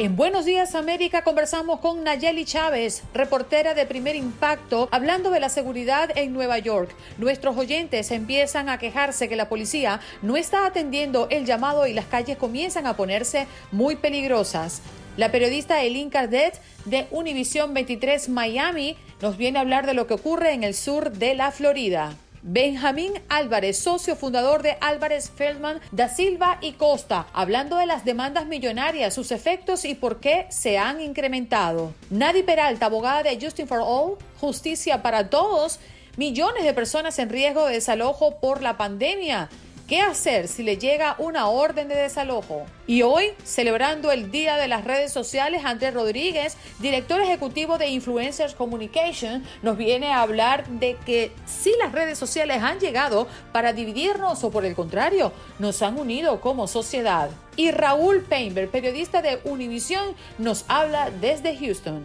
En 0.00 0.16
Buenos 0.16 0.46
Días 0.46 0.74
América 0.74 1.20
conversamos 1.24 1.80
con 1.80 2.02
Nayeli 2.02 2.46
Chávez, 2.46 3.02
reportera 3.12 3.74
de 3.74 3.84
Primer 3.84 4.16
Impacto, 4.16 4.88
hablando 4.92 5.28
de 5.28 5.40
la 5.40 5.50
seguridad 5.50 6.08
en 6.16 6.32
Nueva 6.32 6.58
York. 6.58 6.90
Nuestros 7.18 7.54
oyentes 7.58 8.10
empiezan 8.10 8.70
a 8.70 8.78
quejarse 8.78 9.28
que 9.28 9.36
la 9.36 9.50
policía 9.50 10.00
no 10.22 10.38
está 10.38 10.64
atendiendo 10.64 11.28
el 11.28 11.44
llamado 11.44 11.86
y 11.86 11.92
las 11.92 12.06
calles 12.06 12.38
comienzan 12.38 12.86
a 12.86 12.96
ponerse 12.96 13.46
muy 13.72 13.96
peligrosas. 13.96 14.80
La 15.18 15.30
periodista 15.30 15.82
Eileen 15.82 16.08
Cardet 16.08 16.58
de 16.86 17.06
Univision 17.10 17.74
23 17.74 18.30
Miami 18.30 18.96
nos 19.20 19.36
viene 19.36 19.58
a 19.58 19.60
hablar 19.60 19.84
de 19.84 19.92
lo 19.92 20.06
que 20.06 20.14
ocurre 20.14 20.54
en 20.54 20.64
el 20.64 20.72
sur 20.72 21.12
de 21.12 21.34
la 21.34 21.50
Florida. 21.50 22.14
Benjamín 22.42 23.12
Álvarez, 23.28 23.78
socio 23.78 24.16
fundador 24.16 24.62
de 24.62 24.78
Álvarez 24.80 25.30
Feldman 25.30 25.78
da 25.92 26.08
Silva 26.08 26.56
y 26.62 26.72
Costa, 26.72 27.26
hablando 27.34 27.76
de 27.76 27.84
las 27.84 28.06
demandas 28.06 28.46
millonarias, 28.46 29.12
sus 29.12 29.30
efectos 29.30 29.84
y 29.84 29.94
por 29.94 30.20
qué 30.20 30.46
se 30.48 30.78
han 30.78 31.02
incrementado. 31.02 31.92
Nadi 32.08 32.42
Peralta, 32.42 32.86
abogada 32.86 33.24
de 33.24 33.38
Justin 33.38 33.68
for 33.68 33.80
All, 33.84 34.16
Justicia 34.40 35.02
para 35.02 35.28
Todos, 35.28 35.80
millones 36.16 36.64
de 36.64 36.72
personas 36.72 37.18
en 37.18 37.28
riesgo 37.28 37.66
de 37.66 37.74
desalojo 37.74 38.40
por 38.40 38.62
la 38.62 38.78
pandemia. 38.78 39.50
¿Qué 39.90 40.00
hacer 40.00 40.46
si 40.46 40.62
le 40.62 40.78
llega 40.78 41.16
una 41.18 41.48
orden 41.48 41.88
de 41.88 41.96
desalojo? 41.96 42.64
Y 42.86 43.02
hoy, 43.02 43.32
celebrando 43.42 44.12
el 44.12 44.30
Día 44.30 44.56
de 44.56 44.68
las 44.68 44.84
Redes 44.84 45.12
Sociales, 45.12 45.62
Andrés 45.64 45.94
Rodríguez, 45.94 46.56
director 46.78 47.20
ejecutivo 47.20 47.76
de 47.76 47.88
Influencers 47.88 48.54
Communication, 48.54 49.42
nos 49.62 49.76
viene 49.76 50.12
a 50.12 50.22
hablar 50.22 50.68
de 50.68 50.96
que 51.04 51.32
si 51.44 51.72
las 51.80 51.90
redes 51.90 52.18
sociales 52.18 52.62
han 52.62 52.78
llegado 52.78 53.26
para 53.50 53.72
dividirnos 53.72 54.44
o 54.44 54.52
por 54.52 54.64
el 54.64 54.76
contrario, 54.76 55.32
nos 55.58 55.82
han 55.82 55.98
unido 55.98 56.40
como 56.40 56.68
sociedad. 56.68 57.28
Y 57.56 57.72
Raúl 57.72 58.20
Painberg, 58.20 58.70
periodista 58.70 59.22
de 59.22 59.40
Univision, 59.42 60.14
nos 60.38 60.66
habla 60.68 61.10
desde 61.20 61.56
Houston. 61.56 62.00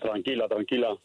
Tranquila, 0.03 0.47
tranquila. 0.49 0.99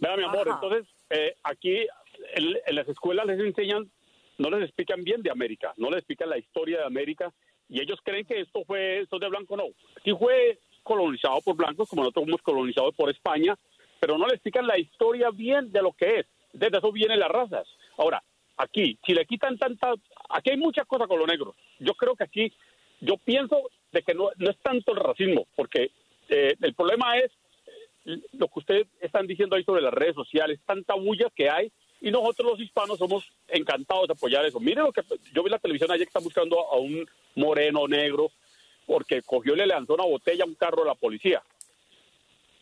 Vea, 0.00 0.16
mi 0.16 0.22
amor, 0.22 0.46
entonces, 0.46 0.86
eh, 1.10 1.34
aquí 1.42 1.88
en, 2.36 2.76
las 2.76 2.88
escuelas 2.88 3.26
les 3.26 3.40
enseñan, 3.40 3.90
no 4.38 4.50
les 4.50 4.62
explican 4.62 5.02
bien 5.02 5.22
de 5.22 5.30
América, 5.30 5.72
no 5.76 5.90
les 5.90 5.98
explican 5.98 6.30
la 6.30 6.38
historia 6.38 6.78
de 6.78 6.84
América, 6.84 7.32
y 7.68 7.80
ellos 7.80 7.98
creen 8.02 8.26
que 8.26 8.40
esto 8.40 8.64
fue, 8.64 9.00
esto 9.00 9.18
de 9.18 9.28
blanco, 9.28 9.56
no. 9.56 9.64
Aquí 9.96 10.12
fue 10.18 10.58
colonizado 10.82 11.40
por 11.40 11.56
blancos, 11.56 11.88
como 11.88 12.02
nosotros 12.02 12.24
fuimos 12.24 12.42
colonizados 12.42 12.94
por 12.94 13.10
España, 13.10 13.56
pero 14.00 14.18
no 14.18 14.26
le 14.26 14.34
explican 14.34 14.66
la 14.66 14.78
historia 14.78 15.30
bien 15.30 15.72
de 15.72 15.82
lo 15.82 15.92
que 15.92 16.20
es. 16.20 16.26
Desde 16.52 16.78
eso 16.78 16.92
vienen 16.92 17.18
las 17.18 17.30
razas. 17.30 17.66
Ahora, 17.96 18.22
aquí, 18.56 18.98
si 19.04 19.14
le 19.14 19.24
quitan 19.24 19.58
tanta... 19.58 19.94
Aquí 20.28 20.50
hay 20.50 20.56
muchas 20.56 20.86
cosas 20.86 21.08
con 21.08 21.18
los 21.18 21.26
negros. 21.26 21.56
Yo 21.78 21.94
creo 21.94 22.14
que 22.14 22.24
aquí, 22.24 22.52
yo 23.00 23.16
pienso 23.16 23.70
de 23.92 24.02
que 24.02 24.14
no, 24.14 24.30
no 24.36 24.50
es 24.50 24.58
tanto 24.58 24.92
el 24.92 24.98
racismo, 24.98 25.46
porque 25.56 25.90
eh, 26.28 26.54
el 26.60 26.74
problema 26.74 27.18
es 27.18 27.30
eh, 28.04 28.20
lo 28.32 28.48
que 28.48 28.58
ustedes 28.58 28.86
están 29.00 29.26
diciendo 29.26 29.56
ahí 29.56 29.64
sobre 29.64 29.82
las 29.82 29.94
redes 29.94 30.14
sociales, 30.14 30.60
tanta 30.66 30.94
bulla 30.94 31.30
que 31.34 31.48
hay, 31.48 31.72
y 32.04 32.10
nosotros 32.10 32.52
los 32.52 32.60
hispanos 32.60 32.98
somos 32.98 33.24
encantados 33.48 34.06
de 34.06 34.12
apoyar 34.12 34.44
eso. 34.44 34.60
Miren 34.60 34.84
lo 34.84 34.92
que 34.92 35.00
yo 35.32 35.42
vi 35.42 35.46
en 35.46 35.52
la 35.52 35.58
televisión 35.58 35.90
ayer 35.90 36.06
que 36.06 36.10
están 36.10 36.22
buscando 36.22 36.70
a 36.70 36.76
un 36.76 37.08
moreno 37.34 37.88
negro 37.88 38.30
porque 38.86 39.22
cogió 39.22 39.54
y 39.54 39.56
le 39.56 39.66
lanzó 39.66 39.94
una 39.94 40.04
botella 40.04 40.44
a 40.44 40.46
un 40.46 40.54
carro 40.54 40.82
de 40.82 40.88
la 40.88 40.94
policía. 40.94 41.42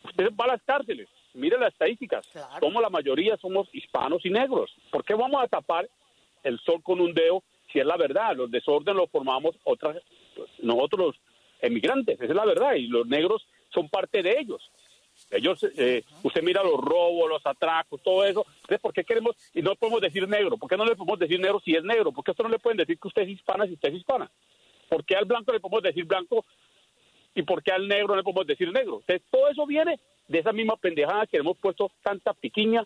Usted 0.05 0.29
va 0.39 0.45
a 0.45 0.53
las 0.53 0.63
cárceles, 0.63 1.09
mire 1.33 1.59
las 1.59 1.73
estadísticas, 1.73 2.25
como 2.61 2.79
la 2.79 2.89
mayoría 2.89 3.35
somos 3.35 3.67
hispanos 3.73 4.25
y 4.25 4.29
negros. 4.29 4.73
¿Por 4.89 5.03
qué 5.03 5.13
vamos 5.13 5.43
a 5.43 5.49
tapar 5.49 5.89
el 6.43 6.57
sol 6.61 6.81
con 6.81 7.01
un 7.01 7.13
dedo 7.13 7.43
si 7.73 7.79
es 7.79 7.85
la 7.85 7.97
verdad? 7.97 8.37
Los 8.37 8.49
desórdenes 8.49 8.95
los 8.95 9.11
formamos 9.11 9.57
otras, 9.65 9.97
nosotros 10.59 11.07
los 11.07 11.15
emigrantes, 11.59 12.15
esa 12.15 12.31
es 12.31 12.35
la 12.35 12.45
verdad, 12.45 12.75
y 12.75 12.87
los 12.87 13.05
negros 13.07 13.45
son 13.73 13.89
parte 13.89 14.23
de 14.23 14.39
ellos. 14.39 14.71
Ellos, 15.31 15.65
eh, 15.77 16.03
usted 16.21 16.43
mira 16.43 16.63
los 16.63 16.79
robos, 16.79 17.29
los 17.29 17.45
atracos, 17.45 18.01
todo 18.03 18.23
eso. 18.25 18.45
Entonces, 18.55 18.79
¿por 18.79 18.93
qué 18.93 19.03
queremos, 19.03 19.35
y 19.53 19.61
no 19.61 19.75
podemos 19.75 20.01
decir 20.01 20.27
negro? 20.27 20.57
¿Por 20.57 20.69
qué 20.69 20.77
no 20.77 20.85
le 20.85 20.95
podemos 20.95 21.19
decir 21.19 21.39
negro 21.39 21.59
si 21.63 21.75
es 21.75 21.83
negro? 21.83 22.11
¿Por 22.11 22.23
qué 22.23 22.31
esto 22.31 22.43
no 22.43 22.49
le 22.49 22.59
pueden 22.59 22.77
decir 22.77 22.99
que 22.99 23.07
usted 23.07 23.23
es 23.23 23.29
hispana 23.29 23.65
si 23.65 23.73
usted 23.73 23.89
es 23.89 23.95
hispana? 23.95 24.29
¿Por 24.89 25.03
qué 25.05 25.15
al 25.15 25.25
blanco 25.25 25.51
le 25.51 25.59
podemos 25.59 25.81
decir 25.81 26.05
blanco 26.05 26.45
y 27.33 27.41
por 27.41 27.63
qué 27.63 27.71
al 27.71 27.87
negro 27.87 28.15
le 28.15 28.23
podemos 28.23 28.45
decir 28.45 28.71
negro? 28.71 28.99
Entonces, 28.99 29.21
todo 29.31 29.47
eso 29.49 29.65
viene 29.65 29.99
de 30.27 30.39
esa 30.39 30.51
misma 30.51 30.75
pendejada 30.77 31.25
que 31.25 31.37
hemos 31.37 31.57
puesto 31.57 31.91
tanta 32.03 32.33
piquiña 32.33 32.85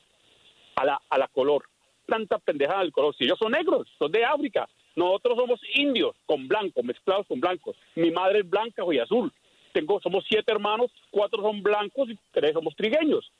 a 0.75 0.85
la, 0.85 1.01
a 1.09 1.18
la 1.18 1.27
color, 1.27 1.65
tanta 2.06 2.39
pendejada 2.39 2.81
del 2.81 2.91
color. 2.91 3.15
Si 3.15 3.25
ellos 3.25 3.39
son 3.39 3.51
negros, 3.51 3.88
son 4.00 4.12
de 4.12 4.24
África, 4.24 4.69
nosotros 4.95 5.38
somos 5.38 5.59
indios 5.75 6.15
con 6.25 6.47
blancos, 6.47 6.83
mezclados 6.83 7.27
con 7.27 7.39
blancos. 7.39 7.75
Mi 7.95 8.09
madre 8.09 8.39
es 8.39 8.50
blanca 8.50 8.83
y 8.91 9.00
azul. 9.00 9.31
Tengo, 9.77 10.00
somos 10.01 10.25
siete 10.27 10.51
hermanos, 10.51 10.91
cuatro 11.12 11.41
son 11.41 11.62
blancos 11.62 12.09
y 12.09 12.18
tres 12.31 12.53
somos 12.53 12.75
trigueños. 12.75 13.31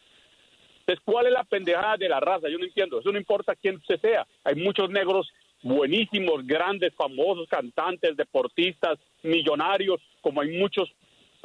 Entonces, 0.81 1.03
¿cuál 1.03 1.25
es 1.25 1.33
la 1.33 1.43
pendejada 1.43 1.97
de 1.97 2.07
la 2.07 2.19
raza? 2.19 2.47
Yo 2.47 2.57
no 2.57 2.65
entiendo. 2.65 2.99
Eso 2.99 3.11
no 3.11 3.17
importa 3.17 3.55
quién 3.55 3.75
usted 3.75 3.99
sea. 3.99 4.25
Hay 4.43 4.55
muchos 4.55 4.89
negros 4.89 5.27
buenísimos, 5.63 6.45
grandes, 6.45 6.93
famosos, 6.93 7.49
cantantes, 7.49 8.15
deportistas, 8.15 8.99
millonarios, 9.23 9.99
como 10.21 10.41
hay 10.41 10.57
muchos, 10.57 10.93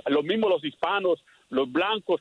lo 0.07 0.23
mismo 0.23 0.49
los 0.49 0.63
hispanos, 0.63 1.25
los 1.49 1.73
blancos, 1.73 2.21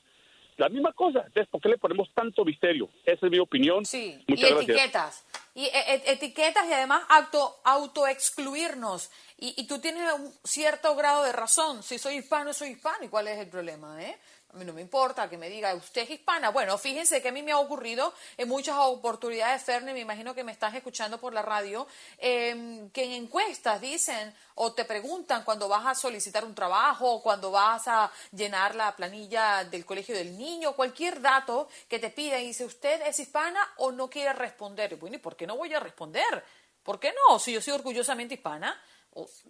la 0.57 0.69
misma 0.69 0.93
cosa. 0.93 1.23
Entonces, 1.27 1.47
¿por 1.49 1.61
qué 1.61 1.69
le 1.69 1.77
ponemos 1.77 2.09
tanto 2.13 2.45
misterio? 2.45 2.89
Esa 3.05 3.25
es 3.25 3.31
mi 3.31 3.39
opinión. 3.39 3.85
Sí, 3.85 4.17
y 4.25 4.33
etiquetas. 4.33 5.27
Y 5.53 5.65
e, 5.65 5.69
e, 5.95 6.11
etiquetas 6.11 6.65
y 6.67 6.73
además 6.73 7.03
auto, 7.09 7.59
auto 7.63 8.07
excluirnos. 8.07 9.09
Y, 9.37 9.53
y, 9.61 9.67
tú 9.67 9.79
tienes 9.79 10.13
un 10.13 10.33
cierto 10.43 10.95
grado 10.95 11.23
de 11.23 11.31
razón. 11.31 11.83
Si 11.83 11.97
soy 11.97 12.17
hispano, 12.17 12.53
soy 12.53 12.69
hispano. 12.69 13.03
¿Y 13.03 13.09
cuál 13.09 13.27
es 13.27 13.37
el 13.39 13.49
problema? 13.49 14.01
Eh? 14.01 14.17
A 14.53 14.57
mí 14.57 14.65
no 14.65 14.73
me 14.73 14.81
importa 14.81 15.29
que 15.29 15.37
me 15.37 15.47
diga, 15.47 15.73
usted 15.75 16.01
es 16.01 16.09
hispana. 16.09 16.49
Bueno, 16.49 16.77
fíjense 16.77 17.21
que 17.21 17.29
a 17.29 17.31
mí 17.31 17.41
me 17.41 17.53
ha 17.53 17.59
ocurrido 17.59 18.13
en 18.35 18.49
muchas 18.49 18.75
oportunidades, 18.77 19.63
Ferne, 19.63 19.93
me 19.93 20.01
imagino 20.01 20.35
que 20.35 20.43
me 20.43 20.51
estás 20.51 20.75
escuchando 20.75 21.19
por 21.21 21.33
la 21.33 21.41
radio, 21.41 21.87
em, 22.17 22.89
que 22.89 23.05
en 23.05 23.11
encuestas 23.11 23.79
dicen 23.79 24.35
o 24.55 24.73
te 24.73 24.83
preguntan 24.83 25.45
cuando 25.45 25.69
vas 25.69 25.85
a 25.85 25.95
solicitar 25.95 26.43
un 26.43 26.53
trabajo, 26.53 27.21
cuando 27.21 27.49
vas 27.51 27.87
a 27.87 28.11
llenar 28.33 28.75
la 28.75 28.93
planilla 28.93 29.63
del 29.63 29.85
colegio 29.85 30.15
del 30.15 30.37
niño, 30.37 30.73
cualquier 30.73 31.21
dato 31.21 31.69
que 31.87 31.99
te 31.99 32.09
pida 32.09 32.37
y 32.37 32.47
dice, 32.47 32.65
¿usted 32.65 33.01
es 33.07 33.19
hispana 33.19 33.73
o 33.77 33.93
no 33.93 34.09
quiere 34.09 34.33
responder? 34.33 34.97
Bueno, 34.97 35.15
¿y 35.15 35.19
por 35.19 35.37
qué 35.37 35.47
no 35.47 35.55
voy 35.55 35.73
a 35.73 35.79
responder? 35.79 36.43
¿Por 36.83 36.99
qué 36.99 37.13
no? 37.13 37.39
Si 37.39 37.53
yo 37.53 37.61
soy 37.61 37.73
orgullosamente 37.73 38.33
hispana. 38.33 38.81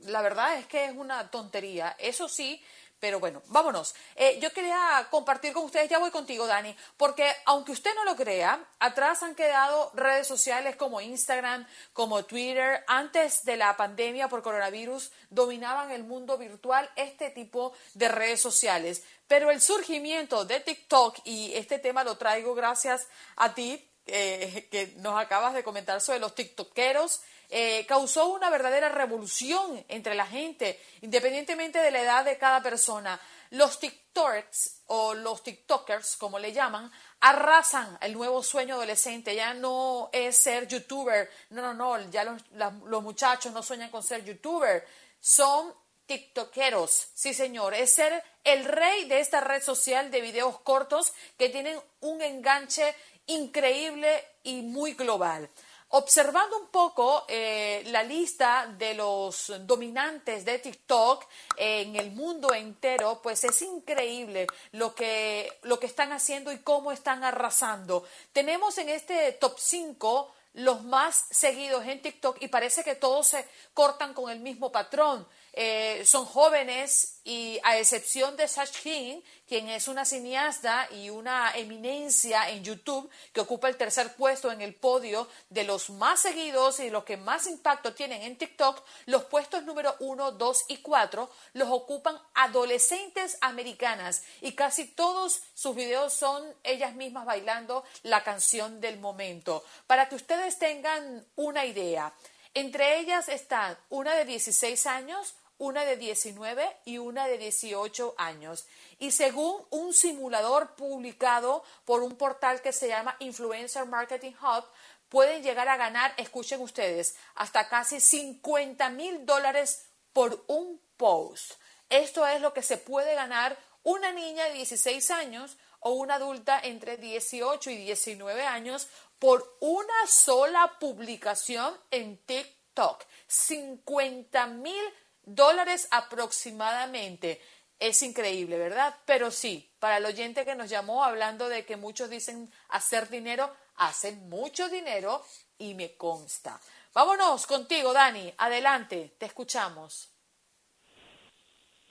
La 0.06 0.24
verdad 0.24 0.58
es 0.58 0.66
que 0.66 0.86
es 0.86 0.96
una 0.96 1.30
tontería. 1.30 1.96
Eso 2.00 2.28
sí, 2.28 2.62
pero 3.02 3.20
bueno, 3.20 3.42
vámonos. 3.48 3.96
Eh, 4.16 4.40
yo 4.40 4.54
quería 4.54 5.08
compartir 5.10 5.54
con 5.54 5.66
ustedes, 5.66 5.90
ya 5.90 5.98
voy 5.98 6.12
contigo, 6.12 6.46
Dani, 6.46 6.74
porque 6.98 7.30
aunque 7.46 7.72
usted 7.72 7.90
no 7.96 8.06
lo 8.06 8.16
crea, 8.16 8.64
atrás 8.80 9.24
han 9.24 9.34
quedado 9.34 9.92
redes 9.96 10.28
sociales 10.28 10.76
como 10.76 11.02
Instagram, 11.02 11.68
como 11.94 12.24
Twitter. 12.26 12.86
Antes 12.88 13.44
de 13.44 13.58
la 13.58 13.76
pandemia 13.76 14.30
por 14.30 14.44
coronavirus, 14.44 15.12
dominaban 15.32 15.90
el 15.90 16.04
mundo 16.04 16.38
virtual 16.38 16.90
este 16.96 17.32
tipo 17.32 17.74
de 17.96 18.08
redes 18.08 18.40
sociales. 18.40 19.04
Pero 19.28 19.50
el 19.50 19.62
surgimiento 19.62 20.46
de 20.46 20.60
TikTok, 20.60 21.22
y 21.24 21.56
este 21.56 21.80
tema 21.80 22.04
lo 22.04 22.18
traigo 22.18 22.54
gracias 22.54 23.08
a 23.36 23.56
ti, 23.56 23.91
eh, 24.06 24.68
que 24.72 24.94
nos 24.98 25.20
acabas 25.20 25.54
de 25.54 25.64
comentar 25.64 26.02
sobre 26.02 26.20
los 26.20 26.36
TikTokeros, 26.36 27.22
eh, 27.54 27.86
causó 27.86 28.28
una 28.28 28.50
verdadera 28.50 28.88
revolución 28.88 29.84
entre 29.90 30.16
la 30.16 30.26
gente, 30.26 30.80
independientemente 31.02 31.80
de 31.80 31.92
la 31.92 32.02
edad 32.02 32.24
de 32.24 32.38
cada 32.38 32.64
persona. 32.64 33.20
Los 33.50 33.78
TikToks 33.78 34.84
o 34.86 35.14
los 35.14 35.44
TikTokers, 35.44 36.16
como 36.16 36.40
le 36.40 36.54
llaman, 36.54 36.90
arrasan 37.20 37.98
el 38.00 38.14
nuevo 38.14 38.42
sueño 38.42 38.76
adolescente. 38.76 39.36
Ya 39.36 39.54
no 39.54 40.10
es 40.14 40.38
ser 40.38 40.66
youtuber. 40.70 41.30
No, 41.50 41.62
no, 41.62 41.74
no. 41.74 42.10
Ya 42.10 42.24
los, 42.24 42.42
los 42.86 43.04
muchachos 43.04 43.52
no 43.52 43.62
sueñan 43.62 43.92
con 43.92 44.02
ser 44.02 44.24
youtuber. 44.24 44.88
Son 45.20 45.74
tiktokeros. 46.06 47.08
Sí, 47.14 47.34
señor. 47.34 47.74
Es 47.74 47.94
ser 47.94 48.24
el 48.46 48.66
rey 48.66 49.10
de 49.10 49.20
esta 49.20 49.42
red 49.42 49.62
social 49.62 50.12
de 50.12 50.22
videos 50.22 50.60
cortos 50.62 51.14
que 51.38 51.50
tienen 51.50 51.80
un 52.00 52.22
enganche 52.22 52.96
increíble 53.28 54.24
y 54.44 54.62
muy 54.62 54.94
global. 54.94 55.50
Observando 55.94 56.58
un 56.58 56.68
poco 56.68 57.26
eh, 57.28 57.84
la 57.88 58.02
lista 58.02 58.74
de 58.78 58.94
los 58.94 59.52
dominantes 59.66 60.46
de 60.46 60.60
TikTok 60.60 61.26
en 61.58 61.98
el 61.98 62.12
mundo 62.12 62.54
entero, 62.54 63.20
pues 63.22 63.44
es 63.44 63.62
increíble 63.62 64.48
lo 64.72 64.96
que, 64.96 65.52
lo 65.64 65.82
que 65.82 65.88
están 65.88 66.14
haciendo 66.14 66.54
y 66.54 66.60
cómo 66.60 66.94
están 66.94 67.26
arrasando. 67.26 68.06
Tenemos 68.32 68.78
en 68.78 68.88
este 68.88 69.34
top 69.34 69.56
5 69.60 70.34
los 70.54 70.84
más 70.84 71.26
seguidos 71.30 71.86
en 71.86 72.02
TikTok 72.02 72.38
y 72.42 72.48
parece 72.48 72.86
que 72.86 72.96
todos 72.96 73.28
se 73.28 73.46
cortan 73.74 74.14
con 74.14 74.32
el 74.32 74.40
mismo 74.40 74.72
patrón. 74.72 75.28
Eh, 75.54 76.04
son 76.06 76.26
jóvenes 76.26 77.20
y 77.26 77.60
a 77.64 77.78
excepción 77.78 78.38
de 78.38 78.48
Sashin, 78.48 79.22
quien 79.48 79.68
es 79.68 79.90
una 79.90 80.06
cineasta 80.06 80.88
y 80.92 81.10
una 81.10 81.52
eminencia 81.56 82.50
en 82.50 82.64
YouTube, 82.64 83.10
que 83.34 83.42
ocupa 83.42 83.68
el 83.68 83.76
tercer 83.76 84.16
puesto 84.16 84.50
en 84.50 84.62
el 84.62 84.74
podio 84.74 85.28
de 85.50 85.66
los 85.66 85.90
más 85.90 86.22
seguidos 86.22 86.80
y 86.80 86.90
los 86.90 87.04
que 87.04 87.18
más 87.18 87.48
impacto 87.48 87.94
tienen 87.94 88.22
en 88.22 88.38
TikTok, 88.38 88.82
los 89.08 89.26
puestos 89.26 89.64
número 89.64 89.94
1, 90.00 90.32
2 90.32 90.66
y 90.70 90.78
4 90.78 91.30
los 91.54 91.70
ocupan 91.70 92.18
adolescentes 92.34 93.38
americanas 93.42 94.24
y 94.40 94.54
casi 94.54 94.86
todos 94.86 95.42
sus 95.54 95.76
videos 95.76 96.14
son 96.14 96.44
ellas 96.64 96.96
mismas 96.96 97.26
bailando 97.26 97.84
la 98.04 98.24
canción 98.24 98.80
del 98.80 99.00
momento. 99.00 99.66
Para 99.86 100.08
que 100.08 100.16
ustedes 100.16 100.58
tengan 100.60 101.26
una 101.36 101.66
idea, 101.66 102.14
entre 102.54 103.00
ellas 103.00 103.30
están 103.30 103.78
una 103.90 104.14
de 104.16 104.26
16 104.26 104.86
años, 104.86 105.36
una 105.62 105.86
de 105.86 105.96
19 105.96 106.78
y 106.86 106.98
una 106.98 107.28
de 107.28 107.38
18 107.38 108.16
años. 108.18 108.66
Y 108.98 109.12
según 109.12 109.64
un 109.70 109.94
simulador 109.94 110.76
publicado 110.76 111.64
por 111.86 112.02
un 112.02 112.16
portal 112.16 112.64
que 112.64 112.74
se 112.74 112.88
llama 112.88 113.16
Influencer 113.20 113.86
Marketing 113.86 114.34
Hub, 114.42 114.66
pueden 115.08 115.44
llegar 115.44 115.70
a 115.70 115.78
ganar, 115.78 116.16
escuchen 116.18 116.62
ustedes, 116.62 117.16
hasta 117.36 117.70
casi 117.70 118.00
50 118.00 118.90
mil 118.90 119.24
dólares 119.24 119.86
por 120.14 120.44
un 120.48 120.82
post. 120.98 121.54
Esto 121.90 122.26
es 122.26 122.42
lo 122.42 122.56
que 122.56 122.64
se 122.64 122.78
puede 122.78 123.14
ganar 123.14 123.56
una 123.84 124.12
niña 124.14 124.46
de 124.46 124.54
16 124.54 125.12
años 125.12 125.58
o 125.80 125.92
una 125.92 126.16
adulta 126.16 126.60
entre 126.64 126.98
18 126.98 127.70
y 127.70 127.76
19 127.76 128.42
años 128.48 128.88
por 129.20 129.58
una 129.60 130.08
sola 130.08 130.80
publicación 130.80 131.78
en 131.92 132.18
TikTok. 132.18 133.06
50 133.28 134.48
mil 134.48 134.84
dólares 135.24 135.88
aproximadamente. 135.92 137.42
Es 137.80 138.04
increíble, 138.04 138.58
¿verdad? 138.58 138.96
Pero 139.06 139.32
sí, 139.32 139.68
para 139.80 139.98
el 139.98 140.06
oyente 140.06 140.46
que 140.46 140.56
nos 140.56 140.70
llamó 140.70 141.04
hablando 141.04 141.50
de 141.50 141.66
que 141.66 141.78
muchos 141.78 142.10
dicen 142.10 142.52
hacer 142.70 143.10
dinero, 143.10 143.50
hacen 143.78 144.30
mucho 144.30 144.70
dinero 144.70 145.24
y 145.58 145.74
me 145.74 145.96
consta. 145.96 146.60
Vámonos 146.94 147.48
contigo, 147.48 147.94
Dani. 147.94 148.32
Adelante, 148.38 149.14
te 149.18 149.26
escuchamos. 149.26 150.12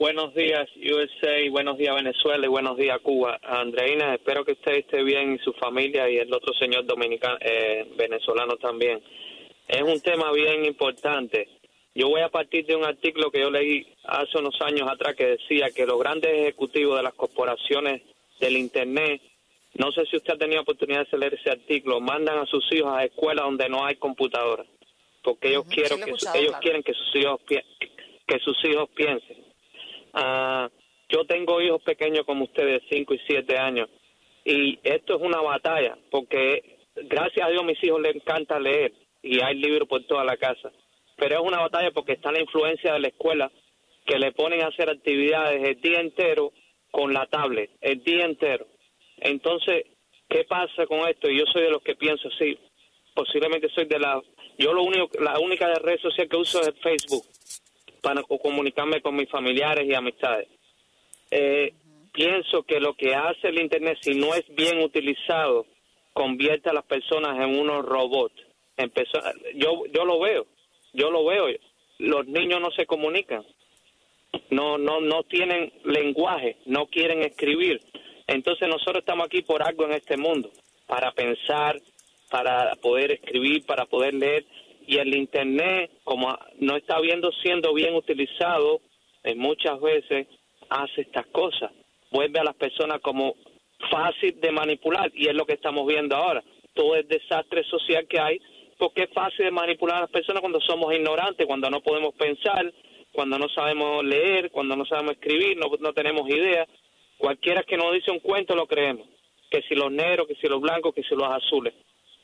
Buenos 0.01 0.33
días, 0.33 0.67
USA, 0.77 1.51
buenos 1.51 1.77
días, 1.77 1.93
Venezuela 1.93 2.43
y 2.43 2.49
buenos 2.49 2.75
días, 2.75 2.99
Cuba. 3.01 3.39
Andreina, 3.43 4.15
espero 4.15 4.43
que 4.43 4.53
usted 4.53 4.77
esté 4.77 5.03
bien 5.03 5.35
y 5.35 5.37
su 5.43 5.53
familia 5.53 6.09
y 6.09 6.17
el 6.17 6.33
otro 6.33 6.55
señor 6.55 6.85
dominicano, 6.85 7.37
eh, 7.39 7.85
venezolano 7.97 8.55
también. 8.57 8.99
Es 9.67 9.83
un 9.83 10.01
tema 10.01 10.31
bien 10.31 10.65
importante. 10.65 11.47
Yo 11.93 12.07
voy 12.07 12.21
a 12.21 12.29
partir 12.29 12.65
de 12.65 12.75
un 12.75 12.85
artículo 12.85 13.31
que 13.31 13.41
yo 13.41 13.51
leí 13.51 13.85
hace 14.05 14.37
unos 14.37 14.59
años 14.61 14.89
atrás 14.89 15.13
que 15.15 15.25
decía 15.25 15.71
que 15.75 15.85
los 15.85 15.99
grandes 15.99 16.31
ejecutivos 16.31 16.95
de 16.95 17.03
las 17.03 17.13
corporaciones 17.13 18.01
del 18.39 18.55
Internet, 18.55 19.21
no 19.73 19.91
sé 19.91 20.05
si 20.05 20.15
usted 20.15 20.35
ha 20.35 20.37
tenido 20.37 20.61
oportunidad 20.61 21.05
de 21.09 21.17
leer 21.17 21.33
ese 21.33 21.51
artículo, 21.51 21.99
mandan 21.99 22.39
a 22.39 22.45
sus 22.45 22.63
hijos 22.71 22.93
a 22.93 23.03
escuelas 23.03 23.45
donde 23.45 23.67
no 23.67 23.85
hay 23.85 23.95
computadora, 23.95 24.63
porque 25.21 25.49
ellos, 25.49 25.65
quieren 25.65 25.99
que, 26.01 26.11
ellos 26.11 26.55
quieren 26.61 26.81
que 26.81 26.93
sus 26.93 27.15
hijos, 27.15 27.41
que 27.45 28.39
sus 28.39 28.57
hijos 28.63 28.89
piensen. 28.95 29.37
Ah, 30.13 30.69
yo 31.09 31.25
tengo 31.25 31.61
hijos 31.61 31.81
pequeños 31.83 32.25
como 32.25 32.45
ustedes, 32.45 32.83
5 32.89 33.13
y 33.13 33.19
7 33.27 33.57
años, 33.57 33.89
y 34.45 34.79
esto 34.81 35.17
es 35.17 35.21
una 35.21 35.41
batalla, 35.41 35.97
porque 36.09 36.77
gracias 36.95 37.45
a 37.45 37.49
Dios 37.49 37.65
mis 37.65 37.83
hijos 37.83 38.01
les 38.01 38.15
encanta 38.15 38.57
leer 38.61 38.93
y 39.21 39.41
hay 39.41 39.55
libros 39.55 39.89
por 39.89 40.03
toda 40.05 40.23
la 40.23 40.37
casa 40.37 40.71
pero 41.21 41.35
es 41.35 41.47
una 41.47 41.59
batalla 41.59 41.91
porque 41.91 42.13
está 42.13 42.31
la 42.31 42.41
influencia 42.41 42.93
de 42.93 42.99
la 42.99 43.09
escuela 43.09 43.51
que 44.07 44.17
le 44.17 44.31
ponen 44.31 44.63
a 44.63 44.69
hacer 44.69 44.89
actividades 44.89 45.63
el 45.63 45.79
día 45.79 45.99
entero 45.99 46.51
con 46.89 47.13
la 47.13 47.27
tablet, 47.27 47.69
el 47.79 48.03
día 48.03 48.25
entero. 48.25 48.65
Entonces, 49.17 49.85
¿qué 50.27 50.45
pasa 50.45 50.87
con 50.87 51.07
esto? 51.07 51.29
Y 51.29 51.37
yo 51.37 51.45
soy 51.45 51.61
de 51.61 51.69
los 51.69 51.83
que 51.83 51.93
pienso 51.93 52.27
así, 52.27 52.57
posiblemente 53.13 53.69
soy 53.69 53.85
de 53.85 53.99
la... 53.99 54.19
Yo 54.57 54.73
lo 54.73 54.81
único, 54.81 55.09
la 55.21 55.37
única 55.37 55.71
red 55.75 55.99
social 55.99 56.27
que 56.27 56.37
uso 56.37 56.59
es 56.59 56.73
Facebook 56.81 57.23
para 58.01 58.23
comunicarme 58.23 58.99
con 58.99 59.15
mis 59.15 59.29
familiares 59.29 59.87
y 59.87 59.93
amistades. 59.93 60.47
Eh, 61.29 61.71
pienso 62.11 62.63
que 62.63 62.79
lo 62.79 62.95
que 62.95 63.13
hace 63.13 63.49
el 63.49 63.61
Internet, 63.61 63.99
si 64.01 64.15
no 64.15 64.33
es 64.33 64.43
bien 64.55 64.81
utilizado, 64.81 65.67
convierte 66.13 66.71
a 66.71 66.73
las 66.73 66.85
personas 66.85 67.37
en 67.37 67.59
unos 67.59 67.85
robots. 67.85 68.41
Empezó, 68.75 69.19
yo, 69.53 69.83
yo 69.93 70.03
lo 70.03 70.19
veo 70.19 70.47
yo 70.93 71.11
lo 71.11 71.25
veo, 71.25 71.47
los 71.99 72.27
niños 72.27 72.59
no 72.61 72.71
se 72.71 72.85
comunican, 72.85 73.43
no, 74.49 74.77
no, 74.77 74.99
no 75.01 75.23
tienen 75.23 75.71
lenguaje, 75.83 76.57
no 76.65 76.87
quieren 76.87 77.21
escribir. 77.21 77.81
Entonces 78.27 78.67
nosotros 78.67 78.99
estamos 78.99 79.25
aquí 79.25 79.41
por 79.41 79.61
algo 79.61 79.85
en 79.85 79.93
este 79.93 80.17
mundo, 80.17 80.51
para 80.87 81.11
pensar, 81.11 81.79
para 82.29 82.75
poder 82.75 83.11
escribir, 83.11 83.65
para 83.65 83.85
poder 83.85 84.13
leer. 84.13 84.45
Y 84.87 84.97
el 84.97 85.15
Internet, 85.15 85.91
como 86.03 86.37
no 86.59 86.75
está 86.75 86.99
viendo 86.99 87.31
siendo 87.43 87.73
bien 87.73 87.93
utilizado, 87.95 88.81
en 89.23 89.37
muchas 89.37 89.79
veces 89.79 90.27
hace 90.69 91.01
estas 91.01 91.27
cosas. 91.27 91.71
Vuelve 92.09 92.39
a 92.39 92.43
las 92.43 92.55
personas 92.55 92.99
como 93.01 93.35
fácil 93.89 94.39
de 94.39 94.51
manipular 94.51 95.11
y 95.13 95.27
es 95.27 95.35
lo 95.35 95.45
que 95.45 95.53
estamos 95.53 95.85
viendo 95.87 96.15
ahora. 96.15 96.43
Todo 96.73 96.95
el 96.95 97.07
desastre 97.07 97.63
social 97.65 98.07
que 98.07 98.19
hay 98.19 98.41
porque 98.81 99.03
es 99.03 99.13
fácil 99.13 99.45
de 99.45 99.51
manipular 99.51 99.97
a 99.97 100.01
las 100.01 100.09
personas 100.09 100.41
cuando 100.41 100.59
somos 100.59 100.91
ignorantes, 100.91 101.45
cuando 101.45 101.69
no 101.69 101.81
podemos 101.81 102.15
pensar, 102.15 102.73
cuando 103.11 103.37
no 103.37 103.47
sabemos 103.49 104.03
leer, 104.03 104.49
cuando 104.49 104.75
no 104.75 104.85
sabemos 104.85 105.11
escribir, 105.11 105.55
no, 105.55 105.93
tenemos 105.93 106.27
ideas. 106.27 106.67
Cualquiera 107.19 107.61
que 107.61 107.77
nos 107.77 107.93
dice 107.93 108.09
un 108.09 108.21
cuento 108.21 108.55
lo 108.55 108.65
creemos, 108.65 109.07
que 109.51 109.61
si 109.69 109.75
los 109.75 109.91
negros, 109.91 110.25
que 110.25 110.33
si 110.33 110.47
los 110.47 110.59
blancos, 110.59 110.95
que 110.95 111.03
si 111.03 111.13
los 111.13 111.29
azules. 111.29 111.75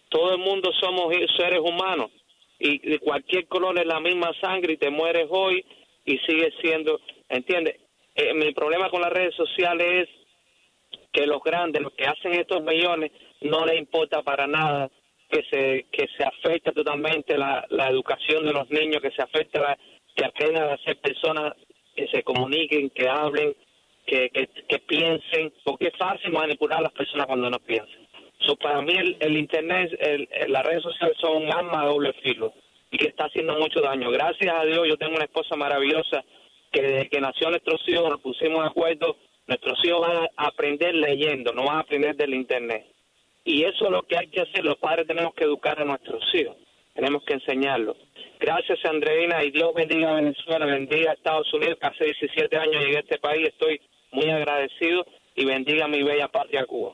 Todo 0.09 0.31
el 0.31 0.39
mundo 0.39 0.71
somos 0.81 1.13
seres 1.37 1.59
humanos 1.59 2.09
y 2.57 2.79
de 2.79 2.97
cualquier 2.97 3.45
color 3.45 3.77
es 3.77 3.85
la 3.85 3.99
misma 3.99 4.31
sangre 4.41 4.73
y 4.73 4.77
te 4.77 4.89
mueres 4.89 5.27
hoy 5.29 5.63
y 6.05 6.17
sigues 6.25 6.55
siendo, 6.59 6.99
¿entiendes? 7.29 7.75
Eh, 8.15 8.33
mi 8.33 8.51
problema 8.53 8.89
con 8.89 9.01
las 9.01 9.13
redes 9.13 9.35
sociales 9.35 10.07
es 10.07 10.09
que 11.13 11.27
los 11.27 11.43
grandes, 11.43 11.83
los 11.83 11.93
que 11.93 12.05
hacen 12.05 12.33
estos 12.33 12.63
millones, 12.63 13.11
no 13.41 13.63
les 13.63 13.77
importa 13.77 14.23
para 14.23 14.47
nada 14.47 14.89
que 15.29 15.43
se 15.50 15.86
que 15.91 16.07
se 16.17 16.24
afecta 16.24 16.72
totalmente 16.72 17.38
la, 17.38 17.65
la 17.69 17.89
educación 17.89 18.46
de 18.46 18.53
los 18.53 18.69
niños, 18.69 19.01
que 19.01 19.12
se 19.12 19.22
afecta 19.22 19.60
la, 19.62 19.77
que 20.15 20.25
aprendan 20.25 20.69
a 20.69 20.77
ser 20.77 20.98
personas 20.98 21.53
que 21.96 22.07
se 22.07 22.24
comuniquen, 22.24 22.89
que 22.89 23.07
hablen, 23.07 23.55
que, 24.05 24.29
que, 24.29 24.79
piensen, 24.79 25.51
porque 25.63 25.88
es 25.88 25.98
fácil 25.98 26.31
manipular 26.31 26.79
a 26.79 26.84
las 26.84 26.93
personas 26.93 27.27
cuando 27.27 27.50
no 27.50 27.60
piensan. 27.60 28.07
So, 28.46 28.55
para 28.55 28.81
mí 28.81 28.93
el, 28.96 29.17
el 29.19 29.38
Internet, 29.38 29.98
el, 30.00 30.27
las 30.48 30.65
redes 30.65 30.84
sociales 30.84 31.17
son 31.19 31.43
un 31.43 31.51
arma 31.51 31.81
de 31.81 31.89
doble 31.89 32.13
filo 32.24 32.53
y 32.91 32.98
que 32.98 33.07
está 33.07 33.25
haciendo 33.25 33.57
mucho 33.60 33.81
daño. 33.81 34.10
Gracias 34.12 34.53
a 34.53 34.63
Dios 34.63 34.88
yo 34.88 34.98
tengo 34.98 35.15
una 35.15 35.25
esposa 35.25 35.55
maravillosa 35.55 36.24
que 36.72 36.81
desde 36.81 37.10
que 37.10 37.22
nació 37.22 37.50
nuestros 37.50 37.81
hijos 37.88 38.10
nos 38.10 38.22
pusimos 38.22 38.62
de 38.62 38.69
acuerdo, 38.69 39.17
nuestros 39.48 39.84
hijos 39.84 40.01
van 40.01 40.27
a 40.36 40.48
aprender 40.48 40.96
leyendo, 40.96 41.53
no 41.53 41.65
van 41.65 41.77
a 41.77 41.81
aprender 41.81 42.15
del 42.15 42.34
Internet. 42.34 42.86
Y 43.47 43.63
eso 43.63 43.85
es 43.85 43.91
lo 43.91 44.03
que 44.03 44.17
hay 44.17 44.27
que 44.27 44.41
hacer. 44.41 44.65
Los 44.65 44.75
padres 44.75 45.07
tenemos 45.07 45.33
que 45.33 45.45
educar 45.45 45.81
a 45.81 45.85
nuestros 45.85 46.21
hijos. 46.35 46.57
Tenemos 46.93 47.23
que 47.23 47.35
enseñarlos. 47.35 47.95
Gracias, 48.41 48.77
Andreina, 48.83 49.41
y 49.41 49.51
Dios 49.51 49.73
bendiga 49.73 50.11
a 50.11 50.15
Venezuela, 50.15 50.65
bendiga 50.65 51.11
a 51.11 51.13
Estados 51.13 51.51
Unidos, 51.53 51.77
que 51.79 51.87
hace 51.87 52.03
17 52.03 52.57
años 52.57 52.83
llegué 52.83 52.97
a 52.97 52.99
este 52.99 53.17
país. 53.19 53.47
Estoy 53.47 53.79
muy 54.11 54.29
agradecido 54.29 55.05
y 55.33 55.45
bendiga 55.45 55.85
a 55.85 55.87
mi 55.87 56.03
bella 56.03 56.27
patria 56.27 56.65
Cuba. 56.65 56.93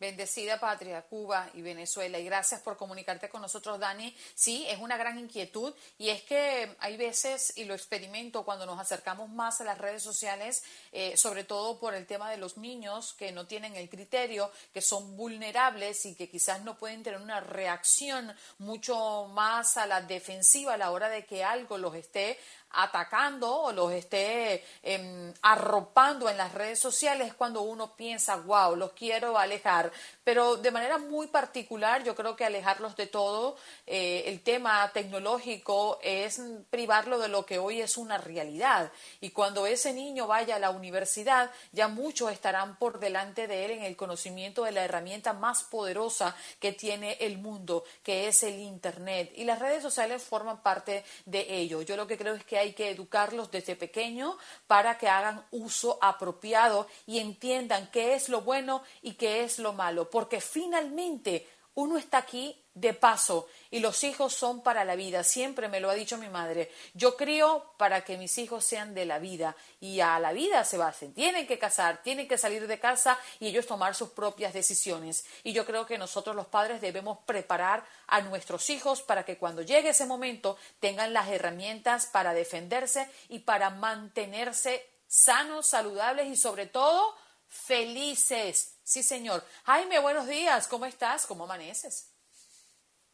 Bendecida 0.00 0.60
patria, 0.60 1.02
Cuba 1.02 1.50
y 1.54 1.62
Venezuela. 1.62 2.18
Y 2.18 2.24
gracias 2.24 2.60
por 2.60 2.76
comunicarte 2.76 3.28
con 3.28 3.42
nosotros, 3.42 3.78
Dani. 3.78 4.16
Sí, 4.34 4.64
es 4.68 4.78
una 4.78 4.96
gran 4.96 5.18
inquietud 5.18 5.74
y 5.98 6.10
es 6.10 6.22
que 6.22 6.76
hay 6.80 6.96
veces, 6.96 7.52
y 7.56 7.64
lo 7.64 7.74
experimento 7.74 8.44
cuando 8.44 8.66
nos 8.66 8.78
acercamos 8.78 9.28
más 9.28 9.60
a 9.60 9.64
las 9.64 9.78
redes 9.78 10.02
sociales, 10.02 10.62
eh, 10.92 11.16
sobre 11.16 11.44
todo 11.44 11.80
por 11.80 11.94
el 11.94 12.06
tema 12.06 12.30
de 12.30 12.36
los 12.36 12.56
niños 12.56 13.14
que 13.14 13.32
no 13.32 13.46
tienen 13.46 13.74
el 13.76 13.88
criterio, 13.88 14.50
que 14.72 14.80
son 14.80 15.16
vulnerables 15.16 16.06
y 16.06 16.14
que 16.14 16.28
quizás 16.28 16.62
no 16.62 16.78
pueden 16.78 17.02
tener 17.02 17.20
una 17.20 17.40
reacción 17.40 18.34
mucho 18.58 19.28
más 19.32 19.76
a 19.76 19.86
la 19.86 20.02
defensiva 20.02 20.74
a 20.74 20.76
la 20.76 20.90
hora 20.90 21.08
de 21.08 21.24
que 21.24 21.44
algo 21.44 21.78
los 21.78 21.94
esté 21.94 22.38
atacando 22.70 23.50
o 23.50 23.72
los 23.72 23.92
esté 23.92 24.64
em, 24.82 25.32
arropando 25.42 26.28
en 26.28 26.36
las 26.36 26.52
redes 26.52 26.80
sociales 26.80 27.34
cuando 27.34 27.62
uno 27.62 27.94
piensa, 27.96 28.36
wow, 28.36 28.76
los 28.76 28.92
quiero 28.92 29.38
alejar. 29.38 29.90
Pero 30.28 30.58
de 30.58 30.70
manera 30.70 30.98
muy 30.98 31.28
particular, 31.28 32.04
yo 32.04 32.14
creo 32.14 32.36
que 32.36 32.44
alejarlos 32.44 32.94
de 32.96 33.06
todo, 33.06 33.56
eh, 33.86 34.24
el 34.26 34.42
tema 34.42 34.90
tecnológico 34.92 35.98
es 36.02 36.38
privarlo 36.68 37.18
de 37.18 37.28
lo 37.28 37.46
que 37.46 37.58
hoy 37.58 37.80
es 37.80 37.96
una 37.96 38.18
realidad. 38.18 38.92
Y 39.22 39.30
cuando 39.30 39.66
ese 39.66 39.94
niño 39.94 40.26
vaya 40.26 40.56
a 40.56 40.58
la 40.58 40.68
universidad, 40.68 41.50
ya 41.72 41.88
muchos 41.88 42.30
estarán 42.30 42.76
por 42.76 43.00
delante 43.00 43.46
de 43.46 43.64
él 43.64 43.70
en 43.70 43.84
el 43.84 43.96
conocimiento 43.96 44.64
de 44.64 44.72
la 44.72 44.84
herramienta 44.84 45.32
más 45.32 45.62
poderosa 45.62 46.36
que 46.60 46.72
tiene 46.72 47.16
el 47.20 47.38
mundo, 47.38 47.84
que 48.02 48.28
es 48.28 48.42
el 48.42 48.58
Internet. 48.58 49.32
Y 49.34 49.44
las 49.44 49.60
redes 49.60 49.82
sociales 49.82 50.22
forman 50.22 50.60
parte 50.60 51.06
de 51.24 51.56
ello. 51.56 51.80
Yo 51.80 51.96
lo 51.96 52.06
que 52.06 52.18
creo 52.18 52.34
es 52.34 52.44
que 52.44 52.58
hay 52.58 52.74
que 52.74 52.90
educarlos 52.90 53.50
desde 53.50 53.76
pequeño 53.76 54.36
para 54.66 54.98
que 54.98 55.08
hagan 55.08 55.42
uso 55.52 55.98
apropiado 56.02 56.86
y 57.06 57.18
entiendan 57.18 57.88
qué 57.90 58.12
es 58.12 58.28
lo 58.28 58.42
bueno 58.42 58.82
y 59.00 59.14
qué 59.14 59.42
es 59.42 59.58
lo 59.58 59.72
malo, 59.72 60.10
porque 60.18 60.40
finalmente 60.40 61.46
uno 61.74 61.96
está 61.96 62.18
aquí 62.18 62.60
de 62.74 62.92
paso 62.92 63.46
y 63.70 63.78
los 63.78 64.02
hijos 64.02 64.34
son 64.34 64.64
para 64.64 64.84
la 64.84 64.96
vida. 64.96 65.22
Siempre 65.22 65.68
me 65.68 65.78
lo 65.78 65.90
ha 65.90 65.94
dicho 65.94 66.18
mi 66.18 66.28
madre. 66.28 66.72
Yo 66.92 67.16
crío 67.16 67.72
para 67.76 68.04
que 68.04 68.16
mis 68.16 68.36
hijos 68.38 68.64
sean 68.64 68.94
de 68.94 69.06
la 69.06 69.20
vida 69.20 69.54
y 69.78 70.00
a 70.00 70.18
la 70.18 70.32
vida 70.32 70.64
se 70.64 70.76
basen. 70.76 71.14
Tienen 71.14 71.46
que 71.46 71.56
casar, 71.56 72.02
tienen 72.02 72.26
que 72.26 72.36
salir 72.36 72.66
de 72.66 72.80
casa 72.80 73.16
y 73.38 73.46
ellos 73.46 73.68
tomar 73.68 73.94
sus 73.94 74.08
propias 74.08 74.52
decisiones. 74.52 75.24
Y 75.44 75.52
yo 75.52 75.64
creo 75.64 75.86
que 75.86 75.98
nosotros 75.98 76.34
los 76.34 76.48
padres 76.48 76.80
debemos 76.80 77.18
preparar 77.24 77.84
a 78.08 78.20
nuestros 78.22 78.70
hijos 78.70 79.02
para 79.02 79.24
que 79.24 79.38
cuando 79.38 79.62
llegue 79.62 79.90
ese 79.90 80.06
momento 80.06 80.58
tengan 80.80 81.12
las 81.12 81.28
herramientas 81.28 82.06
para 82.06 82.34
defenderse 82.34 83.08
y 83.28 83.38
para 83.38 83.70
mantenerse 83.70 84.84
sanos, 85.06 85.68
saludables 85.68 86.26
y 86.26 86.34
sobre 86.34 86.66
todo 86.66 87.14
felices. 87.48 88.78
Sí, 88.84 89.02
señor. 89.02 89.42
Jaime, 89.64 89.98
buenos 89.98 90.28
días. 90.28 90.68
¿Cómo 90.68 90.86
estás? 90.86 91.26
¿Cómo 91.26 91.44
amaneces? 91.44 92.14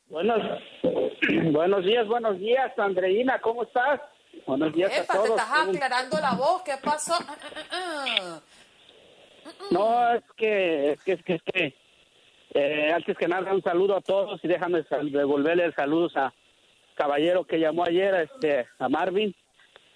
Buenos, 0.06 0.38
buenos 1.52 1.84
días, 1.84 2.06
buenos 2.06 2.38
días, 2.38 2.78
Andreina. 2.78 3.40
¿Cómo 3.40 3.62
estás? 3.62 4.00
Buenos 4.46 4.72
días 4.74 4.92
a 4.98 5.12
todos. 5.12 5.24
te 5.24 5.30
estás 5.30 5.68
aclarando 5.68 6.20
la 6.20 6.32
voz. 6.34 6.62
¿Qué 6.62 6.74
pasó? 6.82 7.14
No, 9.70 10.14
es 10.14 10.22
que, 10.36 10.92
es 10.92 11.02
que, 11.02 11.12
es 11.12 11.22
que, 11.22 11.34
es 11.34 11.42
que 11.42 11.74
eh, 12.54 12.92
antes 12.92 13.16
que 13.16 13.28
nada 13.28 13.52
un 13.52 13.62
saludo 13.62 13.96
a 13.96 14.00
todos 14.00 14.40
y 14.42 14.48
déjame 14.48 14.84
devolverle 15.10 15.64
el 15.64 15.74
saludo 15.74 16.08
a 16.16 16.32
caballero 16.94 17.44
que 17.44 17.58
llamó 17.58 17.84
ayer, 17.84 18.14
este, 18.14 18.66
a 18.78 18.88
Marvin. 18.88 19.34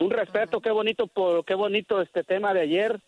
Un 0.00 0.10
respeto, 0.10 0.60
qué 0.60 0.70
bonito, 0.70 1.06
por, 1.06 1.44
qué 1.44 1.54
bonito 1.54 2.00
este 2.00 2.24
tema 2.24 2.54
de 2.54 2.60
ayer 2.60 3.00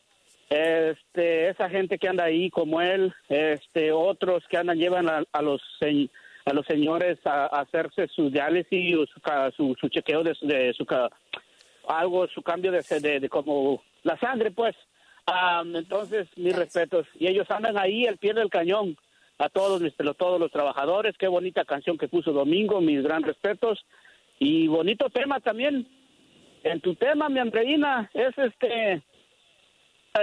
este 0.51 1.49
esa 1.49 1.71
gente 1.71 1.97
que 1.97 2.09
anda 2.09 2.25
ahí 2.25 2.51
como 2.51 2.81
él 2.81 3.15
este 3.29 3.93
otros 3.93 4.43
que 4.51 4.57
andan 4.57 4.79
llevan 4.79 5.09
a, 5.09 5.43
los 5.43 5.63
a 6.45 6.53
los 6.53 6.67
señores 6.67 7.19
a, 7.25 7.47
hacerse 7.47 8.09
su 8.09 8.31
diálisis 8.31 8.97
o 8.97 9.07
su, 9.07 9.77
su, 9.81 9.89
chequeo 9.89 10.25
de, 10.25 10.37
de, 10.43 10.75
su 10.75 10.85
algo 11.87 12.27
su 12.29 12.43
cambio 12.43 12.73
de, 12.73 13.21
de, 13.21 13.29
como 13.29 13.83
la 14.03 14.19
sangre 14.19 14.51
pues. 14.51 14.77
Entonces 15.75 16.27
mis 16.37 16.57
respetos. 16.57 17.07
Y 17.15 17.29
ellos 17.29 17.49
andan 17.51 17.79
ahí 17.79 18.07
al 18.07 18.19
pie 18.19 18.35
del 18.35 18.51
cañón. 18.51 18.97
A 19.39 19.49
todos 19.49 19.81
mis 19.81 19.95
todos 20.19 20.39
los 20.39 20.51
trabajadores 20.51 21.17
qué 21.17 21.27
bonita 21.27 21.65
canción 21.65 21.97
que 21.97 22.09
puso 22.09 22.33
Domingo 22.33 22.81
mis 22.81 23.03
gran 23.03 23.23
respetos. 23.23 23.85
Y 24.39 24.67
bonito 24.67 25.09
tema 25.11 25.41
también. 25.41 25.87
En 26.65 26.81
tu 26.81 26.95
tema 26.95 27.29
mi 27.29 27.39
Andreina 27.39 28.11
es 28.13 28.37
este 28.37 29.03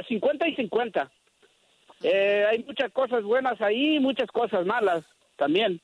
50 0.08 0.48
y 0.48 0.56
50. 0.56 1.12
Eh, 2.04 2.46
hay 2.50 2.64
muchas 2.64 2.92
cosas 2.92 3.24
buenas 3.24 3.60
ahí, 3.62 4.00
muchas 4.00 4.28
cosas 4.28 4.66
malas 4.66 5.06
también. 5.36 5.82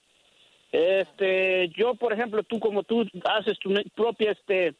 Este, 0.71 1.69
yo, 1.69 1.95
por 1.95 2.13
ejemplo, 2.13 2.43
tú 2.43 2.59
como 2.59 2.83
tú 2.83 3.05
haces 3.25 3.57
tu 3.59 3.73
propia 3.95 4.31
este, 4.31 4.73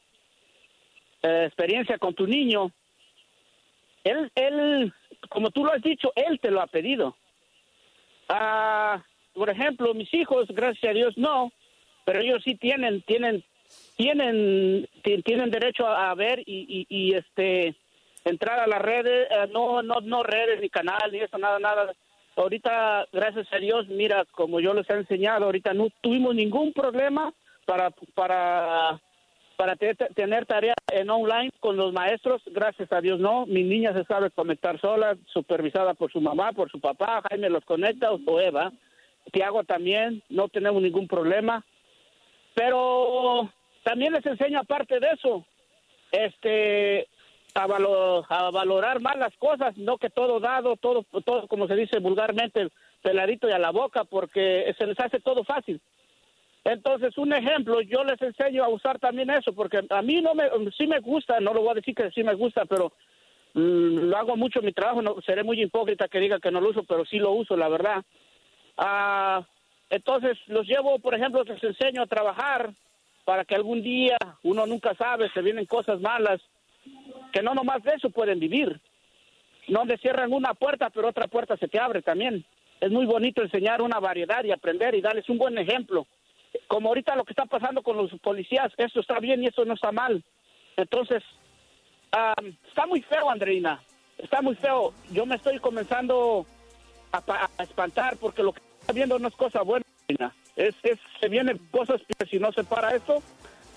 eh, 1.21 1.45
experiencia 1.45 1.97
con 1.97 2.13
tu 2.13 2.27
niño, 2.27 2.71
él, 4.03 4.31
él, 4.35 4.93
como 5.29 5.49
tú 5.51 5.63
lo 5.63 5.71
has 5.71 5.81
dicho, 5.81 6.11
él 6.15 6.39
te 6.39 6.51
lo 6.51 6.61
ha 6.61 6.67
pedido. 6.67 7.15
Ah, 8.27 9.03
por 9.33 9.49
ejemplo, 9.49 9.93
mis 9.93 10.13
hijos, 10.13 10.47
gracias 10.49 10.91
a 10.91 10.93
Dios, 10.93 11.17
no, 11.17 11.51
pero 12.05 12.19
ellos 12.19 12.41
sí 12.43 12.55
tienen, 12.55 13.01
tienen, 13.03 13.43
tienen, 13.95 14.87
tienen 15.23 15.51
derecho 15.51 15.87
a, 15.87 16.13
ver 16.15 16.39
y, 16.45 16.85
y 16.89 17.15
este, 17.15 17.75
entrar 18.25 18.59
a 18.59 18.67
las 18.67 18.81
redes, 18.81 19.27
eh, 19.29 19.49
no, 19.51 19.81
no, 19.81 20.01
no 20.01 20.23
redes 20.23 20.59
ni 20.61 20.69
canal 20.69 21.11
ni 21.11 21.19
eso, 21.19 21.37
nada, 21.37 21.59
nada. 21.59 21.93
Ahorita, 22.35 23.07
gracias 23.11 23.47
a 23.51 23.57
Dios, 23.57 23.87
mira, 23.87 24.25
como 24.31 24.59
yo 24.59 24.73
les 24.73 24.89
he 24.89 24.93
enseñado, 24.93 25.45
ahorita 25.45 25.73
no 25.73 25.89
tuvimos 26.01 26.33
ningún 26.33 26.73
problema 26.73 27.31
para, 27.65 27.91
para, 28.15 28.99
para 29.55 29.75
tener 29.75 30.45
tarea 30.45 30.73
en 30.91 31.09
online 31.09 31.51
con 31.59 31.77
los 31.77 31.93
maestros, 31.93 32.41
gracias 32.47 32.91
a 32.91 33.01
Dios 33.01 33.19
no. 33.19 33.45
Mi 33.45 33.63
niña 33.63 33.93
se 33.93 34.03
sabe 34.05 34.31
conectar 34.31 34.79
sola, 34.79 35.15
supervisada 35.27 35.93
por 35.93 36.11
su 36.11 36.21
mamá, 36.21 36.53
por 36.53 36.71
su 36.71 36.79
papá, 36.79 37.21
Jaime 37.29 37.49
los 37.49 37.63
conecta 37.65 38.11
o 38.11 38.39
Eva. 38.39 38.71
Tiago 39.31 39.63
también, 39.63 40.21
no 40.29 40.49
tenemos 40.49 40.81
ningún 40.81 41.07
problema. 41.07 41.63
Pero 42.55 43.49
también 43.83 44.13
les 44.13 44.25
enseña 44.25 44.59
aparte 44.59 44.99
de 44.99 45.07
eso, 45.11 45.45
este, 46.11 47.07
a, 47.53 47.63
a 47.63 48.51
valorar 48.51 49.01
más 49.01 49.17
las 49.17 49.35
cosas, 49.37 49.77
no 49.77 49.97
que 49.97 50.09
todo 50.09 50.39
dado, 50.39 50.75
todo, 50.77 51.05
todo 51.23 51.47
como 51.47 51.67
se 51.67 51.75
dice 51.75 51.99
vulgarmente, 51.99 52.69
peladito 53.01 53.47
y 53.47 53.51
a 53.51 53.59
la 53.59 53.71
boca, 53.71 54.03
porque 54.03 54.73
se 54.77 54.87
les 54.87 54.99
hace 54.99 55.19
todo 55.19 55.43
fácil. 55.43 55.79
Entonces, 56.63 57.17
un 57.17 57.33
ejemplo, 57.33 57.81
yo 57.81 58.03
les 58.03 58.21
enseño 58.21 58.63
a 58.63 58.69
usar 58.69 58.97
también 58.97 59.29
eso, 59.29 59.53
porque 59.53 59.81
a 59.89 60.01
mí 60.01 60.21
no 60.21 60.33
me, 60.33 60.45
sí 60.77 60.87
me 60.87 60.99
gusta, 60.99 61.39
no 61.39 61.53
lo 61.53 61.61
voy 61.61 61.71
a 61.71 61.75
decir 61.75 61.93
que 61.93 62.09
sí 62.11 62.23
me 62.23 62.35
gusta, 62.35 62.65
pero 62.65 62.93
mm, 63.53 64.09
lo 64.09 64.17
hago 64.17 64.37
mucho 64.37 64.61
mi 64.61 64.71
trabajo, 64.71 65.01
no, 65.01 65.21
seré 65.25 65.43
muy 65.43 65.61
hipócrita 65.61 66.07
que 66.07 66.19
diga 66.19 66.39
que 66.39 66.51
no 66.51 66.61
lo 66.61 66.69
uso, 66.69 66.83
pero 66.83 67.05
sí 67.05 67.19
lo 67.19 67.33
uso, 67.33 67.57
la 67.57 67.67
verdad. 67.67 68.03
Ah, 68.77 69.45
entonces, 69.89 70.37
los 70.47 70.65
llevo, 70.65 70.99
por 70.99 71.13
ejemplo, 71.15 71.43
les 71.43 71.61
enseño 71.61 72.01
a 72.01 72.07
trabajar 72.07 72.71
para 73.25 73.43
que 73.43 73.55
algún 73.55 73.83
día, 73.83 74.17
uno 74.43 74.65
nunca 74.65 74.95
sabe, 74.95 75.29
se 75.33 75.41
vienen 75.41 75.65
cosas 75.65 75.99
malas, 75.99 76.41
que 77.33 77.43
no 77.43 77.53
nomás 77.53 77.83
de 77.83 77.95
eso 77.95 78.09
pueden 78.09 78.39
vivir. 78.39 78.79
No 79.67 79.83
le 79.83 79.97
cierran 79.97 80.31
una 80.31 80.53
puerta, 80.53 80.89
pero 80.89 81.09
otra 81.09 81.27
puerta 81.27 81.57
se 81.57 81.67
te 81.67 81.79
abre 81.79 82.01
también. 82.01 82.45
Es 82.79 82.91
muy 82.91 83.05
bonito 83.05 83.41
enseñar 83.41 83.81
una 83.81 83.99
variedad 83.99 84.43
y 84.45 84.51
aprender 84.51 84.95
y 84.95 85.01
darles 85.01 85.27
un 85.29 85.37
buen 85.37 85.57
ejemplo 85.57 86.05
como 86.67 86.89
ahorita 86.89 87.15
lo 87.15 87.23
que 87.23 87.33
está 87.33 87.45
pasando 87.45 87.81
con 87.81 87.97
los 87.97 88.11
policías, 88.19 88.71
esto 88.77 88.99
está 88.99 89.19
bien 89.19 89.43
y 89.43 89.47
esto 89.47 89.65
no 89.65 89.73
está 89.73 89.91
mal. 89.91 90.23
Entonces, 90.77 91.23
está 92.67 92.85
muy 92.87 93.01
feo, 93.01 93.29
Andreina, 93.29 93.81
está 94.17 94.41
muy 94.41 94.55
feo. 94.55 94.93
Yo 95.11 95.25
me 95.25 95.35
estoy 95.35 95.59
comenzando 95.59 96.45
a, 97.11 97.49
espantar 97.59 98.17
porque 98.17 98.43
lo 98.43 98.53
que 98.53 98.61
está 98.79 98.93
viendo 98.93 99.19
no 99.19 99.27
es 99.27 99.35
cosa 99.35 99.61
buena, 99.61 99.85
Andreina. 100.01 100.35
Es, 100.55 100.75
es, 100.83 100.99
se 101.19 101.29
vienen 101.29 101.57
cosas 101.71 102.01
peores 102.01 102.29
si 102.29 102.39
no 102.39 102.51
se 102.51 102.63
para 102.63 102.95
esto. 102.95 103.21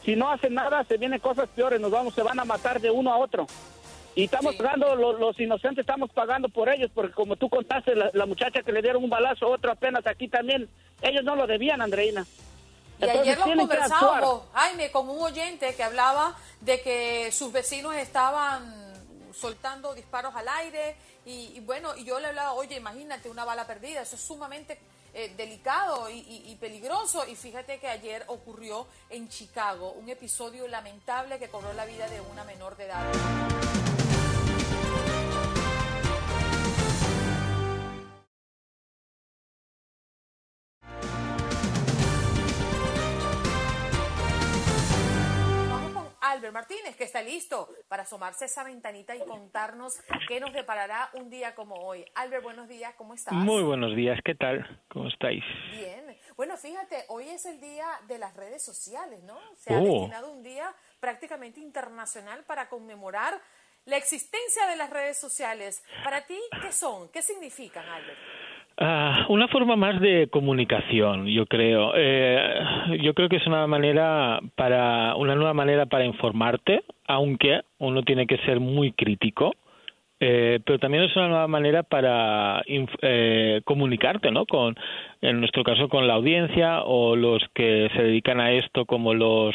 Si 0.07 0.15
no 0.15 0.31
hacen 0.31 0.55
nada, 0.55 0.85
se 0.85 0.97
vienen 0.97 1.19
cosas 1.19 1.49
peores, 1.49 1.81
nos 1.81 1.91
vamos, 1.91 2.15
se 2.15 2.23
van 2.23 2.39
a 2.39 2.45
matar 2.45 2.81
de 2.81 2.93
uno 2.93 3.13
a 3.13 3.19
otro. 3.19 3.49
Y 4.15 4.25
estamos 4.25 4.55
pagando, 4.55 4.95
los, 4.95 5.39
inocentes 5.41 5.83
estamos 5.83 6.11
pagando 6.11 6.49
por 6.49 6.69
ellos, 6.69 6.91
porque 6.95 7.13
como 7.13 7.35
tú 7.35 7.51
contaste, 7.51 7.97
la, 7.97 8.11
la 8.15 8.25
muchacha 8.25 8.63
que 8.63 8.71
le 8.71 8.81
dieron 8.81 9.03
un 9.03 9.11
balazo, 9.11 9.49
otro 9.49 9.73
apenas 9.73 10.07
aquí 10.07 10.29
también, 10.29 10.71
ellos 11.03 11.25
no 11.25 11.35
lo 11.35 11.49
debían, 11.49 11.83
Andreina. 11.83 12.25
Y 13.01 13.05
ayer 13.05 13.37
lo 13.37 13.57
conversábamos, 13.57 14.43
Jaime, 14.55 14.93
con 14.93 15.11
un 15.11 15.21
oyente 15.21 15.75
que 15.75 15.83
hablaba 15.83 16.37
de 16.61 16.81
que 16.81 17.33
sus 17.33 17.53
vecinos 17.53 17.95
estaban 17.97 18.87
soltando 19.35 19.93
disparos 19.93 20.35
al 20.37 20.49
aire 20.49 20.97
y, 21.27 21.59
bueno, 21.61 21.97
y 21.97 22.05
yo 22.05 22.21
le 22.21 22.29
hablaba, 22.29 22.53
oye, 22.53 22.77
imagínate 22.77 23.29
una 23.29 23.45
bala 23.45 23.67
perdida, 23.67 24.03
eso 24.03 24.15
es 24.15 24.23
sumamente 24.23 24.79
eh, 25.19 25.33
delicado 25.35 26.11
y, 26.11 26.55
peligroso. 26.61 27.27
Y 27.27 27.37
fíjate 27.37 27.81
que 27.81 27.89
ayer 27.89 28.23
ocurrió 28.27 28.87
en 29.09 29.31
Chicago 29.31 29.93
un 29.93 30.11
episodio 30.11 30.69
lamentable 30.69 31.39
que 31.39 31.49
cobró 31.49 31.73
la 31.73 31.87
vida 31.87 32.07
de 32.11 32.21
una 32.21 32.45
menor 32.45 32.77
de 32.77 32.85
edad. 32.85 33.96
Albert 46.37 46.52
Martínez, 46.52 46.97
que 46.97 47.05
está 47.05 47.23
listo 47.23 47.66
para 47.88 48.02
asomarse 48.02 48.45
esa 48.45 48.62
ventanita 48.62 49.16
y 49.16 49.21
contarnos 49.25 49.99
qué 50.28 50.38
nos 50.38 50.52
deparará 50.52 51.09
un 51.14 51.31
día 51.31 51.55
como 51.55 51.76
hoy. 51.76 52.05
Albert, 52.14 52.43
buenos 52.43 52.69
días, 52.69 52.95
¿cómo 52.97 53.14
estás? 53.14 53.33
Muy 53.33 53.62
buenos 53.62 53.97
días, 53.97 54.21
¿qué 54.23 54.35
tal? 54.35 54.83
¿Cómo 54.90 55.09
estáis? 55.09 55.43
Bien. 55.71 56.14
Bueno, 56.37 56.59
fíjate, 56.59 57.07
hoy 57.09 57.26
es 57.31 57.47
el 57.47 57.59
día 57.59 57.87
de 58.07 58.19
las 58.19 58.37
redes 58.37 58.62
sociales, 58.62 59.23
¿no? 59.23 59.38
Se 59.57 59.73
ha 59.73 59.78
Oh. 59.78 59.85
destinado 59.85 60.31
un 60.31 60.43
día 60.43 60.75
prácticamente 61.00 61.61
internacional 61.61 62.45
para 62.45 62.69
conmemorar 62.69 63.40
la 63.87 63.97
existencia 63.97 64.66
de 64.69 64.76
las 64.76 64.90
redes 64.90 65.19
sociales. 65.19 65.83
Para 66.05 66.26
ti, 66.26 66.38
¿qué 66.61 66.73
son? 66.73 67.09
¿Qué 67.12 67.23
significan, 67.23 67.85
Albert? 67.88 68.19
Ah, 68.78 69.25
una 69.31 69.49
forma 69.49 69.75
más 69.75 70.00
de 70.00 70.28
comunicación, 70.31 71.26
yo 71.26 71.47
creo. 71.47 71.93
Eh, 71.97 72.61
yo 73.00 73.14
creo 73.14 73.28
que 73.28 73.37
es 73.37 73.47
una 73.47 73.66
manera 73.66 74.40
para 74.55 75.16
una 75.16 75.35
nueva 75.35 75.55
manera 75.55 75.87
para 75.87 76.05
informarte, 76.05 76.83
aunque 77.07 77.62
uno 77.78 78.02
tiene 78.02 78.26
que 78.26 78.37
ser 78.38 78.61
muy 78.61 78.93
crítico. 78.93 79.55
Eh, 80.19 80.61
pero 80.64 80.78
también 80.78 81.05
es 81.05 81.14
una 81.14 81.28
nueva 81.28 81.47
manera 81.47 81.83
para 81.83 82.62
eh, 82.66 83.61
comunicarte, 83.64 84.31
¿no? 84.31 84.47
Con, 84.47 84.75
en 85.21 85.40
nuestro 85.40 85.63
caso, 85.63 85.89
con 85.89 86.06
la 86.06 86.15
audiencia 86.15 86.82
o 86.82 87.17
los 87.17 87.43
que 87.54 87.89
se 87.95 88.02
dedican 88.02 88.41
a 88.41 88.52
esto, 88.52 88.87
como 88.87 89.15
los 89.15 89.54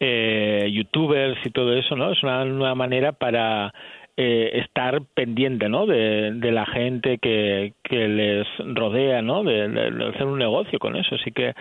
eh, 0.00 0.70
youtubers 0.72 1.38
y 1.44 1.50
todo 1.50 1.72
eso, 1.74 1.96
¿no? 1.96 2.12
Es 2.12 2.22
una 2.22 2.44
nueva 2.44 2.74
manera 2.74 3.12
para 3.12 3.72
eh, 4.16 4.50
estar 4.64 5.02
pendiente, 5.14 5.68
¿no? 5.68 5.86
De, 5.86 6.32
la 6.52 6.66
gente 6.66 7.18
que, 7.18 7.74
que 7.84 8.08
les 8.08 8.46
rodea, 8.58 9.22
¿no? 9.22 9.44
De, 9.44 9.68
de- 9.68 9.90
de 9.92 10.06
hacer 10.08 10.26
un 10.26 10.38
negocio 10.38 10.78
con 10.78 10.96
eso. 10.96 11.14
Así 11.14 11.30
que 11.32 11.54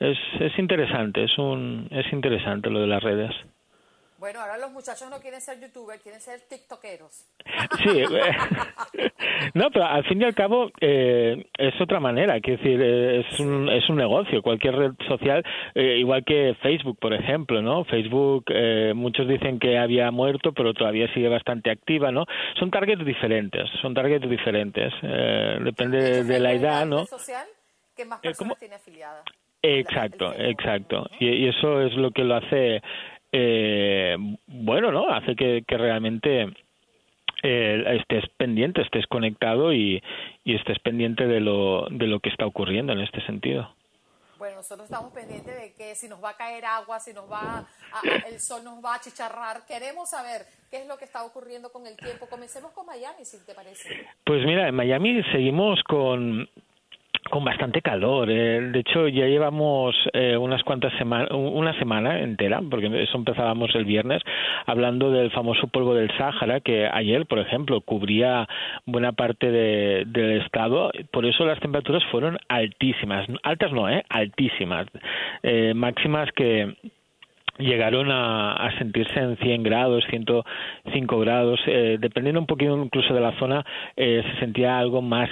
es, 0.00 0.18
es 0.40 0.58
interesante, 0.58 1.24
es 1.24 1.38
un, 1.38 1.88
es 1.90 2.12
interesante 2.12 2.70
lo 2.70 2.80
de 2.80 2.86
las 2.86 3.02
redes. 3.02 3.30
Bueno, 4.22 4.38
ahora 4.40 4.56
los 4.56 4.70
muchachos 4.70 5.10
no 5.10 5.18
quieren 5.18 5.40
ser 5.40 5.58
youtubers, 5.58 6.00
quieren 6.00 6.20
ser 6.20 6.42
tiktokeros. 6.48 7.26
Sí, 7.82 8.02
eh, 8.02 9.10
no, 9.54 9.68
pero 9.72 9.84
al 9.84 10.04
fin 10.04 10.22
y 10.22 10.24
al 10.24 10.32
cabo 10.32 10.70
eh, 10.80 11.44
es 11.58 11.80
otra 11.80 11.98
manera, 11.98 12.38
quiero 12.40 12.62
decir, 12.62 12.80
eh, 12.80 13.26
es 13.28 13.40
un, 13.40 13.68
es 13.68 13.88
un 13.88 13.96
negocio, 13.96 14.40
cualquier 14.40 14.76
red 14.76 14.92
social, 15.08 15.42
eh, 15.74 15.96
igual 15.98 16.24
que 16.24 16.54
Facebook, 16.62 17.00
por 17.00 17.12
ejemplo, 17.14 17.62
¿no? 17.62 17.82
Facebook, 17.82 18.44
eh, 18.50 18.92
muchos 18.94 19.26
dicen 19.26 19.58
que 19.58 19.76
había 19.76 20.08
muerto, 20.12 20.52
pero 20.52 20.72
todavía 20.72 21.12
sigue 21.14 21.28
bastante 21.28 21.72
activa, 21.72 22.12
¿no? 22.12 22.24
Son 22.60 22.70
targets 22.70 23.04
diferentes, 23.04 23.68
son 23.80 23.92
targets 23.92 24.30
diferentes, 24.30 24.92
depende 25.64 26.00
de, 26.00 26.22
de 26.22 26.38
la 26.38 26.52
es 26.52 26.62
edad, 26.62 26.86
¿no? 26.86 26.98
red 26.98 27.06
social 27.06 27.48
que 27.96 28.04
más 28.04 28.20
personas 28.20 28.38
¿cómo? 28.38 28.54
tiene 28.54 28.76
afiliadas. 28.76 29.24
Exacto, 29.64 30.32
exacto. 30.38 31.08
Y, 31.20 31.28
y 31.28 31.48
eso 31.48 31.82
es 31.82 31.94
lo 31.94 32.10
que 32.10 32.24
lo 32.24 32.34
hace, 32.34 32.82
eh, 33.32 34.16
bueno, 34.46 34.92
¿no? 34.92 35.08
Hace 35.08 35.34
que, 35.34 35.64
que 35.66 35.76
realmente 35.76 36.48
eh, 37.42 37.98
estés 38.00 38.24
pendiente, 38.36 38.82
estés 38.82 39.06
conectado 39.06 39.72
y, 39.72 40.02
y 40.44 40.54
estés 40.54 40.78
pendiente 40.80 41.26
de 41.26 41.40
lo, 41.40 41.86
de 41.90 42.06
lo 42.06 42.20
que 42.20 42.28
está 42.28 42.46
ocurriendo 42.46 42.92
en 42.92 43.00
este 43.00 43.24
sentido. 43.26 43.74
Bueno, 44.38 44.56
nosotros 44.56 44.86
estamos 44.90 45.12
pendientes 45.12 45.54
de 45.54 45.72
que 45.74 45.94
si 45.94 46.08
nos 46.08 46.22
va 46.22 46.30
a 46.30 46.36
caer 46.36 46.64
agua, 46.64 46.98
si 46.98 47.12
nos 47.12 47.30
va 47.30 47.58
a- 47.58 47.60
a- 47.60 48.28
el 48.28 48.40
sol 48.40 48.64
nos 48.64 48.84
va 48.84 48.96
a 48.96 49.00
chicharrar. 49.00 49.64
Queremos 49.68 50.10
saber 50.10 50.42
qué 50.68 50.78
es 50.82 50.88
lo 50.88 50.96
que 50.98 51.04
está 51.04 51.22
ocurriendo 51.24 51.70
con 51.70 51.86
el 51.86 51.96
tiempo. 51.96 52.26
Comencemos 52.28 52.72
con 52.72 52.84
Miami, 52.86 53.24
si 53.24 53.38
te 53.46 53.54
parece. 53.54 54.04
Pues 54.24 54.44
mira, 54.44 54.66
en 54.66 54.74
Miami 54.74 55.22
seguimos 55.30 55.80
con 55.84 56.48
con 57.30 57.44
bastante 57.44 57.80
calor. 57.82 58.30
eh. 58.30 58.60
De 58.72 58.80
hecho, 58.80 59.08
ya 59.08 59.26
llevamos 59.26 59.94
eh, 60.12 60.36
unas 60.36 60.62
cuantas 60.64 60.92
semanas, 60.98 61.28
una 61.32 61.72
semana 61.78 62.20
entera, 62.20 62.60
porque 62.70 62.86
eso 63.02 63.16
empezábamos 63.16 63.74
el 63.74 63.84
viernes, 63.84 64.22
hablando 64.66 65.10
del 65.10 65.30
famoso 65.30 65.66
polvo 65.68 65.94
del 65.94 66.10
Sáhara, 66.18 66.60
que 66.60 66.86
ayer, 66.92 67.26
por 67.26 67.38
ejemplo, 67.38 67.80
cubría 67.80 68.46
buena 68.86 69.12
parte 69.12 69.50
de- 69.50 70.04
del 70.06 70.42
estado. 70.42 70.90
Por 71.12 71.24
eso 71.26 71.44
las 71.46 71.60
temperaturas 71.60 72.04
fueron 72.10 72.38
altísimas. 72.48 73.26
Altas 73.42 73.72
no, 73.72 73.88
¿eh? 73.88 74.04
Altísimas. 74.08 74.86
Eh, 75.42 75.72
máximas 75.74 76.30
que 76.32 76.74
llegaron 77.58 78.10
a, 78.10 78.70
sentirse 78.78 79.18
en 79.18 79.36
100 79.36 79.62
grados, 79.62 80.04
105 80.08 81.18
grados, 81.20 81.60
eh, 81.66 81.98
dependiendo 82.00 82.40
un 82.40 82.46
poquito 82.46 82.76
incluso 82.82 83.12
de 83.12 83.20
la 83.20 83.38
zona, 83.38 83.64
eh, 83.96 84.22
se 84.32 84.40
sentía 84.40 84.78
algo 84.78 85.02
más, 85.02 85.28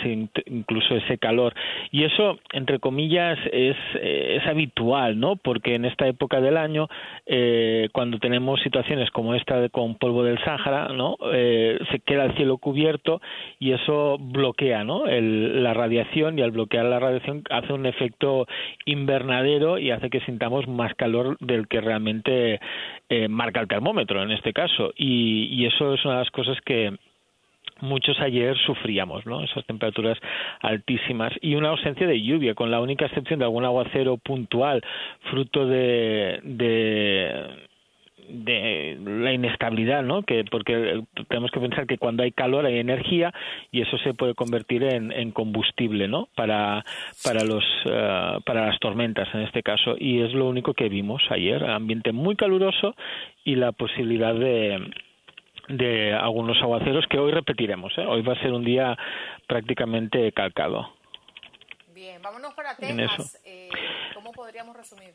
incluso 0.46 0.94
ese 0.94 1.18
calor. 1.18 1.54
Y 1.90 2.04
eso, 2.04 2.38
entre 2.52 2.78
comillas, 2.78 3.38
es, 3.52 3.76
eh, 3.94 4.38
es 4.40 4.46
habitual, 4.46 5.18
¿no? 5.18 5.36
Porque 5.36 5.74
en 5.74 5.84
esta 5.86 6.06
época 6.06 6.40
del 6.40 6.56
año, 6.56 6.88
eh, 7.26 7.88
cuando 7.92 8.18
tenemos 8.18 8.60
situaciones 8.60 9.10
como 9.10 9.34
esta 9.34 9.60
de, 9.60 9.70
con 9.70 9.94
polvo 9.96 10.22
del 10.22 10.38
Sáhara, 10.44 10.88
¿no? 10.88 11.16
Eh, 11.32 11.78
se 11.90 12.00
queda 12.00 12.24
el 12.24 12.36
cielo 12.36 12.58
cubierto 12.58 13.20
y 13.58 13.72
eso 13.72 14.18
bloquea, 14.20 14.84
¿no? 14.84 15.06
El- 15.06 15.62
la 15.62 15.74
radiación 15.74 16.38
y 16.38 16.42
al 16.42 16.50
bloquear 16.50 16.84
la 16.84 16.98
radiación 16.98 17.42
hace 17.50 17.72
un 17.72 17.86
efecto 17.86 18.46
invernadero 18.84 19.78
y 19.78 19.90
hace 19.90 20.10
que 20.10 20.20
sintamos 20.20 20.68
más 20.68 20.94
calor 20.94 21.36
del 21.40 21.66
que 21.68 21.80
realmente 21.80 22.09
eh, 23.08 23.28
marca 23.28 23.60
el 23.60 23.68
termómetro 23.68 24.22
en 24.22 24.30
este 24.30 24.52
caso. 24.52 24.92
Y, 24.96 25.48
y 25.50 25.66
eso 25.66 25.94
es 25.94 26.04
una 26.04 26.14
de 26.14 26.20
las 26.20 26.30
cosas 26.30 26.58
que 26.64 26.94
muchos 27.80 28.18
ayer 28.20 28.56
sufríamos, 28.58 29.26
¿no? 29.26 29.42
Esas 29.42 29.64
temperaturas 29.66 30.18
altísimas 30.60 31.32
y 31.40 31.54
una 31.54 31.70
ausencia 31.70 32.06
de 32.06 32.20
lluvia, 32.22 32.54
con 32.54 32.70
la 32.70 32.80
única 32.80 33.06
excepción 33.06 33.38
de 33.38 33.44
algún 33.44 33.64
aguacero 33.64 34.16
puntual, 34.18 34.82
fruto 35.30 35.66
de, 35.66 36.40
de 36.42 37.69
de 38.30 38.98
la 39.04 39.32
inestabilidad, 39.32 40.02
¿no? 40.02 40.22
Que 40.22 40.44
porque 40.50 41.02
tenemos 41.28 41.50
que 41.50 41.60
pensar 41.60 41.86
que 41.86 41.98
cuando 41.98 42.22
hay 42.22 42.32
calor 42.32 42.66
hay 42.66 42.78
energía 42.78 43.32
y 43.70 43.82
eso 43.82 43.98
se 43.98 44.14
puede 44.14 44.34
convertir 44.34 44.84
en, 44.84 45.12
en 45.12 45.32
combustible, 45.32 46.08
¿no? 46.08 46.28
Para 46.34 46.84
para 47.24 47.44
los 47.44 47.64
eh, 47.86 48.38
para 48.44 48.66
las 48.66 48.78
tormentas 48.80 49.28
en 49.34 49.40
este 49.42 49.62
caso 49.62 49.96
y 49.98 50.22
es 50.22 50.32
lo 50.32 50.48
único 50.48 50.74
que 50.74 50.88
vimos 50.88 51.22
ayer, 51.30 51.64
ambiente 51.64 52.12
muy 52.12 52.36
caluroso 52.36 52.94
y 53.44 53.56
la 53.56 53.72
posibilidad 53.72 54.34
de 54.34 54.90
de 55.68 56.12
algunos 56.12 56.60
aguaceros 56.60 57.06
que 57.08 57.18
hoy 57.18 57.30
repetiremos. 57.32 57.96
¿eh? 57.96 58.04
Hoy 58.06 58.22
va 58.22 58.32
a 58.32 58.40
ser 58.40 58.52
un 58.52 58.64
día 58.64 58.96
prácticamente 59.46 60.32
calcado. 60.32 60.92
Bien, 61.94 62.20
vámonos 62.22 62.54
para 62.54 62.76
Texas. 62.76 63.40
Eh, 63.44 63.68
¿Cómo 64.14 64.32
podríamos 64.32 64.76
resumir? 64.76 65.14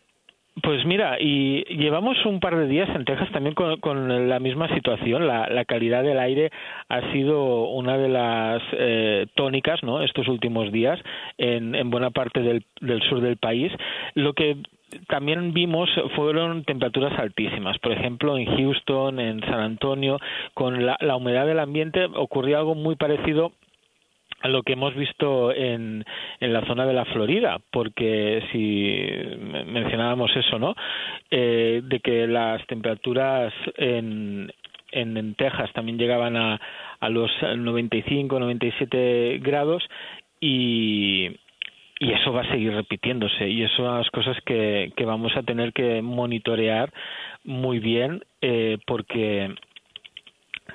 Pues 0.63 0.85
mira, 0.85 1.17
y 1.19 1.65
llevamos 1.65 2.25
un 2.25 2.39
par 2.39 2.55
de 2.55 2.67
días 2.67 2.87
en 2.95 3.03
Texas 3.03 3.29
también 3.33 3.55
con, 3.55 4.29
la 4.29 4.39
misma 4.39 4.73
situación. 4.73 5.27
La, 5.27 5.65
calidad 5.65 6.01
del 6.01 6.17
aire 6.17 6.49
ha 6.87 7.11
sido 7.11 7.65
una 7.65 7.97
de 7.97 8.07
las 8.07 8.61
eh, 8.71 9.27
tónicas, 9.35 9.83
¿no? 9.83 10.01
Estos 10.01 10.29
últimos 10.29 10.71
días 10.71 10.97
en, 11.37 11.75
en 11.75 11.89
buena 11.89 12.11
parte 12.11 12.39
del, 12.41 12.63
sur 13.09 13.19
del 13.19 13.35
país. 13.35 13.73
Lo 14.13 14.31
que 14.31 14.55
también 15.07 15.53
vimos 15.53 15.89
fueron 16.15 16.63
temperaturas 16.63 17.19
altísimas. 17.19 17.77
Por 17.79 17.91
ejemplo, 17.91 18.37
en 18.37 18.45
Houston, 18.45 19.19
en 19.19 19.41
San 19.41 19.59
Antonio, 19.59 20.19
con 20.53 20.85
la 20.85 21.15
humedad 21.17 21.45
del 21.45 21.59
ambiente 21.59 22.05
ocurrió 22.05 22.59
algo 22.59 22.75
muy 22.75 22.95
parecido 22.95 23.51
a 24.45 24.47
lo 24.47 24.61
que 24.61 24.73
hemos 24.73 24.93
visto 24.93 25.51
en, 25.51 26.05
en 26.39 26.53
la 26.53 26.63
zona 26.67 26.85
de 26.85 26.93
la 26.93 27.05
Florida, 27.05 27.57
porque 27.71 28.43
si 28.51 29.03
mencionábamos 29.65 30.29
eso, 30.35 30.59
¿no? 30.59 30.75
Eh, 31.31 31.81
de 31.83 31.99
que 31.99 32.27
las 32.27 32.63
temperaturas 32.67 33.51
en, 33.75 34.53
en, 34.91 35.33
Texas 35.33 35.73
también 35.73 35.97
llegaban 35.97 36.37
a, 36.37 36.61
a 36.99 37.09
los 37.09 37.31
95, 37.41 38.39
97 38.39 39.39
grados 39.41 39.83
y, 40.39 41.25
y 41.99 42.11
eso 42.11 42.31
va 42.31 42.41
a 42.41 42.51
seguir 42.51 42.71
repitiéndose 42.71 43.49
y 43.49 43.63
eso 43.63 43.77
son 43.77 43.97
las 43.97 44.11
cosas 44.11 44.37
que, 44.45 44.93
que 44.95 45.05
vamos 45.05 45.35
a 45.35 45.41
tener 45.41 45.73
que 45.73 46.03
monitorear 46.03 46.93
muy 47.43 47.79
bien 47.79 48.23
eh, 48.41 48.77
porque 48.85 49.55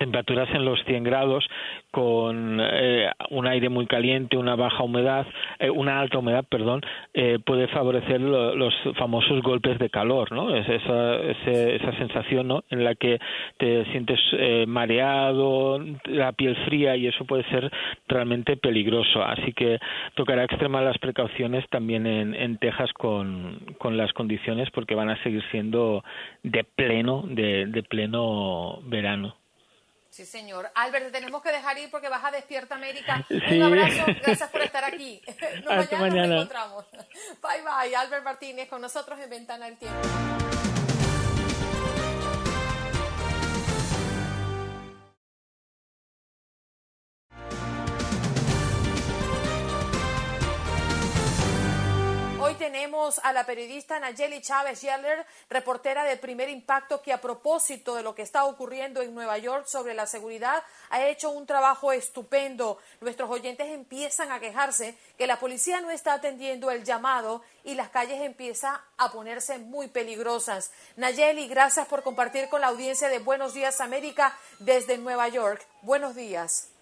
temperaturas 0.01 0.49
en 0.55 0.65
los 0.65 0.83
100 0.85 1.05
grados 1.05 1.47
con 1.91 2.59
eh, 2.59 3.11
un 3.29 3.47
aire 3.47 3.69
muy 3.69 3.87
caliente, 3.87 4.39
una 4.39 4.57
baja 4.57 4.83
humedad, 4.83 5.27
eh, 5.59 5.69
una 5.69 6.01
alta 6.01 6.19
humedad, 6.19 6.45
perdón, 6.49 6.81
eh, 7.13 7.39
puede 7.45 7.69
favorecer 7.69 8.19
los 8.19 8.75
famosos 8.97 9.43
golpes 9.43 9.79
de 9.79 9.91
calor, 9.91 10.33
¿no? 10.33 10.57
Es 10.57 10.67
esa, 10.69 11.17
esa 11.17 11.93
sensación, 11.99 12.49
¿no? 12.49 12.65
En 12.71 12.83
la 12.83 12.95
que 12.95 13.19
te 13.59 13.85
sientes 13.93 14.19
mareado, 14.67 15.79
la 16.07 16.33
piel 16.33 16.57
fría 16.65 16.97
y 16.97 17.07
eso 17.07 17.27
puede 17.27 17.45
ser 17.51 17.71
realmente 18.09 18.57
peligroso. 18.57 19.23
Así 19.23 19.53
que 19.53 19.79
tocará 20.15 20.45
extremar 20.45 20.83
las 20.83 20.97
precauciones 20.99 21.69
también 21.69 22.07
en, 22.07 22.35
en 22.35 22.57
Texas 22.57 22.91
con, 22.95 23.61
con 23.79 23.99
las 23.99 24.13
condiciones 24.15 24.71
porque 24.71 24.95
van 24.95 25.11
a 25.11 25.23
seguir 25.23 25.43
siendo 25.51 26.03
de 26.43 26.65
pleno, 26.65 27.25
de 27.27 27.85
pleno 27.89 28.81
verano. 28.85 29.35
Sí, 30.11 30.27
señor. 30.27 30.71
Albert, 30.75 31.07
te 31.07 31.13
tenemos 31.13 31.41
que 31.41 31.53
dejar 31.53 31.79
ir 31.79 31.89
porque 31.91 32.09
vas 32.09 32.25
a 32.25 32.33
Despierta 32.33 32.75
América. 32.75 33.25
Un 33.31 33.63
abrazo, 33.63 34.05
gracias 34.23 34.51
por 34.51 34.61
estar 34.61 34.85
aquí. 34.85 35.23
Nos 35.65 35.93
mañana, 35.93 36.27
nos 36.27 36.37
encontramos. 36.37 36.85
Bye, 37.41 37.63
bye. 37.63 37.95
Albert 37.95 38.25
Martínez 38.25 38.69
con 38.69 38.81
nosotros 38.81 39.19
en 39.21 39.31
Ventana 39.31 39.67
del 39.67 39.79
Tiempo. 39.79 40.40
A 53.23 53.33
la 53.33 53.47
periodista 53.47 54.01
Nayeli 54.01 54.41
Chávez 54.41 54.83
Yeller, 54.83 55.25
reportera 55.49 56.05
de 56.05 56.17
Primer 56.17 56.49
Impacto, 56.49 57.01
que 57.03 57.13
a 57.13 57.21
propósito 57.21 57.95
de 57.95 58.03
lo 58.03 58.17
que 58.17 58.23
está 58.23 58.45
ocurriendo 58.47 59.01
en 59.01 59.15
Nueva 59.15 59.39
York 59.39 59.67
sobre 59.67 59.95
la 59.95 60.07
seguridad, 60.07 60.61
ha 60.91 61.07
hecho 61.07 61.31
un 61.31 61.47
trabajo 61.47 61.93
estupendo. 61.93 62.79
Nuestros 63.01 63.31
oyentes 63.31 63.69
empiezan 63.69 64.33
a 64.33 64.41
quejarse 64.41 64.97
que 65.17 65.29
la 65.29 65.39
policía 65.39 65.81
no 65.81 65.91
está 65.91 66.15
atendiendo 66.15 66.73
el 66.73 66.83
llamado 66.83 67.43
y 67.63 67.75
las 67.75 67.91
calles 67.91 68.21
empiezan 68.23 68.75
a 68.99 69.13
ponerse 69.13 69.59
muy 69.59 69.87
peligrosas. 69.87 70.73
Nayeli, 70.97 71.47
gracias 71.47 71.87
por 71.87 72.03
compartir 72.03 72.49
con 72.49 72.61
la 72.61 72.69
audiencia 72.69 73.09
de 73.09 73.21
Buenos 73.21 73.55
Días 73.55 73.81
América 73.81 74.37
desde 74.59 74.99
Nueva 74.99 75.29
York. 75.29 75.65
Buenos 75.83 76.17
días. 76.17 76.75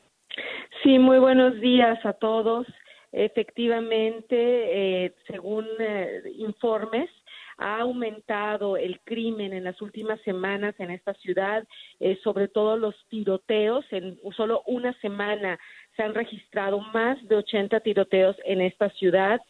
Sí, 0.83 0.99
muy 0.99 1.19
buenos 1.19 1.61
días 1.61 1.99
a 2.07 2.15
todos. 2.15 2.67
Efectivamente, 3.13 4.37
eh, 4.37 5.15
según 5.27 5.67
eh, 5.79 6.23
informes, 6.37 7.09
ha 7.57 7.81
aumentado 7.81 8.77
el 8.77 9.01
crimen 9.01 9.53
en 9.53 9.65
las 9.65 9.81
últimas 9.81 10.21
semanas 10.21 10.75
en 10.79 10.91
esta 10.91 11.15
ciudad, 11.15 11.67
eh, 12.01 12.19
sobre 12.23 12.49
todo 12.49 12.77
los 12.77 12.95
tiroteos. 13.09 13.85
En 13.91 14.19
solo 14.37 14.63
una 14.67 14.93
semana 15.01 15.59
se 15.97 16.03
han 16.03 16.15
registrado 16.15 16.81
más 16.81 17.17
de 17.27 17.37
80 17.37 17.81
tiroteos 17.81 18.37
en 18.45 18.61
esta 18.61 18.91
ciudad. 18.91 19.41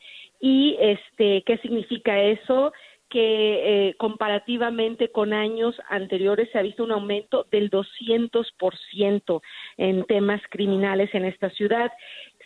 ¿Y 0.41 0.77
este, 0.81 1.43
qué 1.45 1.59
significa 1.59 2.21
eso? 2.21 2.73
que 3.11 3.95
comparativamente 3.97 5.11
con 5.11 5.33
años 5.33 5.75
anteriores 5.89 6.51
se 6.53 6.59
ha 6.59 6.63
visto 6.63 6.85
un 6.85 6.93
aumento 6.93 7.47
del 7.51 7.71
200% 7.71 9.41
en 9.79 10.05
temas 10.05 10.43
criminales 10.51 11.09
en 11.15 11.25
esta 11.25 11.49
ciudad. 11.49 11.91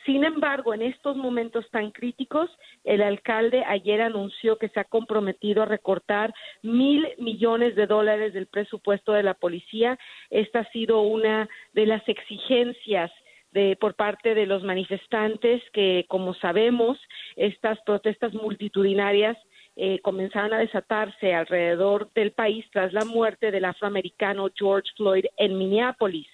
Sin 0.05 0.25
embargo, 0.25 0.75
en 0.75 0.83
estos 0.83 1.17
momentos 1.17 1.69
tan 1.71 1.93
críticos, 1.93 2.51
el 2.83 3.03
alcalde 3.03 3.65
ayer 3.65 4.01
anunció 4.01 4.59
que 4.59 4.69
se 4.71 4.81
ha 4.81 4.85
comprometido 4.85 5.63
a 5.63 5.67
recortar 5.67 6.35
mil 6.63 7.07
millones 7.19 7.77
de 7.77 7.87
dólares 7.87 8.33
del 8.33 8.47
presupuesto 8.47 9.13
de 9.13 9.23
la 9.23 9.35
policía. 9.35 9.99
Esta 10.31 10.61
ha 10.61 10.71
sido 10.73 11.03
una 11.03 11.49
de 11.73 11.87
las 11.87 12.07
exigencias 12.09 13.13
de, 13.53 13.77
por 13.77 13.95
parte 13.95 14.35
de 14.35 14.47
los 14.47 14.65
manifestantes 14.65 15.63
que, 15.73 16.05
como 16.09 16.35
sabemos, 16.35 16.99
estas 17.37 17.79
protestas 17.83 18.33
multitudinarias 18.35 19.37
eh, 19.75 20.01
comenzaron 20.01 20.53
a 20.53 20.59
desatarse 20.59 21.33
alrededor 21.33 22.13
del 22.13 22.33
país 22.33 22.65
tras 22.73 22.93
la 22.93 23.07
muerte 23.07 23.51
del 23.51 23.65
afroamericano 23.65 24.51
George 24.55 24.91
Floyd 24.97 25.25
en 25.39 25.57
Minneapolis. 25.57 26.29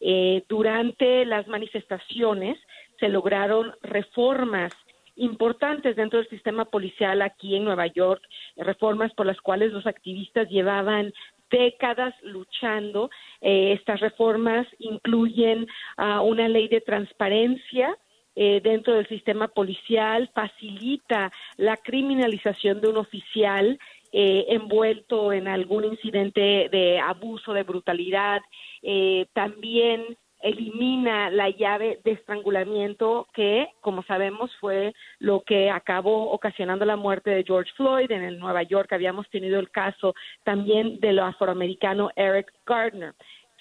Eh, 0.00 0.44
durante 0.48 1.24
las 1.24 1.48
manifestaciones, 1.48 2.58
se 2.98 3.08
lograron 3.08 3.72
reformas 3.82 4.72
importantes 5.16 5.96
dentro 5.96 6.18
del 6.18 6.28
sistema 6.28 6.64
policial 6.64 7.22
aquí 7.22 7.54
en 7.54 7.64
Nueva 7.64 7.86
York, 7.86 8.22
reformas 8.56 9.12
por 9.14 9.26
las 9.26 9.40
cuales 9.40 9.72
los 9.72 9.86
activistas 9.86 10.48
llevaban 10.48 11.12
décadas 11.50 12.14
luchando. 12.22 13.10
Eh, 13.40 13.72
estas 13.72 14.00
reformas 14.00 14.66
incluyen 14.78 15.68
uh, 15.98 16.20
una 16.22 16.48
ley 16.48 16.68
de 16.68 16.80
transparencia 16.80 17.96
eh, 18.36 18.60
dentro 18.64 18.94
del 18.94 19.06
sistema 19.06 19.46
policial, 19.46 20.28
facilita 20.34 21.30
la 21.56 21.76
criminalización 21.76 22.80
de 22.80 22.88
un 22.88 22.96
oficial 22.96 23.78
eh, 24.10 24.46
envuelto 24.48 25.32
en 25.32 25.46
algún 25.46 25.84
incidente 25.84 26.68
de 26.70 26.98
abuso, 26.98 27.52
de 27.52 27.62
brutalidad. 27.62 28.42
Eh, 28.82 29.26
también 29.34 30.16
elimina 30.44 31.30
la 31.30 31.48
llave 31.48 32.00
de 32.04 32.12
estrangulamiento 32.12 33.26
que, 33.32 33.66
como 33.80 34.02
sabemos, 34.02 34.54
fue 34.60 34.94
lo 35.18 35.40
que 35.40 35.70
acabó 35.70 36.30
ocasionando 36.32 36.84
la 36.84 36.96
muerte 36.96 37.30
de 37.30 37.44
George 37.44 37.72
Floyd. 37.76 38.10
En 38.10 38.22
el 38.22 38.38
Nueva 38.38 38.62
York 38.62 38.92
habíamos 38.92 39.28
tenido 39.30 39.58
el 39.58 39.70
caso 39.70 40.14
también 40.44 41.00
del 41.00 41.18
afroamericano 41.18 42.10
Eric 42.14 42.52
Gardner. 42.66 43.14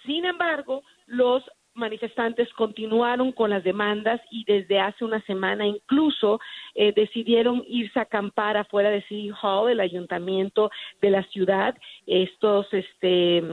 Sin 0.05 0.25
embargo, 0.25 0.83
los 1.05 1.41
manifestantes 1.75 2.51
continuaron 2.53 3.31
con 3.31 3.49
las 3.49 3.63
demandas 3.63 4.21
y 4.29 4.43
desde 4.45 4.79
hace 4.79 5.03
una 5.05 5.21
semana 5.21 5.65
incluso 5.65 6.39
eh, 6.75 6.93
decidieron 6.95 7.63
irse 7.67 7.99
a 7.99 8.03
acampar 8.03 8.57
afuera 8.57 8.89
de 8.89 9.01
City 9.03 9.31
Hall, 9.41 9.71
el 9.71 9.79
ayuntamiento 9.79 10.69
de 11.01 11.09
la 11.09 11.23
ciudad. 11.23 11.75
Estos 12.05 12.67
este, 12.73 13.43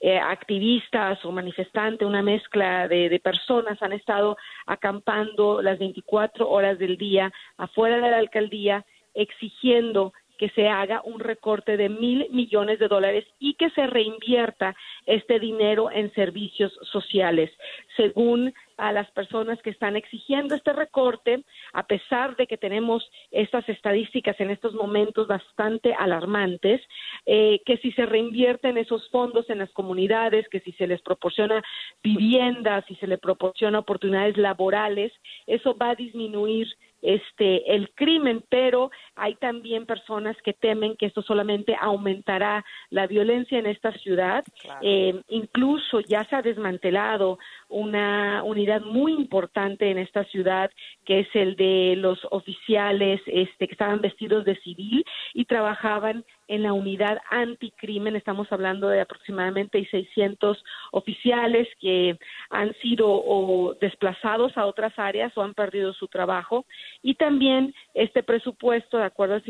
eh, 0.00 0.18
activistas 0.18 1.24
o 1.24 1.32
manifestantes, 1.32 2.06
una 2.06 2.22
mezcla 2.22 2.88
de, 2.88 3.08
de 3.08 3.20
personas 3.20 3.82
han 3.82 3.92
estado 3.92 4.36
acampando 4.66 5.62
las 5.62 5.78
24 5.78 6.48
horas 6.48 6.78
del 6.78 6.96
día 6.96 7.32
afuera 7.56 7.96
de 7.96 8.10
la 8.10 8.18
alcaldía 8.18 8.84
exigiendo 9.14 10.12
que 10.38 10.50
se 10.50 10.68
haga 10.68 11.02
un 11.04 11.20
recorte 11.20 11.76
de 11.76 11.88
mil 11.88 12.26
millones 12.30 12.78
de 12.78 12.88
dólares 12.88 13.24
y 13.38 13.54
que 13.54 13.70
se 13.70 13.86
reinvierta 13.86 14.74
este 15.06 15.38
dinero 15.38 15.90
en 15.90 16.12
servicios 16.14 16.72
sociales. 16.90 17.50
Según 17.96 18.52
a 18.76 18.92
las 18.92 19.10
personas 19.12 19.60
que 19.62 19.70
están 19.70 19.96
exigiendo 19.96 20.54
este 20.54 20.72
recorte, 20.72 21.44
a 21.72 21.86
pesar 21.86 22.36
de 22.36 22.46
que 22.46 22.56
tenemos 22.56 23.08
estas 23.30 23.68
estadísticas 23.68 24.38
en 24.40 24.50
estos 24.50 24.74
momentos 24.74 25.28
bastante 25.28 25.94
alarmantes, 25.94 26.80
eh, 27.26 27.60
que 27.64 27.76
si 27.78 27.92
se 27.92 28.06
reinvierten 28.06 28.78
esos 28.78 29.08
fondos 29.10 29.48
en 29.48 29.58
las 29.58 29.70
comunidades, 29.72 30.48
que 30.48 30.60
si 30.60 30.72
se 30.72 30.86
les 30.86 31.00
proporciona 31.02 31.62
viviendas, 32.02 32.84
si 32.86 32.96
se 32.96 33.06
les 33.06 33.20
proporciona 33.20 33.78
oportunidades 33.78 34.36
laborales, 34.36 35.12
eso 35.46 35.76
va 35.76 35.90
a 35.90 35.94
disminuir 35.94 36.66
este 37.04 37.74
el 37.74 37.90
crimen, 37.94 38.42
pero 38.48 38.90
hay 39.14 39.34
también 39.36 39.86
personas 39.86 40.36
que 40.42 40.54
temen 40.54 40.96
que 40.96 41.06
esto 41.06 41.22
solamente 41.22 41.76
aumentará 41.80 42.64
la 42.90 43.06
violencia 43.06 43.58
en 43.58 43.66
esta 43.66 43.92
ciudad. 43.92 44.44
Eh, 44.80 45.20
incluso 45.28 46.00
ya 46.00 46.24
se 46.24 46.36
ha 46.36 46.42
desmantelado 46.42 47.38
una 47.74 48.44
unidad 48.44 48.82
muy 48.82 49.12
importante 49.12 49.90
en 49.90 49.98
esta 49.98 50.22
ciudad, 50.26 50.70
que 51.04 51.20
es 51.20 51.28
el 51.34 51.56
de 51.56 51.96
los 51.96 52.20
oficiales 52.30 53.20
este, 53.26 53.66
que 53.66 53.72
estaban 53.72 54.00
vestidos 54.00 54.44
de 54.44 54.54
civil 54.60 55.04
y 55.32 55.44
trabajaban 55.44 56.24
en 56.46 56.62
la 56.62 56.72
unidad 56.72 57.18
anticrimen. 57.30 58.14
Estamos 58.14 58.46
hablando 58.52 58.88
de 58.88 59.00
aproximadamente 59.00 59.84
600 59.90 60.62
oficiales 60.92 61.66
que 61.80 62.16
han 62.50 62.74
sido 62.74 63.08
o 63.08 63.74
desplazados 63.80 64.56
a 64.56 64.66
otras 64.66 64.96
áreas 64.96 65.36
o 65.36 65.42
han 65.42 65.54
perdido 65.54 65.92
su 65.94 66.06
trabajo. 66.06 66.66
Y 67.02 67.14
también 67.14 67.74
este 67.92 68.22
presupuesto, 68.22 68.98
de 68.98 69.04
acuerdo 69.04 69.34
al 69.34 69.44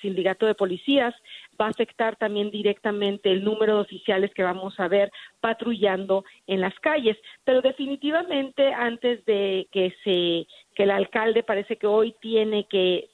sindicato 0.00 0.46
de 0.46 0.54
policías, 0.54 1.14
va 1.60 1.66
a 1.66 1.70
afectar 1.70 2.16
también 2.16 2.50
directamente 2.50 3.30
el 3.30 3.44
número 3.44 3.76
de 3.76 3.82
oficiales 3.82 4.32
que 4.34 4.42
vamos 4.42 4.78
a 4.78 4.88
ver 4.88 5.10
patrullando 5.40 6.24
en 6.46 6.60
las 6.60 6.78
calles. 6.80 7.16
Pero 7.44 7.62
definitivamente 7.62 8.72
antes 8.72 9.24
de 9.24 9.68
que 9.72 9.94
se 10.04 10.46
que 10.74 10.82
el 10.82 10.90
alcalde 10.90 11.42
parece 11.42 11.76
que 11.76 11.86
hoy 11.86 12.14
tiene 12.20 12.66
que 12.68 13.08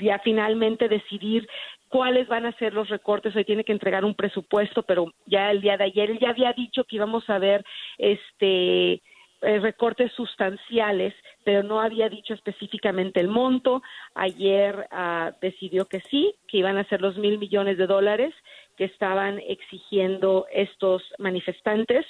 ya 0.00 0.18
finalmente 0.18 0.88
decidir 0.88 1.48
cuáles 1.88 2.28
van 2.28 2.46
a 2.46 2.52
ser 2.52 2.74
los 2.74 2.88
recortes. 2.88 3.34
Hoy 3.36 3.44
tiene 3.44 3.64
que 3.64 3.72
entregar 3.72 4.04
un 4.04 4.14
presupuesto, 4.14 4.82
pero 4.82 5.12
ya 5.26 5.50
el 5.50 5.60
día 5.60 5.76
de 5.76 5.84
ayer 5.84 6.10
él 6.10 6.18
ya 6.18 6.30
había 6.30 6.52
dicho 6.52 6.84
que 6.84 6.96
íbamos 6.96 7.28
a 7.30 7.38
ver 7.38 7.64
este 7.98 9.02
eh, 9.42 9.60
recortes 9.60 10.12
sustanciales, 10.12 11.14
pero 11.46 11.62
no 11.62 11.80
había 11.80 12.08
dicho 12.08 12.34
específicamente 12.34 13.20
el 13.20 13.28
monto. 13.28 13.80
Ayer 14.16 14.88
ah, 14.90 15.30
decidió 15.40 15.84
que 15.84 16.00
sí, 16.10 16.34
que 16.48 16.56
iban 16.56 16.76
a 16.76 16.88
ser 16.88 17.00
los 17.00 17.16
mil 17.18 17.38
millones 17.38 17.78
de 17.78 17.86
dólares 17.86 18.34
que 18.76 18.86
estaban 18.86 19.38
exigiendo 19.38 20.46
estos 20.52 21.04
manifestantes. 21.18 22.04